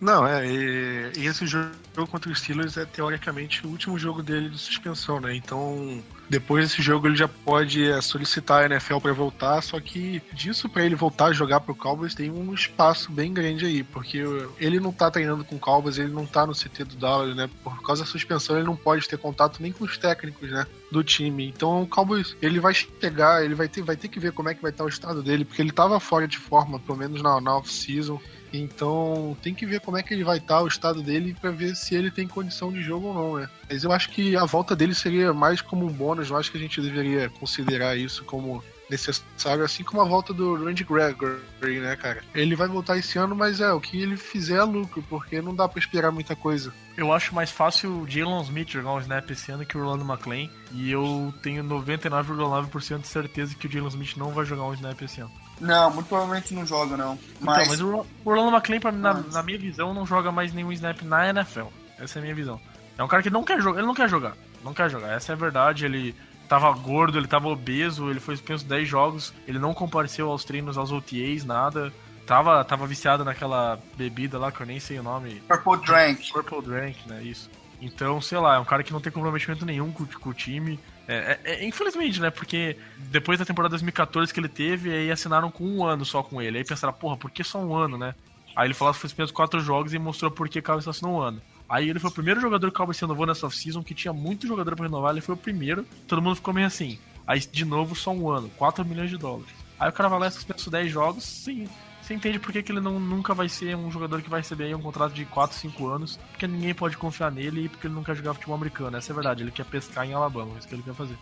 Não, 0.00 0.24
é, 0.24 0.46
e, 0.46 1.12
e, 1.16 1.26
esse 1.26 1.44
jogo 1.44 1.74
contra 2.08 2.30
os 2.30 2.38
Steelers 2.38 2.76
é 2.76 2.84
teoricamente 2.84 3.66
o 3.66 3.70
último 3.70 3.98
jogo 3.98 4.22
dele 4.22 4.48
de 4.48 4.58
suspensão, 4.58 5.20
né? 5.20 5.34
Então, 5.34 6.00
depois 6.30 6.68
desse 6.68 6.80
jogo 6.80 7.08
ele 7.08 7.16
já 7.16 7.26
pode 7.26 7.84
é, 7.84 8.00
solicitar 8.00 8.62
a 8.62 8.66
NFL 8.66 8.98
para 8.98 9.12
voltar, 9.12 9.60
só 9.60 9.80
que 9.80 10.22
disso 10.32 10.68
para 10.68 10.84
ele 10.84 10.94
voltar 10.94 11.26
a 11.26 11.32
jogar 11.32 11.60
pro 11.60 11.74
Cowboys 11.74 12.14
tem 12.14 12.30
um 12.30 12.54
espaço 12.54 13.10
bem 13.10 13.34
grande 13.34 13.66
aí, 13.66 13.82
porque 13.82 14.22
ele 14.60 14.78
não 14.78 14.92
tá 14.92 15.10
treinando 15.10 15.44
com 15.44 15.56
o 15.56 15.60
Cowboys, 15.60 15.98
ele 15.98 16.12
não 16.12 16.26
tá 16.26 16.46
no 16.46 16.54
CT 16.54 16.84
do 16.84 16.96
Dallas, 16.96 17.34
né? 17.34 17.50
Por 17.64 17.82
causa 17.82 18.04
da 18.04 18.08
suspensão 18.08 18.56
ele 18.56 18.66
não 18.66 18.76
pode 18.76 19.08
ter 19.08 19.18
contato 19.18 19.60
nem 19.60 19.72
com 19.72 19.84
os 19.84 19.98
técnicos, 19.98 20.48
né? 20.48 20.64
Do 20.92 21.02
time. 21.02 21.48
Então 21.48 21.82
o 21.82 21.88
Cowboys, 21.88 22.36
ele 22.40 22.60
vai 22.60 22.72
chegar, 22.72 23.44
ele 23.44 23.56
vai 23.56 23.68
ter, 23.68 23.82
vai 23.82 23.96
ter 23.96 24.06
que 24.06 24.20
ver 24.20 24.30
como 24.30 24.48
é 24.48 24.54
que 24.54 24.62
vai 24.62 24.70
estar 24.70 24.84
o 24.84 24.88
estado 24.88 25.24
dele, 25.24 25.44
porque 25.44 25.60
ele 25.60 25.72
tava 25.72 25.98
fora 25.98 26.28
de 26.28 26.38
forma, 26.38 26.78
pelo 26.78 26.98
menos 26.98 27.20
na, 27.20 27.40
na 27.40 27.56
off-season. 27.56 28.20
Então 28.52 29.36
tem 29.42 29.54
que 29.54 29.66
ver 29.66 29.80
como 29.80 29.96
é 29.96 30.02
que 30.02 30.14
ele 30.14 30.24
vai 30.24 30.38
estar, 30.38 30.62
o 30.62 30.68
estado 30.68 31.02
dele, 31.02 31.36
para 31.40 31.50
ver 31.50 31.76
se 31.76 31.94
ele 31.94 32.10
tem 32.10 32.26
condição 32.26 32.72
de 32.72 32.82
jogo 32.82 33.08
ou 33.08 33.14
não, 33.14 33.38
né? 33.38 33.48
Mas 33.68 33.84
eu 33.84 33.92
acho 33.92 34.10
que 34.10 34.36
a 34.36 34.44
volta 34.44 34.74
dele 34.74 34.94
seria 34.94 35.32
mais 35.32 35.60
como 35.60 35.86
um 35.86 35.92
bônus, 35.92 36.30
eu 36.30 36.36
acho 36.36 36.50
que 36.50 36.58
a 36.58 36.60
gente 36.60 36.80
deveria 36.80 37.28
considerar 37.30 37.96
isso 37.96 38.24
como 38.24 38.62
necessário, 38.90 39.64
assim 39.64 39.84
como 39.84 40.00
a 40.00 40.04
volta 40.04 40.32
do 40.32 40.64
Randy 40.64 40.84
Gregory, 40.84 41.40
né, 41.80 41.94
cara? 41.96 42.22
Ele 42.34 42.56
vai 42.56 42.68
voltar 42.68 42.96
esse 42.96 43.18
ano, 43.18 43.36
mas 43.36 43.60
é, 43.60 43.70
o 43.72 43.80
que 43.80 44.00
ele 44.00 44.16
fizer 44.16 44.56
é 44.56 44.62
lucro, 44.62 45.04
porque 45.08 45.40
não 45.42 45.54
dá 45.54 45.68
para 45.68 45.78
esperar 45.78 46.10
muita 46.10 46.34
coisa. 46.34 46.72
Eu 46.96 47.12
acho 47.12 47.34
mais 47.34 47.50
fácil 47.50 48.02
o 48.02 48.08
Jalen 48.08 48.42
Smith 48.42 48.70
jogar 48.70 48.94
um 48.94 49.00
snap 49.00 49.30
esse 49.30 49.52
ano 49.52 49.66
que 49.66 49.76
o 49.76 49.80
Orlando 49.80 50.04
McClain, 50.04 50.50
e 50.72 50.90
eu 50.90 51.32
tenho 51.42 51.62
99,9% 51.62 53.00
de 53.00 53.08
certeza 53.08 53.54
que 53.54 53.66
o 53.66 53.70
Jalen 53.70 53.88
Smith 53.88 54.16
não 54.16 54.30
vai 54.30 54.44
jogar 54.44 54.64
um 54.64 54.74
snap 54.74 55.00
esse 55.02 55.20
ano. 55.20 55.32
Não, 55.60 55.90
muito 55.90 56.06
provavelmente 56.06 56.54
não 56.54 56.64
joga, 56.64 56.96
não. 56.96 57.18
Mas, 57.40 57.58
então, 57.58 57.68
mas 57.68 57.80
o 57.80 58.06
Orlando 58.24 58.50
McClain, 58.50 58.80
pra, 58.80 58.92
na, 58.92 59.14
na, 59.14 59.42
minha 59.42 59.58
visão, 59.58 59.92
não 59.92 60.06
joga 60.06 60.30
mais 60.30 60.52
nenhum 60.52 60.72
snap 60.72 61.02
na 61.02 61.28
NFL. 61.30 61.66
Essa 61.98 62.18
é 62.18 62.20
a 62.20 62.22
minha 62.22 62.34
visão. 62.34 62.60
É 62.96 63.02
um 63.02 63.08
cara 63.08 63.22
que 63.22 63.30
não 63.30 63.44
quer 63.44 63.60
jogar, 63.60 63.78
ele 63.78 63.86
não 63.86 63.94
quer 63.94 64.08
jogar. 64.08 64.34
Não 64.64 64.74
quer 64.74 64.90
jogar, 64.90 65.12
essa 65.12 65.32
é 65.32 65.34
a 65.34 65.36
verdade. 65.36 65.84
Ele 65.84 66.14
tava 66.48 66.70
gordo, 66.72 67.18
ele 67.18 67.26
tava 67.28 67.48
obeso, 67.48 68.10
ele 68.10 68.20
foi 68.20 68.36
suspenso 68.36 68.64
10 68.64 68.88
jogos, 68.88 69.34
ele 69.46 69.58
não 69.58 69.74
compareceu 69.74 70.30
aos 70.30 70.44
treinos, 70.44 70.78
aos 70.78 70.90
OTAs, 70.90 71.44
nada. 71.44 71.92
Tava, 72.26 72.62
tava 72.64 72.86
viciado 72.86 73.24
naquela 73.24 73.78
bebida 73.96 74.38
lá 74.38 74.52
que 74.52 74.60
eu 74.60 74.66
nem 74.66 74.78
sei 74.78 74.98
o 74.98 75.02
nome. 75.02 75.40
Purple 75.48 75.86
Drank. 75.86 76.32
Purple 76.32 76.62
Drank, 76.62 77.08
né? 77.08 77.22
Isso. 77.22 77.48
Então, 77.80 78.20
sei 78.20 78.38
lá, 78.38 78.56
é 78.56 78.58
um 78.58 78.64
cara 78.64 78.82
que 78.82 78.92
não 78.92 79.00
tem 79.00 79.12
comprometimento 79.12 79.64
nenhum 79.64 79.92
com, 79.92 80.04
com 80.04 80.30
o 80.30 80.34
time. 80.34 80.78
É, 81.06 81.38
é, 81.44 81.54
é, 81.54 81.66
infelizmente, 81.66 82.20
né? 82.20 82.30
Porque 82.30 82.76
depois 82.96 83.38
da 83.38 83.44
temporada 83.44 83.70
2014 83.70 84.32
que 84.32 84.40
ele 84.40 84.48
teve, 84.48 84.92
aí 84.92 85.10
assinaram 85.10 85.50
com 85.50 85.64
um 85.64 85.84
ano 85.84 86.04
só 86.04 86.22
com 86.22 86.42
ele. 86.42 86.58
Aí 86.58 86.64
pensaram, 86.64 86.92
porra, 86.92 87.16
por 87.16 87.30
que 87.30 87.42
só 87.44 87.58
um 87.58 87.74
ano, 87.74 87.96
né? 87.96 88.14
Aí 88.54 88.66
ele 88.66 88.74
falou 88.74 88.92
que 88.92 89.08
foi 89.08 89.24
os 89.24 89.30
quatro 89.30 89.60
jogos 89.60 89.94
e 89.94 89.98
mostrou 89.98 90.30
por 90.30 90.48
que 90.48 90.58
o 90.58 90.62
Cowboys 90.62 90.88
assinou 90.88 91.14
um 91.14 91.20
ano. 91.20 91.40
Aí 91.68 91.88
ele 91.88 91.98
foi 91.98 92.10
o 92.10 92.14
primeiro 92.14 92.40
jogador 92.40 92.66
que 92.68 92.74
o 92.74 92.76
Cowboys 92.76 92.98
renovou 92.98 93.26
nessa 93.26 93.46
off-season, 93.46 93.82
que 93.82 93.94
tinha 93.94 94.12
muito 94.12 94.46
jogador 94.46 94.74
para 94.74 94.86
renovar, 94.86 95.12
ele 95.12 95.20
foi 95.20 95.34
o 95.34 95.38
primeiro. 95.38 95.86
Todo 96.06 96.20
mundo 96.20 96.36
ficou 96.36 96.52
meio 96.52 96.66
assim. 96.66 96.98
Aí, 97.26 97.38
de 97.40 97.64
novo, 97.64 97.94
só 97.94 98.10
um 98.10 98.28
ano, 98.30 98.50
4 98.56 98.84
milhões 98.84 99.10
de 99.10 99.18
dólares. 99.18 99.52
Aí 99.78 99.88
o 99.88 99.92
cara 99.92 100.08
vai 100.08 100.18
lá 100.18 100.26
e 100.28 100.30
suspenso 100.32 100.70
10 100.70 100.90
jogos, 100.90 101.24
sim. 101.24 101.68
Você 102.08 102.14
entende 102.14 102.38
por 102.38 102.50
que, 102.52 102.62
que 102.62 102.72
ele 102.72 102.80
não, 102.80 102.98
nunca 102.98 103.34
vai 103.34 103.50
ser 103.50 103.76
um 103.76 103.90
jogador 103.90 104.22
que 104.22 104.30
vai 104.30 104.40
receber 104.40 104.74
um 104.74 104.80
contrato 104.80 105.12
de 105.12 105.26
4, 105.26 105.54
5 105.54 105.88
anos, 105.88 106.16
porque 106.30 106.46
ninguém 106.46 106.72
pode 106.72 106.96
confiar 106.96 107.30
nele 107.30 107.66
e 107.66 107.68
porque 107.68 107.86
ele 107.86 108.02
quer 108.02 108.16
jogar 108.16 108.32
futebol 108.32 108.56
americano. 108.56 108.96
Essa 108.96 109.10
é 109.10 109.12
a 109.12 109.14
verdade, 109.14 109.42
ele 109.42 109.50
quer 109.50 109.66
pescar 109.66 110.06
em 110.06 110.14
Alabama, 110.14 110.52
é 110.54 110.58
isso 110.58 110.66
que 110.66 110.74
ele 110.74 110.82
quer 110.82 110.94
fazer. 110.94 111.18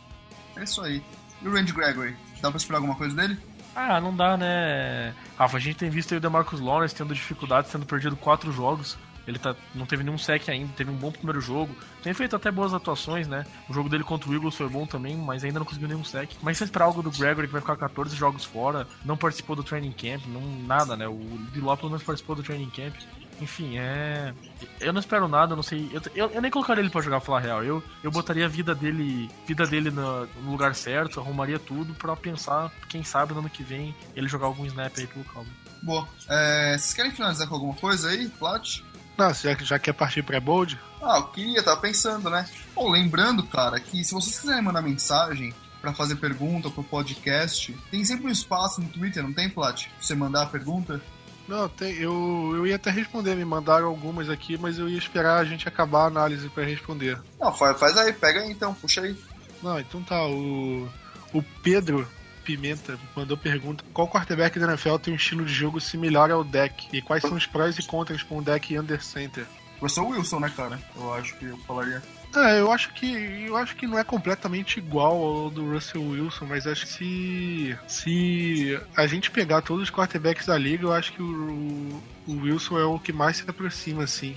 É 0.55 0.62
isso 0.62 0.81
aí. 0.83 1.03
E 1.42 1.49
o 1.49 1.53
Randy 1.53 1.72
Gregory? 1.72 2.14
Dá 2.40 2.53
pra 2.53 2.57
esperar 2.57 2.79
alguma 2.79 2.94
coisa 2.94 3.16
dele? 3.16 3.37
Ah, 3.75 4.01
não 4.01 4.14
dá, 4.14 4.37
né? 4.37 5.12
Rafa, 5.37 5.57
a 5.57 5.61
gente 5.61 5.77
tem 5.77 5.90
visto 5.90 6.12
aí 6.12 6.18
o 6.18 6.20
DeMarcus 6.20 6.61
Lawrence 6.61 6.94
tendo 6.94 7.12
dificuldades, 7.12 7.72
tendo 7.72 7.85
perdido 7.85 8.14
quatro 8.14 8.53
jogos. 8.53 8.96
Ele 9.27 9.39
tá, 9.39 9.57
não 9.75 9.87
teve 9.87 10.05
nenhum 10.05 10.19
sec 10.19 10.49
ainda, 10.49 10.73
teve 10.77 10.91
um 10.91 10.97
bom 10.97 11.11
primeiro 11.11 11.41
jogo. 11.41 11.75
Tem 12.03 12.15
feito 12.15 12.37
até 12.37 12.51
boas 12.51 12.73
atuações, 12.73 13.27
né? 13.27 13.45
O 13.69 13.75
jogo 13.75 13.89
dele 13.89 14.05
contra 14.05 14.31
o 14.31 14.35
Eagles 14.35 14.55
foi 14.55 14.69
bom 14.69 14.87
também, 14.87 15.17
mas 15.17 15.43
ainda 15.43 15.59
não 15.59 15.67
conseguiu 15.67 15.89
nenhum 15.89 16.05
sec. 16.05 16.31
Mas 16.43 16.59
se 16.59 16.65
esperar 16.65 16.85
algo 16.85 17.03
do 17.03 17.11
Gregory, 17.11 17.47
que 17.47 17.53
vai 17.53 17.61
ficar 17.61 17.77
14 17.77 18.15
jogos 18.15 18.45
fora, 18.45 18.87
não 19.05 19.17
participou 19.17 19.57
do 19.57 19.65
training 19.65 19.93
camp, 19.93 20.25
não, 20.27 20.41
nada, 20.67 20.97
né? 20.97 21.09
O 21.09 21.19
pelo 21.53 21.91
menos 21.91 22.03
participou 22.03 22.37
do 22.37 22.43
training 22.43 22.71
camp. 22.71 22.95
Enfim, 23.41 23.77
é. 23.79 24.33
Eu 24.81 24.93
não 24.93 25.01
espero 25.01 25.29
nada, 25.29 25.53
eu 25.53 25.57
não 25.57 25.62
sei. 25.62 25.91
Eu, 25.93 26.01
eu, 26.15 26.31
eu 26.31 26.43
nem 26.43 26.51
colocaria 26.51 26.83
ele 26.83 26.91
para 26.91 27.03
jogar 27.03 27.21
falar 27.21 27.41
real. 27.41 27.62
Eu, 27.62 27.83
eu 28.03 28.11
botaria 28.11 28.47
a 28.47 28.49
vida 28.49 28.75
dele, 28.75 29.31
vida 29.47 29.67
dele 29.67 29.91
no, 29.91 30.27
no 30.27 30.53
lugar 30.53 30.75
certo, 30.75 31.21
arrumaria 31.21 31.59
tudo 31.59 31.95
para 31.95 32.17
pensar, 32.17 32.73
quem 32.89 33.03
sabe 33.03 33.33
no 33.33 33.41
ano 33.41 33.51
que 33.51 33.62
vem 33.62 33.95
ele 34.15 34.29
jogar 34.29 34.47
algum 34.47 34.65
snap 34.65 34.93
aí 34.97 35.07
pelo 35.07 35.25
calmo. 35.25 35.51
Boa. 35.83 36.09
É, 36.29 36.77
vocês 36.79 36.95
querem 36.95 37.12
finalizar 37.12 37.47
com 37.47 37.55
alguma 37.55 37.75
coisa 37.75 38.09
aí, 38.09 38.29
Plat? 38.29 38.81
Não, 39.16 39.33
você 39.33 39.55
já, 39.55 39.64
já 39.64 39.79
quer 39.79 39.92
partir 39.92 40.22
pra 40.22 40.40
Bold? 40.40 40.79
Ah, 41.02 41.18
eu 41.18 41.26
queria, 41.29 41.62
tava 41.62 41.81
pensando, 41.81 42.29
né? 42.29 42.46
Bom, 42.74 42.90
lembrando, 42.90 43.42
cara, 43.44 43.81
que 43.81 44.05
se 44.05 44.12
vocês 44.12 44.38
quiserem 44.38 44.62
mandar 44.62 44.83
mensagem 44.83 45.55
para 45.81 45.94
fazer 45.94 46.16
pergunta 46.16 46.68
pro 46.68 46.83
podcast, 46.83 47.72
tem 47.90 48.05
sempre 48.05 48.26
um 48.26 48.31
espaço 48.31 48.81
no 48.81 48.88
Twitter, 48.88 49.22
não 49.22 49.33
tem, 49.33 49.48
Plat? 49.48 49.87
Pra 49.87 49.94
você 50.00 50.14
mandar 50.14 50.42
a 50.42 50.46
pergunta? 50.46 51.00
Não, 51.48 51.68
tem, 51.68 51.94
eu, 51.94 52.52
eu 52.57 52.66
ia 52.66 52.74
até 52.74 52.90
responder, 52.90 53.37
me 53.37 53.44
mandaram 53.44 53.87
algumas 53.87 54.29
aqui, 54.29 54.59
mas 54.59 54.79
eu 54.79 54.88
ia 54.88 54.98
esperar 54.98 55.38
a 55.38 55.44
gente 55.44 55.68
acabar 55.68 56.02
a 56.02 56.07
análise 56.07 56.48
para 56.48 56.64
responder. 56.64 57.20
Não, 57.38 57.52
faz, 57.52 57.79
faz 57.79 57.96
aí, 57.96 58.12
pega 58.12 58.40
aí 58.40 58.50
então, 58.50 58.74
puxa 58.74 59.00
aí. 59.02 59.16
Não, 59.62 59.79
então 59.79 60.02
tá, 60.02 60.26
o, 60.26 60.88
o 61.33 61.42
Pedro 61.62 62.07
Pimenta 62.47 62.97
mandou 63.15 63.37
pergunta: 63.37 63.85
qual 63.93 64.09
quarterback 64.09 64.59
da 64.59 64.69
NFL 64.69 64.97
tem 64.99 65.13
um 65.13 65.17
estilo 65.17 65.45
de 65.45 65.53
jogo 65.53 65.81
similar 65.81 66.31
ao 66.31 66.45
deck? 66.45 66.89
E 66.93 67.03
quais 67.03 67.23
são 67.23 67.35
os 67.35 67.45
prós 67.45 67.77
e 67.77 67.83
contras 67.83 68.23
com 68.23 68.39
o 68.39 68.43
deck 68.43 68.79
Under 68.79 69.03
Center? 69.03 69.45
Você 69.81 70.01
o 70.01 70.09
Wilson, 70.09 70.41
né, 70.41 70.51
cara? 70.57 70.81
Eu 70.95 71.13
acho 71.13 71.35
que 71.37 71.45
eu 71.45 71.59
falaria. 71.59 72.03
É, 72.35 72.61
eu 72.61 72.71
acho 72.71 72.93
que 72.93 73.47
eu 73.47 73.57
acho 73.57 73.75
que 73.77 73.87
não 73.87 73.99
é 73.99 74.05
completamente 74.05 74.79
igual 74.79 75.17
ao 75.23 75.51
do 75.51 75.73
Russell 75.73 76.03
Wilson, 76.03 76.47
mas 76.47 76.67
acho 76.67 76.87
que 76.87 76.93
se, 76.93 77.79
se 77.87 78.81
a 78.97 79.07
gente 79.07 79.31
pegar 79.31 79.63
todos 79.63 79.85
os 79.85 79.91
quarterbacks 79.91 80.47
da 80.47 80.57
liga, 80.57 80.85
eu 80.85 80.93
acho 80.93 81.13
que 81.13 81.23
o, 81.23 82.03
o 82.27 82.33
Wilson 82.43 82.79
é 82.79 82.85
o 82.85 82.99
que 82.99 83.13
mais 83.13 83.39
se 83.39 83.51
aproxima, 83.51 84.05
assim. 84.05 84.37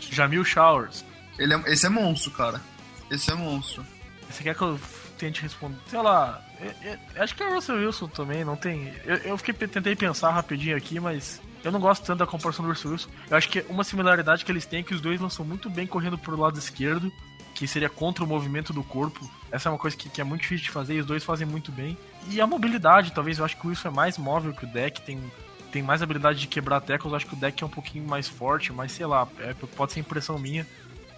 Jamil 0.00 0.44
Showers. 0.44 1.04
Ele 1.38 1.54
é, 1.54 1.62
esse 1.66 1.86
é 1.86 1.88
monstro, 1.88 2.30
cara. 2.30 2.60
Esse 3.10 3.30
é 3.30 3.34
monstro. 3.34 3.84
Você 4.30 4.42
quer 4.42 4.54
que 4.54 4.62
eu 4.62 4.78
tente 5.18 5.42
responder? 5.42 5.76
Sei 5.86 6.00
lá, 6.00 6.42
eu, 6.60 6.92
eu, 6.92 7.22
acho 7.22 7.34
que 7.34 7.42
é 7.42 7.48
o 7.48 7.54
Russell 7.54 7.76
Wilson 7.76 8.08
também, 8.08 8.44
não 8.44 8.56
tem. 8.56 8.92
Eu, 9.04 9.16
eu 9.16 9.38
fiquei, 9.38 9.54
tentei 9.66 9.96
pensar 9.96 10.30
rapidinho 10.30 10.76
aqui, 10.76 11.00
mas 11.00 11.40
eu 11.64 11.72
não 11.72 11.80
gosto 11.80 12.04
tanto 12.04 12.18
da 12.18 12.26
comparação 12.26 12.64
do 12.64 12.70
Russell 12.70 12.92
Wilson. 12.92 13.10
Eu 13.30 13.36
acho 13.36 13.48
que 13.48 13.64
uma 13.68 13.84
similaridade 13.84 14.44
que 14.44 14.52
eles 14.52 14.66
têm 14.66 14.80
é 14.80 14.82
que 14.82 14.94
os 14.94 15.00
dois 15.00 15.20
lançam 15.20 15.44
muito 15.44 15.68
bem 15.68 15.86
correndo 15.86 16.16
pro 16.16 16.38
lado 16.38 16.58
esquerdo 16.58 17.12
que 17.54 17.66
seria 17.66 17.90
contra 17.90 18.24
o 18.24 18.26
movimento 18.26 18.72
do 18.72 18.82
corpo. 18.82 19.28
Essa 19.50 19.68
é 19.68 19.72
uma 19.72 19.78
coisa 19.78 19.94
que, 19.94 20.08
que, 20.08 20.20
é 20.20 20.24
muito 20.24 20.40
difícil 20.42 20.64
de 20.64 20.70
fazer 20.70 20.94
e 20.94 21.00
os 21.00 21.06
dois 21.06 21.22
fazem 21.22 21.46
muito 21.46 21.70
bem. 21.70 21.96
E 22.28 22.40
a 22.40 22.46
mobilidade, 22.46 23.12
talvez 23.12 23.38
eu 23.38 23.44
acho 23.44 23.56
que 23.56 23.66
o 23.66 23.68
Wilson 23.68 23.88
é 23.88 23.90
mais 23.90 24.16
móvel 24.16 24.54
que 24.54 24.64
o 24.64 24.68
deck, 24.68 25.02
tem, 25.02 25.20
tem 25.70 25.82
mais 25.82 26.02
habilidade 26.02 26.40
de 26.40 26.46
quebrar 26.46 26.80
tackles, 26.80 27.12
eu 27.12 27.16
acho 27.16 27.26
que 27.26 27.34
o 27.34 27.36
deck 27.36 27.62
é 27.62 27.66
um 27.66 27.70
pouquinho 27.70 28.06
mais 28.08 28.28
forte, 28.28 28.72
mas 28.72 28.92
sei 28.92 29.04
lá, 29.04 29.28
é, 29.40 29.52
pode 29.52 29.92
ser 29.92 30.00
impressão 30.00 30.38
minha. 30.38 30.66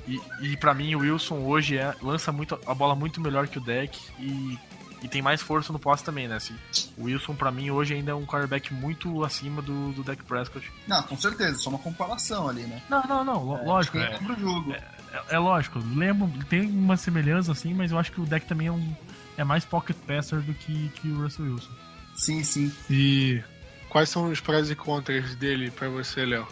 E, 0.06 0.20
e 0.40 0.56
para 0.56 0.74
mim 0.74 0.94
o 0.94 1.00
Wilson 1.00 1.38
hoje 1.40 1.78
é, 1.78 1.94
lança 2.02 2.32
muito, 2.32 2.58
a 2.66 2.74
bola 2.74 2.94
muito 2.94 3.20
melhor 3.20 3.46
que 3.46 3.58
o 3.58 3.60
deck 3.60 3.98
e, 4.18 4.58
e 5.02 5.08
tem 5.08 5.22
mais 5.22 5.40
força 5.40 5.72
no 5.72 5.78
posse 5.78 6.02
também, 6.02 6.26
né? 6.26 6.36
Assim, 6.36 6.54
o 6.96 7.04
Wilson 7.04 7.34
para 7.34 7.50
mim 7.50 7.70
hoje 7.70 7.94
ainda 7.94 8.10
é 8.10 8.14
um 8.14 8.26
quarterback 8.26 8.74
muito 8.74 9.24
acima 9.24 9.62
do, 9.62 9.92
do 9.92 10.02
deck 10.02 10.22
Prescott. 10.24 10.70
Não, 10.86 11.02
com 11.04 11.16
certeza, 11.16 11.58
só 11.58 11.70
uma 11.70 11.78
comparação 11.78 12.48
ali, 12.48 12.62
né? 12.62 12.82
Não, 12.88 13.02
não, 13.04 13.24
não, 13.24 13.58
é, 13.58 13.62
lógico. 13.62 13.98
É, 13.98 14.14
é, 14.14 14.40
jogo. 14.40 14.72
É, 14.72 14.76
é, 15.12 15.22
é, 15.34 15.38
lógico, 15.38 15.78
lembro, 15.94 16.30
tem 16.48 16.62
uma 16.62 16.96
semelhança 16.96 17.52
assim, 17.52 17.72
mas 17.74 17.92
eu 17.92 17.98
acho 17.98 18.10
que 18.10 18.20
o 18.20 18.26
deck 18.26 18.46
também 18.46 18.66
é 18.68 18.72
um 18.72 18.94
é 19.36 19.44
mais 19.44 19.64
pocket 19.64 19.96
passer 20.06 20.40
do 20.40 20.52
que, 20.54 20.88
que 20.96 21.08
o 21.08 21.22
Russell 21.22 21.46
Wilson. 21.46 21.70
Sim, 22.14 22.44
sim. 22.44 22.72
E 22.90 23.42
quais 23.88 24.08
são 24.08 24.30
os 24.30 24.40
prós 24.40 24.70
e 24.70 24.74
contras 24.74 25.34
dele 25.34 25.70
para 25.70 25.88
você, 25.88 26.24
Léo? 26.24 26.46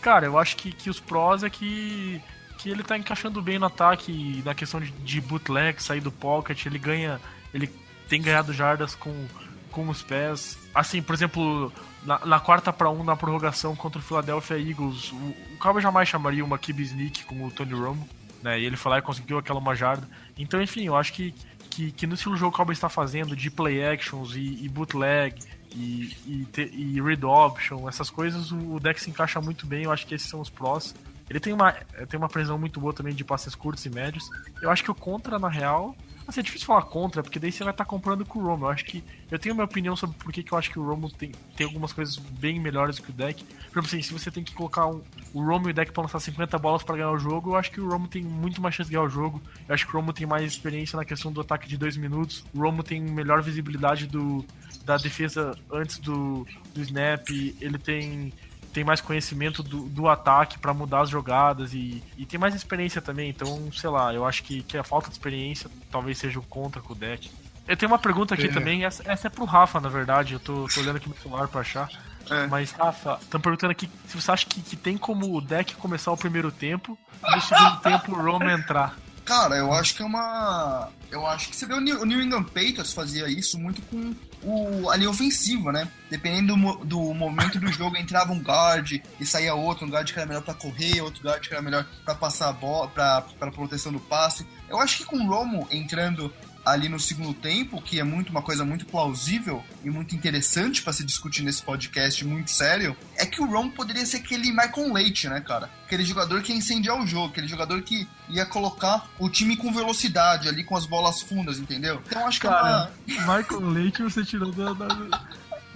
Cara, 0.00 0.26
eu 0.26 0.38
acho 0.38 0.56
que, 0.56 0.72
que 0.72 0.90
os 0.90 1.00
prós 1.00 1.42
é 1.42 1.50
que, 1.50 2.20
que 2.58 2.70
ele 2.70 2.82
tá 2.82 2.96
encaixando 2.96 3.40
bem 3.42 3.58
no 3.58 3.66
ataque, 3.66 4.42
na 4.44 4.54
questão 4.54 4.80
de, 4.80 4.90
de 4.90 5.20
bootleg, 5.20 5.82
sair 5.82 6.00
do 6.00 6.10
pocket, 6.10 6.66
ele 6.66 6.78
ganha. 6.78 7.20
Ele 7.52 7.70
tem 8.08 8.22
ganhado 8.22 8.52
jardas 8.52 8.94
com, 8.94 9.26
com 9.70 9.88
os 9.88 10.02
pés. 10.02 10.58
Assim, 10.74 11.02
por 11.02 11.14
exemplo, 11.14 11.72
na, 12.04 12.24
na 12.24 12.40
quarta 12.40 12.72
para 12.72 12.90
um 12.90 13.02
na 13.02 13.16
prorrogação 13.16 13.74
contra 13.74 13.98
o 13.98 14.02
Philadelphia 14.02 14.58
Eagles, 14.58 15.12
o, 15.12 15.16
o 15.16 15.56
Cowboys 15.58 15.82
jamais 15.82 16.08
chamaria 16.08 16.44
uma 16.44 16.58
Kibi 16.58 16.82
Sneak 16.84 17.24
com 17.24 17.44
o 17.44 17.50
Tony 17.50 17.74
Romo, 17.74 18.08
né? 18.42 18.60
E 18.60 18.64
ele 18.64 18.76
foi 18.76 18.92
lá 18.92 18.98
e 18.98 19.02
conseguiu 19.02 19.38
aquela 19.38 19.58
uma 19.58 19.74
jarda. 19.74 20.08
Então, 20.38 20.62
enfim, 20.62 20.84
eu 20.84 20.96
acho 20.96 21.12
que, 21.12 21.34
que, 21.68 21.90
que 21.90 22.06
no 22.06 22.14
estilo 22.14 22.36
jogo 22.36 22.52
que 22.52 22.56
o 22.56 22.58
Cowboys 22.58 22.78
está 22.78 22.88
fazendo 22.88 23.34
de 23.34 23.50
play 23.50 23.84
actions 23.84 24.34
e, 24.34 24.64
e 24.64 24.68
bootleg 24.68 25.36
e, 25.74 26.16
e, 26.26 26.46
e, 26.72 27.00
read 27.02 27.24
option, 27.24 27.88
essas 27.88 28.08
coisas, 28.08 28.50
o, 28.50 28.74
o 28.74 28.80
deck 28.80 29.00
se 29.00 29.10
encaixa 29.10 29.40
muito 29.40 29.66
bem. 29.66 29.84
Eu 29.84 29.92
acho 29.92 30.06
que 30.06 30.14
esses 30.14 30.28
são 30.28 30.40
os 30.40 30.48
prós. 30.48 30.94
Ele 31.28 31.40
tem 31.40 31.52
uma, 31.52 31.72
tem 31.72 32.18
uma 32.18 32.28
precisão 32.28 32.58
muito 32.58 32.80
boa 32.80 32.92
também 32.92 33.14
de 33.14 33.24
passes 33.24 33.54
curtos 33.54 33.84
e 33.84 33.90
médios. 33.90 34.28
Eu 34.62 34.70
acho 34.70 34.84
que 34.84 34.90
o 34.90 34.94
contra, 34.94 35.38
na 35.38 35.48
real, 35.48 35.96
Assim, 36.26 36.40
é 36.40 36.42
difícil 36.42 36.66
falar 36.66 36.82
contra, 36.82 37.22
porque 37.22 37.38
daí 37.38 37.52
você 37.52 37.62
vai 37.62 37.72
estar 37.72 37.84
tá 37.84 37.88
comprando 37.88 38.24
com 38.26 38.40
o 38.40 38.42
Romo. 38.42 38.64
Eu 38.64 38.70
acho 38.70 38.84
que. 38.84 39.02
Eu 39.30 39.38
tenho 39.38 39.54
minha 39.54 39.64
opinião 39.64 39.94
sobre 39.94 40.16
por 40.16 40.32
que, 40.32 40.42
que 40.42 40.52
eu 40.52 40.58
acho 40.58 40.70
que 40.70 40.78
o 40.78 40.84
Romo 40.84 41.08
tem, 41.08 41.30
tem 41.56 41.66
algumas 41.66 41.92
coisas 41.92 42.16
bem 42.16 42.58
melhores 42.58 42.98
que 42.98 43.10
o 43.10 43.12
deck. 43.12 43.44
Por 43.44 43.78
exemplo, 43.78 43.86
assim, 43.86 44.02
se 44.02 44.12
você 44.12 44.28
tem 44.28 44.42
que 44.42 44.52
colocar 44.52 44.88
um, 44.88 45.02
o 45.32 45.44
Romo 45.44 45.68
e 45.68 45.70
o 45.70 45.74
deck 45.74 45.92
pra 45.92 46.02
lançar 46.02 46.18
50 46.18 46.58
bolas 46.58 46.82
para 46.82 46.96
ganhar 46.96 47.12
o 47.12 47.18
jogo, 47.18 47.50
eu 47.50 47.56
acho 47.56 47.70
que 47.70 47.80
o 47.80 47.88
Romo 47.88 48.08
tem 48.08 48.22
muito 48.22 48.60
mais 48.60 48.74
chance 48.74 48.90
de 48.90 48.96
ganhar 48.96 49.06
o 49.06 49.08
jogo. 49.08 49.40
Eu 49.68 49.74
acho 49.74 49.86
que 49.86 49.92
o 49.92 50.00
Romo 50.00 50.12
tem 50.12 50.26
mais 50.26 50.44
experiência 50.44 50.96
na 50.96 51.04
questão 51.04 51.32
do 51.32 51.40
ataque 51.40 51.68
de 51.68 51.76
2 51.76 51.96
minutos. 51.96 52.44
O 52.52 52.60
Romo 52.60 52.82
tem 52.82 53.00
melhor 53.00 53.40
visibilidade 53.40 54.08
do, 54.08 54.44
da 54.84 54.96
defesa 54.96 55.56
antes 55.70 55.98
do, 55.98 56.44
do 56.74 56.80
snap. 56.82 57.28
Ele 57.30 57.78
tem 57.78 58.32
tem 58.76 58.84
mais 58.84 59.00
conhecimento 59.00 59.62
do, 59.62 59.88
do 59.88 60.06
ataque 60.06 60.58
para 60.58 60.74
mudar 60.74 61.00
as 61.00 61.08
jogadas 61.08 61.72
e, 61.72 62.04
e 62.18 62.26
tem 62.26 62.38
mais 62.38 62.54
experiência 62.54 63.00
também. 63.00 63.30
Então, 63.30 63.72
sei 63.72 63.88
lá, 63.88 64.12
eu 64.12 64.22
acho 64.26 64.42
que, 64.42 64.62
que 64.62 64.76
a 64.76 64.84
falta 64.84 65.08
de 65.08 65.14
experiência 65.14 65.70
talvez 65.90 66.18
seja 66.18 66.38
o 66.38 66.42
contra 66.42 66.82
com 66.82 66.92
o 66.92 66.94
deck. 66.94 67.30
Eu 67.66 67.74
tenho 67.74 67.90
uma 67.90 67.98
pergunta 67.98 68.34
aqui 68.34 68.48
é. 68.48 68.52
também, 68.52 68.84
essa, 68.84 69.02
essa, 69.10 69.28
é 69.28 69.30
pro 69.30 69.46
Rafa, 69.46 69.80
na 69.80 69.88
verdade. 69.88 70.34
Eu 70.34 70.40
tô, 70.40 70.68
tô 70.68 70.80
olhando 70.80 70.96
aqui 70.96 71.08
no 71.08 71.16
celular 71.16 71.48
pra 71.48 71.62
achar. 71.62 71.88
É. 72.28 72.46
Mas, 72.48 72.70
Rafa, 72.72 73.18
estão 73.22 73.40
perguntando 73.40 73.70
aqui 73.70 73.88
se 74.06 74.20
você 74.20 74.30
acha 74.30 74.44
que, 74.44 74.60
que 74.60 74.76
tem 74.76 74.98
como 74.98 75.34
o 75.34 75.40
deck 75.40 75.74
começar 75.76 76.12
o 76.12 76.16
primeiro 76.16 76.52
tempo 76.52 76.98
e 77.26 77.34
no 77.34 77.40
segundo 77.40 77.80
tempo 77.80 78.12
o 78.12 78.22
Roma 78.22 78.52
entrar. 78.52 78.94
Cara, 79.24 79.56
eu 79.56 79.72
acho 79.72 79.94
que 79.94 80.02
é 80.02 80.04
uma. 80.04 80.90
Eu 81.10 81.26
acho 81.26 81.48
que 81.48 81.56
você 81.56 81.64
vê 81.64 81.72
o 81.72 81.80
New, 81.80 82.02
o 82.02 82.04
New 82.04 82.20
England 82.20 82.44
Patriots 82.44 82.92
fazia 82.92 83.26
isso 83.26 83.58
muito 83.58 83.80
com 83.82 84.14
o, 84.46 84.88
a 84.90 84.96
linha 84.96 85.10
ofensiva, 85.10 85.72
né? 85.72 85.88
Dependendo 86.08 86.54
do, 86.56 86.84
do 86.84 87.14
momento 87.14 87.58
do 87.58 87.66
jogo, 87.72 87.96
entrava 87.96 88.32
um 88.32 88.40
guard 88.40 89.02
e 89.18 89.26
saía 89.26 89.54
outro, 89.54 89.84
um 89.84 89.90
guard 89.90 90.10
que 90.10 90.18
era 90.18 90.26
melhor 90.26 90.42
para 90.42 90.54
correr, 90.54 91.00
outro 91.00 91.22
guard 91.22 91.42
que 91.42 91.52
era 91.52 91.60
melhor 91.60 91.84
para 92.04 92.14
passar 92.14 92.48
a 92.48 92.52
bola, 92.52 92.88
para 92.88 93.50
proteção 93.50 93.92
do 93.92 93.98
passe. 93.98 94.46
Eu 94.68 94.78
acho 94.78 94.98
que 94.98 95.04
com 95.04 95.16
o 95.16 95.26
Romo 95.26 95.66
entrando 95.70 96.32
ali 96.66 96.88
no 96.88 96.98
segundo 96.98 97.32
tempo, 97.32 97.80
que 97.80 98.00
é 98.00 98.02
muito 98.02 98.30
uma 98.30 98.42
coisa 98.42 98.64
muito 98.64 98.84
plausível 98.86 99.64
e 99.84 99.88
muito 99.88 100.16
interessante 100.16 100.82
para 100.82 100.92
se 100.92 101.04
discutir 101.04 101.44
nesse 101.44 101.62
podcast 101.62 102.24
muito 102.24 102.50
sério, 102.50 102.96
é 103.16 103.24
que 103.24 103.40
o 103.40 103.46
Ron 103.46 103.70
poderia 103.70 104.04
ser 104.04 104.16
aquele 104.16 104.50
Michael 104.50 104.92
Leite, 104.92 105.28
né, 105.28 105.40
cara? 105.40 105.70
Aquele 105.84 106.04
jogador 106.04 106.42
que 106.42 106.50
ia 106.50 106.58
incendiar 106.58 107.00
o 107.00 107.06
jogo, 107.06 107.28
aquele 107.28 107.46
jogador 107.46 107.80
que 107.82 108.08
ia 108.28 108.44
colocar 108.44 109.08
o 109.16 109.30
time 109.30 109.56
com 109.56 109.72
velocidade 109.72 110.48
ali, 110.48 110.64
com 110.64 110.76
as 110.76 110.86
bolas 110.86 111.22
fundas, 111.22 111.60
entendeu? 111.60 112.02
Então 112.04 112.26
acho 112.26 112.40
que 112.40 112.48
cara, 112.48 112.90
é 113.08 113.12
uma... 113.12 113.38
Michael 113.38 113.70
Leite 113.70 114.02
você 114.02 114.24
tirou 114.24 114.50
da... 114.50 114.72
da... 114.72 115.24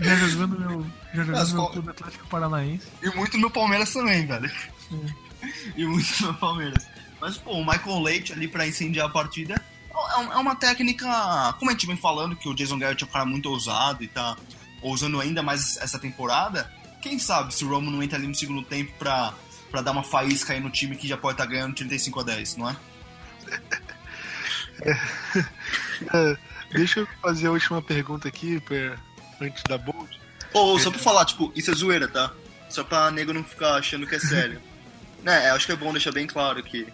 Já 0.01 0.17
jogando 0.17 0.59
meu, 0.59 0.87
já 1.15 1.23
jogando 1.23 1.41
As 1.41 1.53
meu 1.53 1.67
clube 1.67 1.91
Atlético 1.91 2.27
Paranaense. 2.27 2.89
E 3.01 3.11
muito 3.11 3.39
no 3.39 3.51
Palmeiras 3.51 3.93
também, 3.93 4.27
velho. 4.27 4.51
E 5.77 5.85
muito 5.85 6.27
no 6.27 6.35
Palmeiras. 6.35 6.89
Mas, 7.21 7.37
pô, 7.37 7.53
o 7.53 7.65
Michael 7.65 8.01
Leite 8.01 8.33
ali 8.33 8.49
para 8.49 8.67
incendiar 8.67 9.07
a 9.07 9.11
partida 9.11 9.63
é, 10.17 10.35
é 10.35 10.37
uma 10.37 10.55
técnica, 10.55 11.55
como 11.59 11.71
a 11.71 11.75
gente 11.75 11.87
vem 11.87 11.97
falando, 11.97 12.37
que 12.37 12.49
o 12.49 12.55
Jason 12.55 12.79
Garrett 12.79 13.03
é 13.03 13.07
um 13.07 13.11
cara 13.11 13.25
muito 13.25 13.49
ousado 13.49 14.03
e 14.03 14.09
tá 14.09 14.37
ousando 14.83 15.21
ainda 15.21 15.43
mais 15.43 15.77
essa 15.79 15.99
temporada. 15.99 16.71
Quem 17.01 17.19
sabe 17.19 17.55
se 17.55 17.65
o 17.65 17.69
Romo 17.69 17.91
não 17.91 18.03
entra 18.03 18.19
ali 18.19 18.27
no 18.27 18.35
segundo 18.35 18.63
tempo 18.63 18.93
pra, 18.99 19.33
pra 19.71 19.81
dar 19.81 19.93
uma 19.93 20.03
faísca 20.03 20.53
aí 20.53 20.61
no 20.61 20.71
time 20.71 20.97
que 20.97 21.09
já 21.09 21.17
pode 21.17 21.35
estar 21.35 21.45
tá 21.45 21.51
ganhando 21.51 21.75
35 21.75 22.21
a 22.21 22.23
10, 22.23 22.57
não 22.57 22.71
é? 22.71 22.77
é, 26.15 26.37
deixa 26.73 27.01
eu 27.01 27.09
fazer 27.23 27.49
a 27.49 27.53
última 27.53 27.83
pergunta 27.83 28.29
aqui 28.29 28.61
pra, 28.61 28.97
antes 29.41 29.63
da 29.65 29.79
Bold. 29.79 30.21
Ô, 30.53 30.75
oh, 30.75 30.79
só 30.79 30.91
pra 30.91 30.99
falar, 30.99 31.25
tipo, 31.25 31.53
isso 31.55 31.71
é 31.71 31.75
zoeira, 31.75 32.09
tá? 32.09 32.33
Só 32.69 32.85
pra 32.85 33.11
nego 33.11 33.33
não 33.33 33.45
ficar 33.45 33.75
achando 33.75 34.07
que 34.07 34.15
é 34.15 34.19
sério. 34.19 34.61
né, 35.23 35.51
acho 35.51 35.67
que 35.67 35.73
é 35.73 35.77
bom 35.77 35.93
deixar 35.93 36.13
bem 36.13 36.27
claro 36.27 36.59
aqui. 36.59 36.87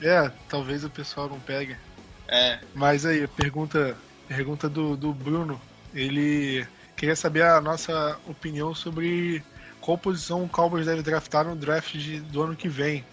É, 0.00 0.30
talvez 0.48 0.84
o 0.84 0.90
pessoal 0.90 1.28
não 1.28 1.40
pegue. 1.40 1.76
É. 2.30 2.60
Mas 2.74 3.04
aí, 3.04 3.26
pergunta, 3.26 3.96
pergunta 4.28 4.68
do, 4.68 4.96
do 4.96 5.12
Bruno. 5.12 5.60
Ele 5.92 6.64
queria 6.96 7.16
saber 7.16 7.42
a 7.42 7.60
nossa 7.60 8.16
opinião 8.28 8.72
sobre 8.72 9.42
qual 9.80 9.98
posição 9.98 10.44
o 10.44 10.48
Cowboys 10.48 10.86
deve 10.86 11.02
draftar 11.02 11.44
no 11.44 11.56
draft 11.56 11.96
de, 11.96 12.20
do 12.20 12.42
ano 12.42 12.54
que 12.54 12.68
vem. 12.68 13.04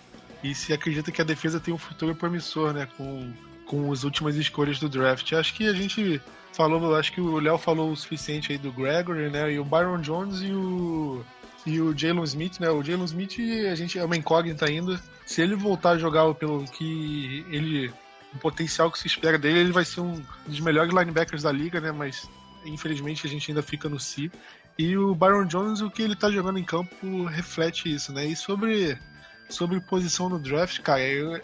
E 0.44 0.54
se 0.54 0.72
acredita 0.72 1.12
que 1.12 1.20
a 1.20 1.26
defesa 1.26 1.60
tem 1.60 1.74
um 1.74 1.80
futuro 1.80 2.14
promissor, 2.14 2.72
né? 2.72 2.88
Com, 2.96 3.34
com 3.66 3.92
as 3.92 4.04
últimas 4.04 4.36
escolhas 4.36 4.80
do 4.80 4.88
draft. 4.88 5.34
Acho 5.34 5.56
que 5.56 5.68
a 5.68 5.74
gente 5.74 6.22
falou, 6.54 6.96
acho 6.96 7.12
que 7.12 7.20
o 7.20 7.40
Léo 7.40 7.58
falou 7.58 7.92
o 7.92 7.98
suficiente 7.98 8.52
aí 8.52 8.60
do 8.60 8.72
Gregory, 8.72 9.32
né? 9.32 9.52
E 9.52 9.60
o 9.60 9.66
Byron 9.66 10.00
Jones 10.00 10.42
e 10.42 10.52
o 10.52 11.26
e 11.66 11.82
o 11.82 11.98
Jalen 11.98 12.24
Smith, 12.24 12.60
né? 12.60 12.70
O 12.70 12.84
Jalen 12.84 13.04
Smith 13.06 13.38
a 13.70 13.76
gente 13.76 13.98
é 13.98 14.06
uma 14.06 14.16
incógnita 14.16 14.66
ainda. 14.66 15.02
Se 15.26 15.42
ele 15.42 15.56
voltar 15.56 15.92
a 15.92 15.98
jogar 15.98 16.34
pelo 16.36 16.64
que 16.66 17.46
ele 17.50 17.92
o 18.38 18.40
potencial 18.40 18.92
que 18.92 19.00
se 19.00 19.08
espera 19.08 19.38
dele, 19.38 19.60
ele 19.60 19.72
vai 19.72 19.84
ser 19.84 20.02
um 20.02 20.24
dos 20.46 20.60
melhores 20.60 20.94
linebackers 20.94 21.44
da 21.44 21.52
liga, 21.52 21.82
né? 21.82 21.92
Mas 21.92 22.30
infelizmente 22.66 23.26
a 23.26 23.30
gente 23.30 23.52
ainda 23.52 23.62
fica 23.62 23.90
no 23.90 24.00
si. 24.00 24.32
E 24.78 24.96
o 24.96 25.16
Byron 25.16 25.46
Jones, 25.46 25.82
o 25.82 25.90
que 25.90 26.04
ele 26.04 26.16
tá 26.16 26.30
jogando 26.30 26.60
em 26.60 26.64
campo 26.64 27.26
reflete 27.26 27.94
isso, 27.94 28.14
né? 28.14 28.26
E 28.26 28.36
sobre, 28.36 28.98
sobre 29.50 29.82
posição 29.82 30.30
no 30.30 30.40
draft, 30.40 30.80
cara, 30.82 31.02
é, 31.02 31.42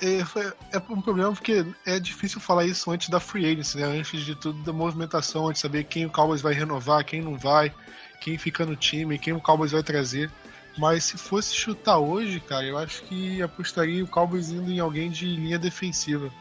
é, 0.00 0.24
é 0.72 0.78
um 0.90 1.00
problema 1.00 1.32
porque 1.32 1.64
é 1.86 2.00
difícil 2.00 2.40
falar 2.40 2.66
isso 2.66 2.90
antes 2.90 3.08
da 3.08 3.20
free 3.20 3.46
agency, 3.46 3.78
né? 3.78 3.84
Antes 3.84 4.22
de 4.22 4.34
tudo, 4.34 4.60
da 4.64 4.72
movimentação, 4.72 5.48
antes 5.48 5.60
de 5.60 5.62
saber 5.62 5.84
quem 5.84 6.06
o 6.06 6.10
Cowboys 6.10 6.42
vai 6.42 6.52
renovar, 6.52 7.04
quem 7.04 7.22
não 7.22 7.38
vai, 7.38 7.72
quem 8.20 8.36
fica 8.36 8.66
no 8.66 8.74
time, 8.74 9.18
quem 9.18 9.32
o 9.32 9.40
Cowboys 9.40 9.70
vai 9.70 9.82
trazer. 9.82 10.28
Mas 10.78 11.04
se 11.04 11.18
fosse 11.18 11.54
chutar 11.54 11.98
hoje, 11.98 12.40
cara, 12.40 12.64
eu 12.64 12.78
acho 12.78 13.02
que 13.04 13.42
apostaria 13.42 14.02
o 14.02 14.08
Cowboys 14.08 14.50
indo 14.50 14.70
em 14.70 14.80
alguém 14.80 15.10
de 15.10 15.26
linha 15.26 15.58
defensiva. 15.58 16.32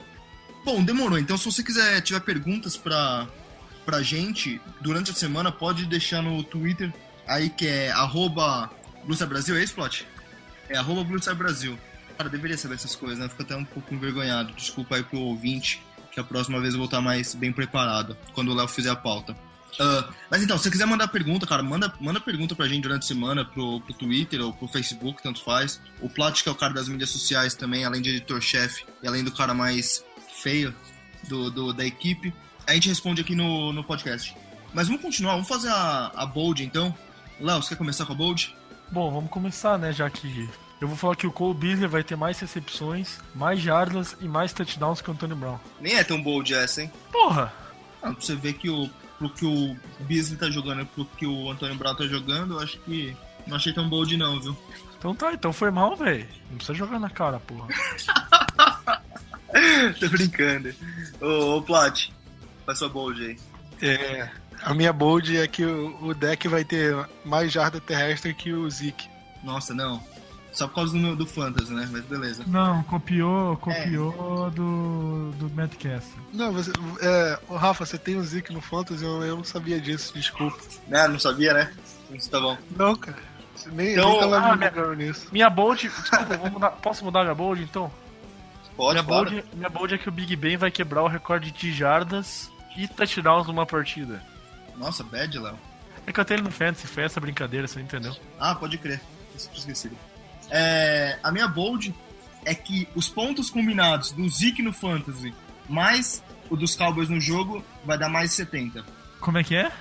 Bom, 0.63 0.83
demorou. 0.83 1.17
Então, 1.17 1.37
se 1.37 1.45
você 1.45 1.63
quiser 1.63 2.01
tiver 2.01 2.21
perguntas 2.21 2.77
pra, 2.77 3.27
pra 3.85 4.01
gente 4.01 4.61
durante 4.79 5.11
a 5.11 5.13
semana, 5.13 5.51
pode 5.51 5.85
deixar 5.85 6.21
no 6.21 6.43
Twitter 6.43 6.93
aí 7.27 7.49
que 7.49 7.67
é 7.67 7.91
arroba 7.91 8.69
Brasil, 9.27 9.55
é 9.55 9.63
isso, 9.63 9.73
Plot? 9.73 10.07
É 10.69 10.77
arroba 10.77 11.03
Brasil. 11.35 11.77
Cara, 12.17 12.29
deveria 12.29 12.57
saber 12.57 12.75
essas 12.75 12.95
coisas, 12.95 13.19
né? 13.19 13.27
Fico 13.27 13.41
até 13.41 13.55
um 13.55 13.65
pouco 13.65 13.93
envergonhado. 13.93 14.53
Desculpa 14.53 14.95
aí 14.95 15.03
pro 15.03 15.19
ouvinte, 15.19 15.81
que 16.11 16.19
a 16.19 16.23
próxima 16.23 16.59
vez 16.59 16.73
eu 16.73 16.77
vou 16.77 16.85
estar 16.85 17.01
mais 17.01 17.33
bem 17.33 17.51
preparado 17.51 18.15
quando 18.33 18.51
o 18.51 18.53
Léo 18.53 18.67
fizer 18.67 18.91
a 18.91 18.95
pauta. 18.95 19.35
Uh, 19.79 20.13
mas 20.29 20.43
então, 20.43 20.57
se 20.57 20.63
você 20.63 20.71
quiser 20.71 20.85
mandar 20.85 21.07
pergunta, 21.07 21.47
cara, 21.47 21.63
manda, 21.63 21.93
manda 21.99 22.19
pergunta 22.19 22.55
pra 22.55 22.67
gente 22.67 22.83
durante 22.83 23.03
a 23.03 23.07
semana 23.07 23.45
pro, 23.45 23.79
pro 23.81 23.93
Twitter 23.93 24.41
ou 24.41 24.53
pro 24.53 24.67
Facebook, 24.67 25.23
tanto 25.23 25.43
faz. 25.43 25.81
O 26.01 26.09
Plat, 26.09 26.41
que 26.41 26.49
é 26.49 26.51
o 26.51 26.55
cara 26.55 26.73
das 26.73 26.87
mídias 26.87 27.09
sociais 27.09 27.55
também, 27.55 27.85
além 27.85 28.01
de 28.01 28.09
editor-chefe 28.09 28.85
e 29.01 29.07
além 29.07 29.23
do 29.23 29.31
cara 29.31 29.53
mais 29.53 30.03
feio 30.41 30.75
do, 31.27 31.49
do, 31.49 31.73
da 31.73 31.85
equipe, 31.85 32.33
a 32.67 32.73
gente 32.73 32.89
responde 32.89 33.21
aqui 33.21 33.35
no, 33.35 33.71
no 33.71 33.83
podcast. 33.83 34.35
Mas 34.73 34.87
vamos 34.87 35.01
continuar, 35.01 35.33
vamos 35.33 35.47
fazer 35.47 35.69
a, 35.69 36.11
a 36.15 36.25
Bold 36.25 36.63
então. 36.63 36.95
Léo, 37.39 37.61
você 37.61 37.69
quer 37.69 37.77
começar 37.77 38.05
com 38.05 38.13
a 38.13 38.15
Bold? 38.15 38.55
Bom, 38.91 39.11
vamos 39.11 39.29
começar, 39.29 39.77
né, 39.77 39.91
já 39.93 40.09
que 40.09 40.49
eu 40.81 40.87
vou 40.87 40.97
falar 40.97 41.15
que 41.15 41.27
o 41.27 41.31
Cole 41.31 41.53
Beasley 41.53 41.87
vai 41.87 42.03
ter 42.03 42.15
mais 42.15 42.39
recepções, 42.39 43.19
mais 43.35 43.59
jardas 43.59 44.17
e 44.19 44.27
mais 44.27 44.51
touchdowns 44.51 44.99
que 44.99 45.09
o 45.09 45.13
Antônio 45.13 45.35
Brown. 45.35 45.59
Nem 45.79 45.95
é 45.95 46.03
tão 46.03 46.21
bold 46.21 46.51
essa, 46.53 46.81
hein? 46.81 46.91
Porra! 47.11 47.53
Ah, 48.01 48.11
pra 48.11 48.19
você 48.19 48.35
ver 48.35 48.53
que 48.53 48.67
o, 48.67 48.89
pro 49.21 49.29
que 49.29 49.45
o 49.45 49.77
Beasley 49.99 50.37
tá 50.37 50.49
jogando 50.49 50.81
e 50.81 50.85
pro 50.85 51.05
que 51.05 51.27
o 51.27 51.51
Antônio 51.51 51.75
Brown 51.75 51.95
tá 51.95 52.07
jogando, 52.07 52.55
eu 52.55 52.59
acho 52.59 52.79
que 52.79 53.15
não 53.45 53.55
achei 53.55 53.71
tão 53.71 53.87
bold 53.87 54.17
não, 54.17 54.39
viu? 54.39 54.57
Então 54.97 55.13
tá, 55.13 55.33
então 55.33 55.53
foi 55.53 55.69
mal, 55.69 55.95
velho. 55.95 56.27
Não 56.49 56.57
precisa 56.57 56.77
jogar 56.77 56.99
na 56.99 57.09
cara, 57.09 57.39
porra. 57.39 57.67
Tô 59.99 60.09
brincando. 60.09 60.73
Ô, 61.19 61.57
ô 61.57 61.61
Plat, 61.61 62.09
faz 62.65 62.79
sua 62.79 62.89
bold 62.89 63.23
aí. 63.23 63.37
É, 63.81 64.29
a 64.63 64.73
minha 64.73 64.93
bold 64.93 65.37
é 65.37 65.47
que 65.47 65.65
o, 65.65 65.97
o 66.01 66.13
deck 66.13 66.47
vai 66.47 66.63
ter 66.63 66.95
mais 67.23 67.51
jarda 67.51 67.79
terrestre 67.79 68.33
que 68.33 68.53
o 68.53 68.69
Zeke. 68.69 69.09
Nossa, 69.43 69.73
não. 69.73 70.01
Só 70.51 70.67
por 70.67 70.75
causa 70.75 70.91
do, 70.91 70.99
meu, 70.99 71.15
do 71.15 71.25
Fantasy, 71.25 71.71
né? 71.71 71.87
Mas 71.91 72.03
beleza. 72.03 72.43
Não, 72.45 72.83
copiou, 72.83 73.55
copiou 73.57 74.47
é. 74.47 74.49
do, 74.51 75.31
do 75.37 75.49
Matt. 75.55 75.73
Não, 76.33 76.51
você, 76.51 76.71
é, 77.01 77.39
Rafa, 77.55 77.85
você 77.85 77.97
tem 77.97 78.17
o 78.17 78.23
Zeke 78.23 78.53
no 78.53 78.59
Fantasy, 78.59 79.03
eu, 79.03 79.23
eu 79.23 79.37
não 79.37 79.43
sabia 79.43 79.79
disso, 79.79 80.13
desculpa. 80.13 80.59
É, 80.89 81.07
não 81.07 81.19
sabia, 81.19 81.53
né? 81.53 81.73
Isso 82.11 82.29
tá 82.29 82.39
bom. 82.39 82.57
Não, 82.75 82.95
cara. 82.95 83.17
Nem, 83.71 83.93
então, 83.93 84.09
nem 84.09 84.19
tava 84.19 84.37
ah, 84.37 84.55
minha, 84.55 84.95
nisso. 84.95 85.27
Minha 85.31 85.49
bold, 85.49 85.87
desculpa, 85.87 86.49
mudar, 86.49 86.71
posso 86.71 87.05
mudar 87.05 87.23
minha 87.23 87.35
bold 87.35 87.61
então? 87.61 87.91
Pode, 88.75 88.93
minha 88.93 89.03
bold, 89.03 89.45
minha 89.53 89.69
bold 89.69 89.93
é 89.93 89.97
que 89.97 90.09
o 90.09 90.11
Big 90.11 90.35
Ben 90.35 90.57
vai 90.57 90.71
quebrar 90.71 91.03
o 91.03 91.07
recorde 91.07 91.51
de 91.51 91.71
jardas 91.71 92.51
e 92.75 92.87
touchdowns 92.87 93.47
numa 93.47 93.65
partida. 93.65 94.21
Nossa, 94.77 95.03
bad, 95.03 95.37
Léo. 95.37 95.57
É 96.07 96.11
que 96.11 96.19
eu 96.19 96.25
tenho 96.25 96.39
ele 96.39 96.43
no 96.43 96.51
Fantasy, 96.51 96.87
foi 96.87 97.03
essa 97.03 97.19
brincadeira, 97.19 97.67
você 97.67 97.79
entendeu? 97.79 98.15
Ah, 98.39 98.55
pode 98.55 98.77
crer. 98.77 98.99
Esqueci. 99.35 99.91
É, 100.51 101.17
a 101.23 101.31
minha 101.31 101.47
bold 101.47 101.95
é 102.45 102.53
que 102.53 102.87
os 102.93 103.07
pontos 103.07 103.49
combinados 103.49 104.11
do 104.11 104.27
Zeke 104.29 104.61
no 104.61 104.73
Fantasy 104.73 105.33
mais 105.69 106.21
o 106.49 106.57
dos 106.57 106.75
Cowboys 106.75 107.07
no 107.07 107.19
jogo 107.19 107.63
vai 107.85 107.97
dar 107.97 108.09
mais 108.09 108.31
de 108.31 108.35
70. 108.35 108.85
Como 109.19 109.37
é 109.37 109.43
que 109.43 109.55
é? 109.55 109.71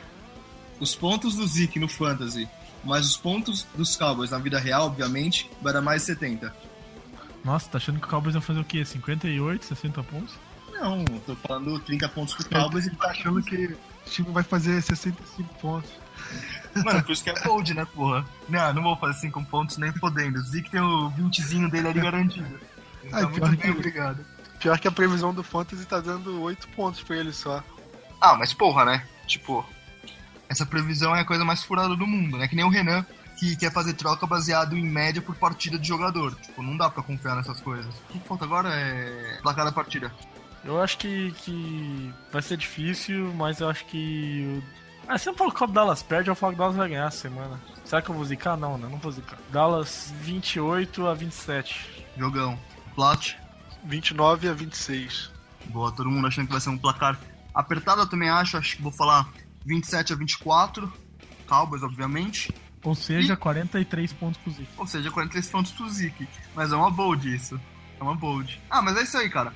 Os 0.79 0.95
pontos 0.95 1.35
do 1.35 1.47
Zeke 1.47 1.79
no 1.81 1.89
Fantasy 1.89 2.49
mais 2.85 3.07
os 3.07 3.17
pontos 3.17 3.67
dos 3.75 3.97
Cowboys 3.97 4.31
na 4.31 4.39
vida 4.39 4.59
real, 4.59 4.87
obviamente, 4.87 5.51
vai 5.61 5.73
dar 5.73 5.81
mais 5.81 6.03
de 6.03 6.07
70. 6.07 6.55
Nossa, 7.45 7.69
tá 7.69 7.79
achando 7.79 8.01
que 8.01 8.07
o 8.07 8.11
Cowboys 8.11 8.35
vai 8.35 8.43
fazer 8.43 8.61
o 8.61 8.65
quê? 8.65 8.85
58, 8.85 9.65
60 9.65 10.03
pontos? 10.05 10.35
Não, 10.73 11.05
tô 11.05 11.35
falando 11.37 11.79
30 11.81 12.09
pontos 12.11 12.35
pro 12.35 12.49
Cowboys 12.49 12.87
e 12.87 12.91
tá 12.97 13.11
achando 13.11 13.43
que 13.43 13.67
o 13.67 14.11
time 14.11 14.31
vai 14.31 14.43
fazer 14.43 14.81
65 14.81 15.55
pontos. 15.57 15.91
Mano, 16.75 17.03
por 17.03 17.13
isso 17.13 17.25
que 17.25 17.31
é 17.31 17.41
bold, 17.43 17.75
né, 17.75 17.85
porra? 17.85 18.25
Não, 18.49 18.73
não 18.75 18.83
vou 18.83 18.97
fazer 18.97 19.21
5 19.21 19.45
pontos 19.47 19.77
nem 19.77 19.93
podendo. 19.93 20.39
O 20.39 20.43
Zeke 20.43 20.71
tem 20.71 20.81
o 20.81 21.11
20zinho 21.11 21.71
dele 21.71 21.89
ali 21.89 22.01
garantido. 22.01 22.61
Ai, 23.13 23.23
tá 23.23 23.29
muito 23.29 23.49
bem, 23.49 23.57
que, 23.57 23.71
obrigado. 23.71 24.25
Pior 24.59 24.79
que 24.79 24.89
a 24.89 24.93
previsão 24.93 25.35
do 25.35 25.43
Fantasy 25.43 25.85
tá 25.87 26.01
dando 26.01 26.41
8 26.43 26.69
pontos 26.69 27.03
pra 27.03 27.17
ele 27.17 27.33
só. 27.33 27.63
Ah, 28.21 28.37
mas 28.37 28.53
porra, 28.53 28.85
né? 28.85 29.07
Tipo, 29.27 29.67
essa 30.49 30.67
previsão 30.67 31.15
é 31.15 31.21
a 31.21 31.25
coisa 31.25 31.45
mais 31.45 31.63
furada 31.65 31.97
do 31.97 32.07
mundo, 32.07 32.37
né? 32.37 32.47
Que 32.47 32.57
nem 32.57 32.65
o 32.65 32.69
Renan, 32.69 33.05
que 33.37 33.57
quer 33.57 33.73
fazer 33.73 33.95
troca 33.95 34.27
baseado 34.27 34.77
em 34.77 34.85
média 34.85 35.23
por 35.23 35.35
partida 35.35 35.79
de 35.79 35.89
jogador. 35.89 36.35
Tipo, 36.37 36.63
não 36.63 36.77
dá 36.77 36.91
pra 36.91 37.03
confiar 37.03 37.37
nessas 37.37 37.61
coisas. 37.61 37.95
O 37.95 38.13
que 38.13 38.29
falta 38.29 38.45
agora 38.45 38.69
é 38.69 39.39
placar 39.43 39.65
da 39.65 39.73
partida. 39.73 40.13
Eu 40.63 40.81
acho 40.83 40.99
que, 40.99 41.33
que 41.39 42.13
vai 42.31 42.43
ser 42.43 42.59
difícil, 42.59 43.33
mas 43.35 43.61
eu 43.61 43.69
acho 43.71 43.87
que 43.87 44.63
ah, 45.09 45.19
se 45.19 45.29
eu 45.29 45.35
falo 45.35 45.53
que 45.53 45.65
o 45.65 45.67
Dallas 45.67 46.03
perde, 46.03 46.31
eu 46.31 46.35
falo 46.35 46.53
que 46.53 46.57
o 46.57 46.59
Dallas 46.59 46.77
vai 46.77 46.89
ganhar 46.89 47.07
essa 47.07 47.19
semana. 47.19 47.61
Será 47.85 48.01
que 48.01 48.11
eu 48.11 48.15
vou 48.15 48.25
zicar? 48.25 48.57
Não, 48.57 48.79
né? 48.79 48.89
Não 48.89 48.99
vou 48.99 49.11
zicar. 49.11 49.39
Dallas 49.51 50.13
28 50.21 51.07
a 51.07 51.15
27. 51.15 52.07
Jogão. 52.17 52.59
Plot? 52.95 53.39
29 53.85 54.49
a 54.49 54.53
26. 54.53 55.31
Boa, 55.67 55.93
todo 55.93 56.11
mundo 56.11 56.27
achando 56.27 56.47
que 56.47 56.53
vai 56.53 56.61
ser 56.61 56.71
um 56.71 56.79
placar 56.79 57.19
apertado, 57.55 58.03
eu 58.03 58.07
também 58.07 58.29
acho. 58.29 58.57
Acho 58.57 58.77
que 58.77 58.83
vou 58.83 58.93
falar 58.93 59.29
27 59.65 60.13
a 60.13 60.17
24. 60.17 60.93
Cowboys, 61.47 61.83
obviamente. 61.83 62.55
Ou 62.83 62.95
seja, 62.95 63.35
e... 63.35 63.37
43 63.37 64.13
pontos 64.13 64.41
pro 64.41 64.53
Zeke. 64.53 64.69
Ou 64.77 64.87
seja, 64.87 65.11
43 65.11 65.49
pontos 65.49 65.73
pro 65.73 65.89
Zeke. 65.89 66.29
Mas 66.55 66.73
é 66.73 66.77
uma 66.77 66.91
bold 66.91 67.35
isso. 67.35 67.61
É 67.99 68.03
uma 68.03 68.15
bold. 68.15 68.61
Ah, 68.71 68.81
mas 68.81 68.97
é 68.97 69.03
isso 69.03 69.19
aí, 69.19 69.29
cara. 69.29 69.53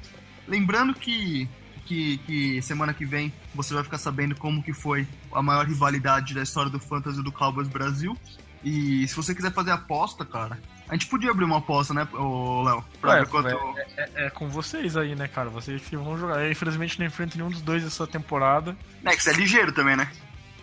Lembrando 0.47 0.95
que 0.95 1.49
que, 1.85 2.19
que, 2.19 2.63
semana 2.63 2.93
que 2.95 3.05
vem 3.05 3.33
você 3.55 3.75
vai 3.75 3.85
ficar 3.85 3.99
sabendo 3.99 4.35
como 4.35 4.63
que 4.63 4.73
foi 4.73 5.07
a 5.33 5.43
maior 5.43 5.67
rivalidade 5.67 6.35
da 6.35 6.43
história 6.43 6.71
do 6.71 6.81
Fantasy 6.81 7.23
do 7.23 7.33
Cowboys 7.33 7.69
Brasil. 7.69 8.17
E 8.65 9.07
se 9.07 9.15
você 9.15 9.35
quiser 9.35 9.53
fazer 9.53 9.73
aposta, 9.73 10.25
cara, 10.25 10.59
a 10.89 10.95
gente 10.95 11.07
podia 11.07 11.31
abrir 11.31 11.45
uma 11.45 11.59
aposta, 11.59 11.93
né, 11.93 12.09
Léo? 12.13 12.85
Pra 13.01 13.17
ver 13.17 13.29
quanto... 13.29 13.49
É, 13.49 13.85
é, 13.97 14.27
é, 14.27 14.31
com 14.31 14.49
vocês 14.49 14.97
aí, 14.97 15.15
né, 15.15 15.29
cara? 15.29 15.51
Vocês 15.51 15.83
que 15.83 15.97
vão 15.97 16.19
jogar. 16.19 16.43
Eu, 16.43 16.51
infelizmente, 16.51 16.99
não 16.99 17.07
enfrento 17.07 17.37
nenhum 17.37 17.51
dos 17.51 17.61
dois 17.61 17.85
essa 17.85 18.07
temporada. 18.07 18.75
É, 19.05 19.15
que 19.15 19.23
você 19.23 19.31
é 19.31 19.35
ligeiro 19.35 19.73
também, 19.73 19.97
né? 19.97 20.11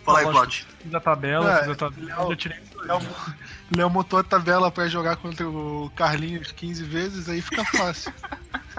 Fala 0.04 0.18
aí, 0.18 0.26
Plot. 0.26 0.66
Fiz 0.80 0.94
a 0.94 1.00
tabela, 1.00 1.58
é, 1.58 1.60
fiz 1.60 1.68
a 1.70 1.74
tabela, 1.76 2.24
Léo, 2.24 2.36
tirei. 2.36 2.58
Léo, 2.84 3.00
Léo 3.76 3.90
montou 3.90 4.18
a 4.18 4.24
tabela 4.24 4.70
pra 4.70 4.88
jogar 4.88 5.16
contra 5.16 5.48
o 5.48 5.90
Carlinhos 5.94 6.50
15 6.50 6.82
vezes, 6.84 7.28
aí 7.28 7.40
fica 7.40 7.64
fácil. 7.64 8.12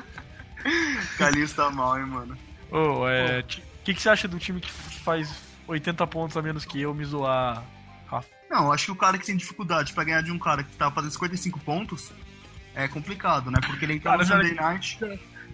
Carlinhos 1.17 1.53
tá 1.53 1.69
mal, 1.69 1.99
hein, 1.99 2.05
mano. 2.05 2.37
Ô, 2.71 3.01
oh, 3.01 3.07
é. 3.07 3.39
O 3.39 3.83
que, 3.83 3.93
que 3.93 4.01
você 4.01 4.09
acha 4.09 4.27
do 4.27 4.39
time 4.39 4.59
que 4.59 4.71
faz 4.71 5.29
80 5.67 6.05
pontos 6.07 6.37
a 6.37 6.41
menos 6.41 6.65
que 6.65 6.81
eu 6.81 6.93
me 6.93 7.05
zoar, 7.05 7.63
Rafa? 8.07 8.27
Não, 8.49 8.71
acho 8.71 8.85
que 8.85 8.91
o 8.91 8.95
cara 8.95 9.17
que 9.17 9.25
tem 9.25 9.35
dificuldade 9.35 9.93
pra 9.93 10.03
ganhar 10.03 10.21
de 10.21 10.31
um 10.31 10.39
cara 10.39 10.63
que 10.63 10.75
tá 10.75 10.89
fazendo 10.89 11.11
55 11.11 11.59
pontos 11.59 12.11
é 12.75 12.87
complicado, 12.87 13.51
né? 13.51 13.59
Porque 13.65 13.85
ele 13.85 13.95
entra 13.95 14.17
no 14.17 14.25
Sunday 14.25 14.53
Night. 14.53 14.99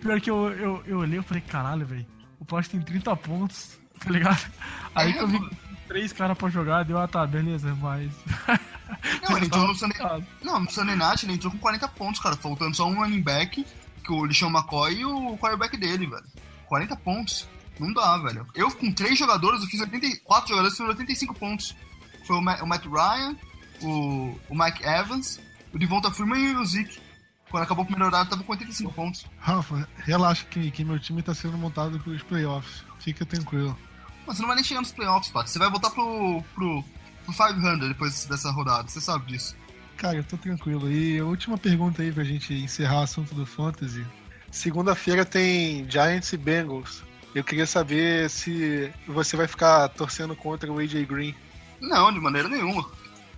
Pior 0.02 0.22
que 0.22 0.30
eu, 0.30 0.50
eu, 0.52 0.84
eu 0.86 1.00
olhei 1.00 1.20
e 1.20 1.24
falei, 1.24 1.42
caralho, 1.42 1.86
velho. 1.86 2.06
O 2.40 2.46
Plat 2.46 2.66
tem 2.68 2.82
30 2.82 3.16
pontos, 3.18 3.78
tá 4.00 4.10
ligado? 4.10 4.50
Aí 4.96 5.10
é, 5.10 5.14
que 5.14 5.20
eu 5.20 5.28
vi 5.28 5.40
três 5.88 6.14
caras 6.14 6.38
pra 6.38 6.50
jogar, 6.50 6.84
deu, 6.84 6.98
ah 6.98 7.08
tá, 7.08 7.26
beleza, 7.26 7.76
mas. 7.82 8.12
Não, 9.28 9.36
ele 9.36 9.48
entrou 9.48 9.68
no 9.68 9.76
Sunday. 9.76 9.98
Não, 10.42 10.60
no 10.60 10.72
Sunday 10.72 10.96
Night 10.96 11.26
ele 11.26 11.34
entrou 11.34 11.52
com 11.52 11.58
40 11.58 11.88
pontos, 11.90 12.22
cara, 12.22 12.36
faltando 12.36 12.76
só 12.76 12.88
um 12.88 12.96
running 12.96 13.22
back 13.22 13.66
que 14.10 14.14
o 14.14 14.26
Lixão 14.26 14.50
McCoy 14.50 14.96
e 14.96 15.06
o 15.06 15.38
quarterback 15.38 15.78
dele, 15.78 16.08
velho. 16.08 16.26
40 16.66 16.96
pontos. 16.98 17.48
Não 17.80 17.94
dá, 17.94 18.18
velho. 18.18 18.46
Eu, 18.56 18.72
com 18.72 18.92
três 18.92 19.18
jogadores, 19.18 19.62
eu 19.62 19.68
fiz 19.68 19.80
84 19.80 20.50
jogadores, 20.50 20.76
fiz 20.76 20.88
85 20.88 21.34
pontos. 21.36 21.76
Foi 22.26 22.36
o, 22.36 22.42
Ma 22.42 22.56
o 22.62 22.68
Matt 22.68 22.86
Ryan, 22.86 23.36
o, 23.82 24.36
o 24.50 24.56
Mike 24.56 24.84
Evans, 24.84 25.40
o 25.72 25.78
Devonta 25.78 26.12
Freeman 26.12 26.54
e 26.54 26.56
o 26.56 26.66
Zeke. 26.66 27.00
Quando 27.50 27.64
acabou 27.64 27.84
o 27.84 27.88
primeiro 27.88 28.08
horário, 28.08 28.30
tava 28.30 28.44
com 28.44 28.52
85 28.52 28.94
pontos. 28.94 29.26
Rafa, 29.40 29.88
relaxa 29.98 30.46
que, 30.46 30.70
que 30.72 30.84
meu 30.84 31.00
time 31.00 31.22
tá 31.22 31.34
sendo 31.34 31.58
montado 31.58 32.00
pros 32.00 32.22
playoffs. 32.24 32.84
Fica 33.00 33.26
tranquilo. 33.26 33.78
Mas 34.28 34.38
você 34.38 34.42
não 34.42 34.48
vai 34.48 34.56
nem 34.56 34.66
chegar 34.66 34.82
nos 34.82 34.92
playoffs, 34.92 35.32
Pat. 35.32 35.48
Você 35.48 35.58
vai 35.58 35.70
voltar 35.70 35.90
pro, 35.92 36.44
pro, 36.54 36.84
pro 37.26 37.34
500 37.34 37.88
depois 37.88 38.26
dessa 38.26 38.52
rodada. 38.52 38.88
Você 38.88 39.02
sabe 39.02 39.26
disso. 39.28 39.56
Cara, 40.00 40.16
eu 40.16 40.24
tô 40.24 40.38
tranquilo. 40.38 40.90
E 40.90 41.20
a 41.20 41.26
última 41.26 41.58
pergunta 41.58 42.02
aí 42.02 42.10
pra 42.10 42.24
gente 42.24 42.54
encerrar 42.54 43.02
o 43.02 43.04
assunto 43.04 43.36
do 43.36 43.46
Fantasy. 43.46 44.06
Segunda-feira 44.50 45.26
tem 45.26 45.86
Giants 45.92 46.32
e 46.32 46.38
Bengals. 46.38 47.04
Eu 47.36 47.44
queria 47.44 47.66
saber 47.66 48.30
se 48.30 48.90
você 49.06 49.36
vai 49.36 49.46
ficar 49.46 49.90
torcendo 49.90 50.38
contra 50.38 50.72
o 50.72 50.80
AJ 50.80 51.06
Green. 51.06 51.36
Não, 51.82 52.14
de 52.14 52.20
maneira 52.20 52.48
nenhuma. 52.48 52.90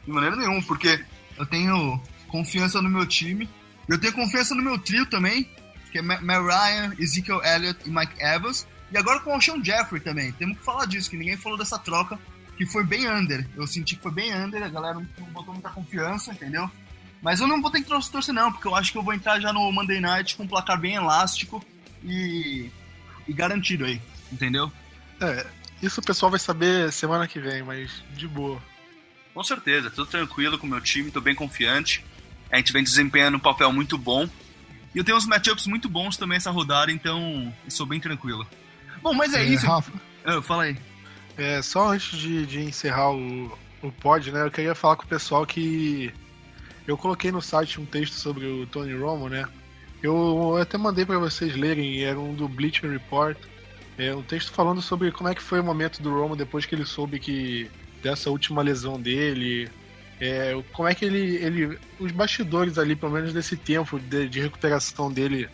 De 0.05 0.11
maneira 0.11 0.35
nenhuma, 0.35 0.61
porque 0.61 1.03
eu 1.35 1.47
tenho 1.47 1.99
confiança 2.27 2.79
no 2.79 2.89
meu 2.89 3.07
time. 3.07 3.49
Eu 3.89 3.99
tenho 3.99 4.13
confiança 4.13 4.53
no 4.53 4.61
meu 4.61 4.77
trio 4.77 5.07
também, 5.07 5.49
que 5.91 5.97
é 5.97 6.01
Matt 6.03 6.21
Ryan, 6.21 6.93
Ezekiel 6.99 7.41
Elliott 7.43 7.79
e 7.87 7.89
Mike 7.89 8.23
Evans. 8.23 8.67
E 8.91 8.97
agora 8.99 9.19
com 9.21 9.35
o 9.35 9.41
Sean 9.41 9.63
Jeffrey 9.63 9.99
também. 9.99 10.31
Temos 10.33 10.59
que 10.59 10.63
falar 10.63 10.85
disso, 10.85 11.09
que 11.09 11.17
ninguém 11.17 11.37
falou 11.37 11.57
dessa 11.57 11.79
troca 11.79 12.19
que 12.61 12.65
foi 12.67 12.83
bem 12.83 13.09
under. 13.09 13.43
Eu 13.55 13.65
senti 13.65 13.95
que 13.95 14.03
foi 14.03 14.11
bem 14.11 14.31
under, 14.35 14.61
a 14.61 14.69
galera 14.69 14.93
não 14.93 15.27
botou 15.31 15.51
muita 15.51 15.71
confiança, 15.71 16.31
entendeu? 16.31 16.69
Mas 17.19 17.39
eu 17.39 17.47
não 17.47 17.59
vou 17.59 17.71
ter 17.71 17.81
que 17.81 17.87
torcer 17.87 18.35
não, 18.35 18.51
porque 18.51 18.67
eu 18.67 18.75
acho 18.75 18.91
que 18.91 18.99
eu 18.99 19.01
vou 19.01 19.15
entrar 19.15 19.39
já 19.39 19.51
no 19.51 19.71
Monday 19.71 19.99
Night 19.99 20.35
com 20.35 20.43
um 20.43 20.47
placar 20.47 20.79
bem 20.79 20.93
elástico 20.93 21.65
e, 22.03 22.69
e 23.27 23.33
garantido 23.33 23.83
aí, 23.83 23.99
entendeu? 24.31 24.71
É, 25.19 25.47
isso 25.81 26.01
o 26.01 26.03
pessoal 26.03 26.29
vai 26.29 26.39
saber 26.39 26.91
semana 26.91 27.27
que 27.27 27.39
vem, 27.39 27.63
mas 27.63 28.03
de 28.13 28.27
boa. 28.27 28.61
Com 29.33 29.43
certeza, 29.43 29.89
tudo 29.89 30.05
tranquilo 30.05 30.59
com 30.59 30.67
o 30.67 30.69
meu 30.69 30.81
time, 30.81 31.09
tô 31.09 31.19
bem 31.19 31.33
confiante. 31.33 32.05
A 32.51 32.57
gente 32.57 32.71
vem 32.71 32.83
desempenhando 32.83 33.37
um 33.37 33.39
papel 33.39 33.73
muito 33.73 33.97
bom. 33.97 34.29
E 34.93 34.99
eu 34.99 35.03
tenho 35.03 35.17
uns 35.17 35.25
matchups 35.25 35.65
muito 35.65 35.89
bons 35.89 36.15
também 36.15 36.35
essa 36.35 36.51
rodada, 36.51 36.91
então 36.91 37.51
sou 37.69 37.87
bem 37.87 37.99
tranquilo. 37.99 38.45
Bom, 39.01 39.15
mas 39.15 39.33
é, 39.33 39.41
é 39.41 39.45
isso. 39.45 39.65
Rafa, 39.65 39.91
ah, 40.23 40.43
fala 40.43 40.65
aí. 40.65 40.90
É, 41.37 41.61
só 41.61 41.89
antes 41.89 42.17
de, 42.17 42.45
de 42.45 42.59
encerrar 42.59 43.11
o, 43.11 43.57
o 43.81 43.91
pod, 43.91 44.31
né? 44.31 44.43
Eu 44.43 44.51
queria 44.51 44.75
falar 44.75 44.95
com 44.95 45.03
o 45.03 45.07
pessoal 45.07 45.45
que 45.45 46.13
eu 46.87 46.97
coloquei 46.97 47.31
no 47.31 47.41
site 47.41 47.79
um 47.79 47.85
texto 47.85 48.13
sobre 48.13 48.45
o 48.45 48.67
Tony 48.67 48.93
Romo, 48.97 49.29
né? 49.29 49.45
Eu 50.01 50.57
até 50.57 50.77
mandei 50.77 51.05
para 51.05 51.19
vocês 51.19 51.55
lerem, 51.55 52.03
era 52.03 52.19
um 52.19 52.33
do 52.33 52.47
Bleacher 52.47 52.89
Report. 52.89 53.37
É 53.97 54.13
um 54.15 54.23
texto 54.23 54.51
falando 54.51 54.81
sobre 54.81 55.11
como 55.11 55.29
é 55.29 55.35
que 55.35 55.41
foi 55.41 55.59
o 55.59 55.63
momento 55.63 56.01
do 56.01 56.11
Romo 56.11 56.35
depois 56.35 56.65
que 56.65 56.73
ele 56.73 56.85
soube 56.85 57.19
que 57.19 57.69
dessa 58.01 58.29
última 58.29 58.61
lesão 58.61 58.99
dele, 58.99 59.69
é, 60.19 60.53
como 60.73 60.87
é 60.87 60.95
que 60.95 61.05
ele, 61.05 61.35
ele. 61.37 61.79
Os 61.99 62.11
bastidores 62.11 62.77
ali, 62.77 62.95
pelo 62.95 63.11
menos 63.11 63.33
desse 63.33 63.57
tempo 63.57 63.99
de, 63.99 64.27
de 64.29 64.39
recuperação 64.39 65.11
dele 65.11 65.49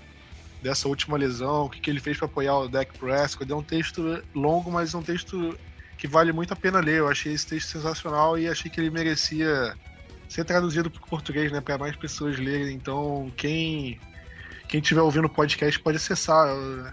dessa 0.62 0.88
última 0.88 1.18
lesão, 1.18 1.66
o 1.66 1.70
que, 1.70 1.80
que 1.80 1.90
ele 1.90 2.00
fez 2.00 2.18
para 2.18 2.26
apoiar 2.26 2.58
o 2.58 2.68
Dak 2.68 2.98
Prescott. 2.98 3.52
É 3.52 3.56
um 3.56 3.64
texto 3.64 4.22
longo, 4.34 4.72
mas 4.72 4.94
é 4.94 4.98
um 4.98 5.04
texto 5.04 5.58
que 5.98 6.08
vale 6.08 6.32
muito 6.32 6.54
a 6.54 6.56
pena 6.56 6.80
ler. 6.80 7.00
Eu 7.00 7.08
achei 7.08 7.34
esse 7.34 7.48
texto 7.48 7.70
sensacional 7.70 8.38
e 8.38 8.48
achei 8.48 8.70
que 8.70 8.80
ele 8.80 8.90
merecia 8.90 9.76
ser 10.28 10.44
traduzido 10.44 10.90
para 10.90 11.02
o 11.02 11.08
português, 11.08 11.52
né, 11.52 11.62
para 11.62 11.78
mais 11.78 11.96
pessoas 11.96 12.38
lerem. 12.38 12.76
Então, 12.76 13.32
quem 13.36 14.00
quem 14.68 14.82
estiver 14.82 15.02
ouvindo 15.02 15.26
o 15.26 15.30
podcast 15.30 15.80
pode 15.80 15.96
acessar. 15.96 16.50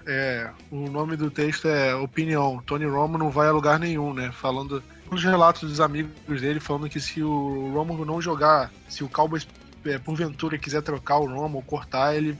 É, 0.07 0.49
o 0.71 0.89
nome 0.89 1.17
do 1.17 1.31
texto 1.31 1.67
é 1.67 1.95
Opinião. 1.95 2.62
Tony 2.65 2.87
Romo 2.87 3.19
não 3.19 3.31
vai 3.31 3.49
a 3.49 3.53
lugar 3.53 3.81
nenhum, 3.81 4.15
né? 4.15 4.31
Falando 4.31 4.83
os 5.11 5.25
relatos 5.25 5.69
dos 5.69 5.81
amigos 5.81 6.41
dele, 6.41 6.61
falando 6.61 6.89
que 6.89 7.01
se 7.01 7.23
o 7.23 7.73
Romo 7.73 8.05
não 8.05 8.23
jogar, 8.23 8.71
se 8.89 9.03
o 9.03 9.09
Cowboys 9.09 9.47
é, 9.85 9.99
porventura 9.99 10.57
quiser 10.57 10.83
trocar 10.83 11.19
o 11.19 11.27
Romo 11.27 11.59
ou 11.59 11.62
cortar, 11.62 12.15
ele, 12.15 12.39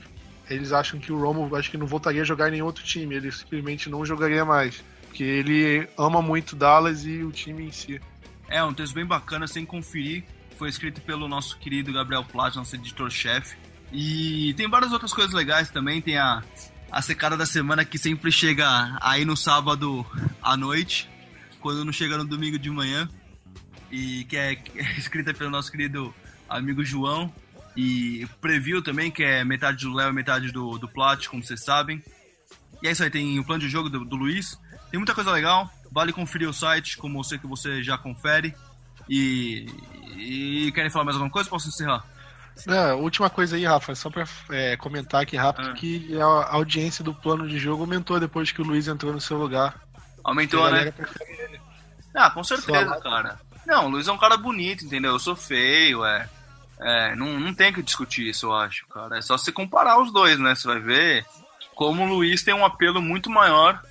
eles 0.49 0.71
acham 0.71 0.99
que 0.99 1.11
o 1.11 1.19
Romo 1.19 1.55
acho 1.55 1.71
que 1.71 1.77
não 1.77 1.87
voltaria 1.87 2.21
a 2.21 2.25
jogar 2.25 2.49
em 2.49 2.51
nenhum 2.51 2.65
outro 2.65 2.83
time. 2.83 3.15
Ele 3.15 3.31
simplesmente 3.31 3.89
não 3.89 4.05
jogaria 4.05 4.45
mais. 4.45 4.83
Porque 5.07 5.23
ele 5.23 5.87
ama 5.97 6.21
muito 6.21 6.55
Dallas 6.55 7.05
e 7.05 7.23
o 7.23 7.31
time 7.31 7.63
em 7.63 7.71
si. 7.71 8.01
É, 8.47 8.63
um 8.63 8.73
texto 8.73 8.93
bem 8.93 9.05
bacana, 9.05 9.47
sem 9.47 9.65
conferir. 9.65 10.23
Foi 10.57 10.69
escrito 10.69 11.01
pelo 11.01 11.27
nosso 11.27 11.57
querido 11.57 11.91
Gabriel 11.91 12.23
Plat, 12.23 12.55
nosso 12.55 12.75
editor-chefe. 12.75 13.55
E 13.91 14.53
tem 14.55 14.69
várias 14.69 14.91
outras 14.91 15.13
coisas 15.13 15.33
legais 15.33 15.69
também. 15.69 16.01
Tem 16.01 16.17
a, 16.17 16.43
a 16.91 17.01
secada 17.01 17.35
da 17.35 17.45
semana 17.45 17.83
que 17.83 17.97
sempre 17.97 18.31
chega 18.31 18.97
aí 19.01 19.25
no 19.25 19.35
sábado 19.35 20.05
à 20.41 20.55
noite, 20.55 21.09
quando 21.59 21.83
não 21.83 21.91
chega 21.91 22.17
no 22.17 22.25
domingo 22.25 22.59
de 22.59 22.69
manhã. 22.69 23.09
E 23.91 24.25
que 24.25 24.37
é, 24.37 24.55
que 24.55 24.79
é 24.79 24.91
escrita 24.97 25.33
pelo 25.33 25.49
nosso 25.49 25.71
querido 25.71 26.13
amigo 26.47 26.83
João. 26.83 27.33
E 27.75 28.27
preview 28.39 28.81
também, 28.81 29.11
que 29.11 29.23
é 29.23 29.43
metade 29.43 29.85
do 29.85 29.93
Léo 29.93 30.09
e 30.09 30.13
metade 30.13 30.51
do, 30.51 30.77
do 30.77 30.87
Plat, 30.87 31.27
como 31.27 31.43
vocês 31.43 31.63
sabem. 31.63 32.01
E 32.81 32.87
é 32.87 32.91
isso 32.91 33.03
aí, 33.03 33.09
tem 33.09 33.37
o 33.39 33.43
plano 33.43 33.61
de 33.61 33.69
jogo 33.69 33.89
do, 33.89 34.05
do 34.05 34.15
Luiz. 34.15 34.59
Tem 34.89 34.97
muita 34.97 35.13
coisa 35.13 35.31
legal. 35.31 35.69
Vale 35.91 36.13
conferir 36.13 36.49
o 36.49 36.53
site, 36.53 36.97
como 36.97 37.19
eu 37.19 37.23
sei 37.23 37.37
que 37.37 37.47
você 37.47 37.83
já 37.83 37.97
confere. 37.97 38.55
E, 39.09 39.67
e 40.15 40.71
querem 40.73 40.89
falar 40.89 41.05
mais 41.05 41.15
alguma 41.15 41.31
coisa? 41.31 41.49
Posso 41.49 41.67
encerrar? 41.67 42.05
É, 42.67 42.93
última 42.93 43.29
coisa 43.29 43.57
aí, 43.57 43.65
Rafa, 43.65 43.93
só 43.95 44.09
pra 44.09 44.23
é, 44.49 44.77
comentar 44.77 45.21
aqui 45.21 45.35
rápido 45.35 45.69
ah. 45.69 45.73
que 45.73 46.17
a 46.19 46.53
audiência 46.53 47.03
do 47.03 47.13
plano 47.13 47.47
de 47.47 47.59
jogo 47.59 47.83
aumentou 47.83 48.19
depois 48.19 48.51
que 48.51 48.61
o 48.61 48.65
Luiz 48.65 48.87
entrou 48.87 49.11
no 49.11 49.19
seu 49.19 49.37
lugar. 49.37 49.81
Aumentou, 50.23 50.69
né? 50.71 50.93
Ah, 52.13 52.31
com 52.31 52.43
certeza, 52.43 52.97
cara. 53.01 53.37
Não, 53.67 53.87
o 53.87 53.89
Luiz 53.89 54.07
é 54.07 54.11
um 54.11 54.17
cara 54.17 54.37
bonito, 54.37 54.85
entendeu? 54.85 55.11
Eu 55.11 55.19
sou 55.19 55.35
feio, 55.35 56.05
é. 56.05 56.29
É, 56.79 57.15
não, 57.15 57.39
não 57.39 57.53
tem 57.53 57.71
que 57.71 57.81
discutir 57.81 58.27
isso, 58.29 58.47
eu 58.47 58.53
acho, 58.53 58.85
cara. 58.87 59.17
É 59.17 59.21
só 59.21 59.37
se 59.37 59.51
comparar 59.51 60.01
os 60.01 60.11
dois, 60.11 60.37
né? 60.39 60.53
Você 60.53 60.67
vai 60.67 60.79
ver 60.79 61.25
como 61.73 62.03
o 62.03 62.07
Luiz 62.07 62.43
tem 62.43 62.53
um 62.53 62.65
apelo 62.65 63.01
muito 63.01 63.29
maior 63.29 63.81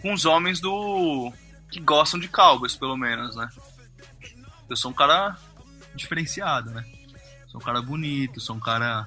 com 0.00 0.12
os 0.12 0.24
homens 0.24 0.60
do. 0.60 1.32
que 1.70 1.80
gostam 1.80 2.20
de 2.20 2.28
Cowboys, 2.28 2.76
pelo 2.76 2.96
menos, 2.96 3.36
né? 3.36 3.48
Eu 4.68 4.76
sou 4.76 4.90
um 4.90 4.94
cara 4.94 5.36
diferenciado, 5.94 6.70
né? 6.70 6.84
Sou 7.48 7.60
um 7.60 7.64
cara 7.64 7.80
bonito, 7.80 8.40
sou 8.40 8.56
um 8.56 8.60
cara 8.60 9.06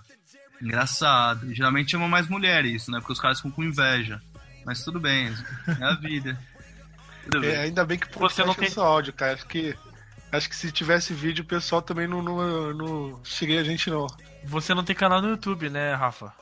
engraçado. 0.61 1.53
Geralmente 1.53 1.91
chama 1.91 2.07
mais 2.07 2.27
mulher 2.27 2.65
isso, 2.65 2.91
né? 2.91 2.99
Porque 2.99 3.13
os 3.13 3.19
caras 3.19 3.39
ficam 3.39 3.51
com 3.51 3.63
inveja. 3.63 4.21
Mas 4.65 4.83
tudo 4.83 4.99
bem, 4.99 5.33
é 5.79 5.83
a 5.83 5.95
vida. 5.95 6.37
É, 7.43 7.57
ainda 7.57 7.83
bem 7.83 7.99
que 7.99 8.07
você 8.17 8.41
não 8.45 8.53
tem 8.53 8.69
só 8.69 8.85
áudio, 8.85 9.11
cara. 9.11 9.33
Acho 9.33 9.45
que, 9.47 9.75
acho 10.31 10.49
que 10.49 10.55
se 10.55 10.71
tivesse 10.71 11.13
vídeo, 11.13 11.43
o 11.43 11.47
pessoal 11.47 11.81
também 11.81 12.07
não, 12.07 12.21
não, 12.21 12.73
não 12.73 13.19
cheguei 13.23 13.57
a 13.57 13.63
gente, 13.63 13.89
não. 13.89 14.07
Você 14.45 14.73
não 14.73 14.83
tem 14.83 14.95
canal 14.95 15.21
no 15.21 15.29
YouTube, 15.29 15.69
né, 15.69 15.93
Rafa? 15.93 16.33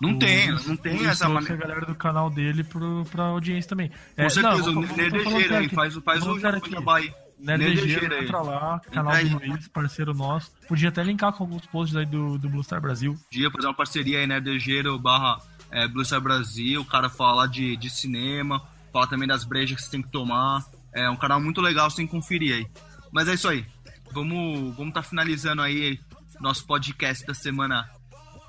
Não 0.00 0.12
o, 0.12 0.18
tem, 0.18 0.50
não 0.66 0.76
tem 0.76 1.06
essa 1.06 1.28
maneira. 1.28 1.54
a 1.54 1.58
galera 1.58 1.86
do 1.86 1.94
canal 1.94 2.30
dele 2.30 2.64
pro, 2.64 3.04
pra 3.10 3.24
audiência 3.24 3.68
também. 3.68 3.88
Com 3.88 3.96
é, 4.16 4.28
certeza, 4.30 4.72
não, 4.72 4.80
o 4.80 4.96
Nerdegeira 4.96 5.58
aí, 5.58 5.68
faz, 5.68 5.94
faz 5.96 6.26
o 6.26 6.38
jogo 6.38 6.90
aí. 6.90 7.12
Nerdegeira, 7.38 8.22
entra 8.22 8.40
lá, 8.40 8.80
canal 8.92 9.14
do 9.24 9.38
Luiz, 9.38 9.68
parceiro 9.68 10.14
nosso. 10.14 10.52
Podia 10.66 10.88
até 10.88 11.02
linkar 11.02 11.32
com 11.32 11.44
alguns 11.44 11.66
posts 11.66 11.96
aí 11.96 12.06
do, 12.06 12.38
do 12.38 12.48
Blue 12.48 12.62
Star 12.62 12.80
Brasil. 12.80 13.14
Podia 13.30 13.50
fazer 13.50 13.66
uma 13.66 13.74
parceria 13.74 14.18
aí, 14.20 14.26
Nerdegeira 14.26 14.96
barra 14.96 15.38
é, 15.70 15.86
Blue 15.86 16.04
Star 16.04 16.20
Brasil, 16.20 16.80
o 16.80 16.84
cara 16.84 17.08
fala 17.08 17.46
de, 17.46 17.76
de 17.76 17.90
cinema, 17.90 18.62
fala 18.92 19.06
também 19.06 19.28
das 19.28 19.44
brejas 19.44 19.76
que 19.76 19.82
você 19.82 19.90
tem 19.90 20.02
que 20.02 20.10
tomar. 20.10 20.64
É 20.92 21.08
um 21.08 21.16
canal 21.16 21.40
muito 21.40 21.60
legal, 21.60 21.90
você 21.90 21.98
tem 21.98 22.06
que 22.06 22.12
conferir 22.12 22.54
aí. 22.54 22.66
Mas 23.12 23.28
é 23.28 23.34
isso 23.34 23.48
aí. 23.48 23.66
Vamos 24.12 24.76
vamos 24.76 24.94
tá 24.94 25.02
finalizando 25.02 25.62
aí 25.62 26.00
nosso 26.40 26.64
podcast 26.66 27.24
da 27.26 27.34
semana 27.34 27.88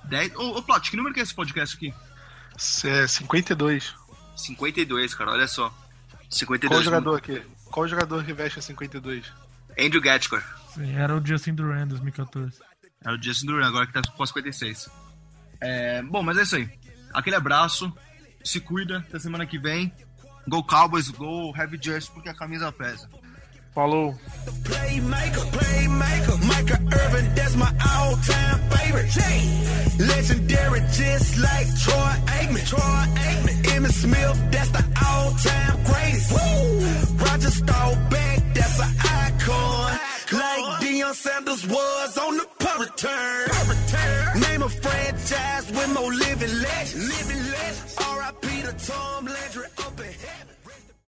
10. 0.06 0.36
Ô, 0.36 0.58
ô 0.58 0.64
Plot, 0.64 0.90
que 0.90 0.98
número 0.98 1.14
que 1.14 1.20
é 1.20 1.24
esse 1.24 1.34
podcast 1.34 1.76
aqui? 1.76 1.94
É 2.86 3.08
52. 3.08 3.94
52, 4.36 5.14
cara, 5.14 5.32
olha 5.32 5.48
só. 5.48 5.74
52. 6.30 6.70
Qual 6.70 6.84
jogador 6.84 7.18
aqui? 7.18 7.42
Qual 7.66 7.88
jogador 7.88 8.24
que 8.24 8.34
veste 8.34 8.60
a 8.60 8.62
52? 8.62 9.32
Andrew 9.80 10.02
Gatchker. 10.02 10.44
Sim, 10.74 10.96
era 10.96 11.16
o 11.16 11.26
Justin 11.26 11.54
Duran 11.54 11.88
2014. 11.88 12.60
Era 13.04 13.16
o 13.16 13.22
Justin 13.22 13.48
Duran, 13.48 13.68
agora 13.68 13.88
que 13.88 13.94
tá 13.94 14.02
com 14.02 14.24
a 14.24 14.28
56. 14.28 14.90
É, 15.60 16.02
bom, 16.04 16.24
mas 16.24 16.38
é 16.38 16.44
isso 16.44 16.56
aí. 16.56 16.70
Aquele 17.14 17.36
abraço. 17.36 17.92
Se 18.44 18.60
cuida. 18.60 19.00
Até 19.00 19.20
semana 19.20 19.46
que 19.46 19.58
vem. 19.58 19.94
Go 20.48 20.64
Cowboys, 20.64 21.10
go 21.10 21.56
Heavy 21.56 21.80
Just, 21.82 22.12
porque 22.12 22.30
a 22.30 22.34
camisa 22.34 22.72
pesa. 22.72 23.10
Falou. 23.74 24.14
Playmaker, 24.64 25.46
playmaker, 25.56 26.38
Micah 26.48 26.82
Irvin, 27.02 27.36
that's 27.36 27.56
my 27.56 27.72
all-time 27.96 28.60
favorite. 28.70 29.12
Legendary, 30.00 30.82
just 30.92 31.38
like 31.38 31.68
Troy 31.80 32.14
Aikman. 32.36 32.68
Troy 32.68 32.80
Aikman. 32.80 33.92
Smith, 33.92 34.52
that's 34.52 34.70
the 34.70 34.84
all-time 35.06 35.84
greatest. 35.84 36.32
Woo! 36.32 37.26
Roger 37.26 37.52
Staubach, 37.52 38.54
that's 38.54 38.80
an 38.80 38.92
icon. 39.00 40.00
Like 40.32 40.82
Deion 40.82 41.14
Sanders 41.14 41.68
was 41.68 42.18
on 42.18 42.38
the. 42.38 42.52
Name 44.40 44.64
a 44.64 44.70
franchise 44.70 45.72
with 45.72 45.94
more 45.94 46.14
living 46.14 46.62
legends. 46.62 46.96
Living 46.96 47.52
legends. 47.52 47.96
R.I.P. 47.98 48.62
to 48.62 48.74
Tom 48.86 49.26
Landry. 49.26 49.66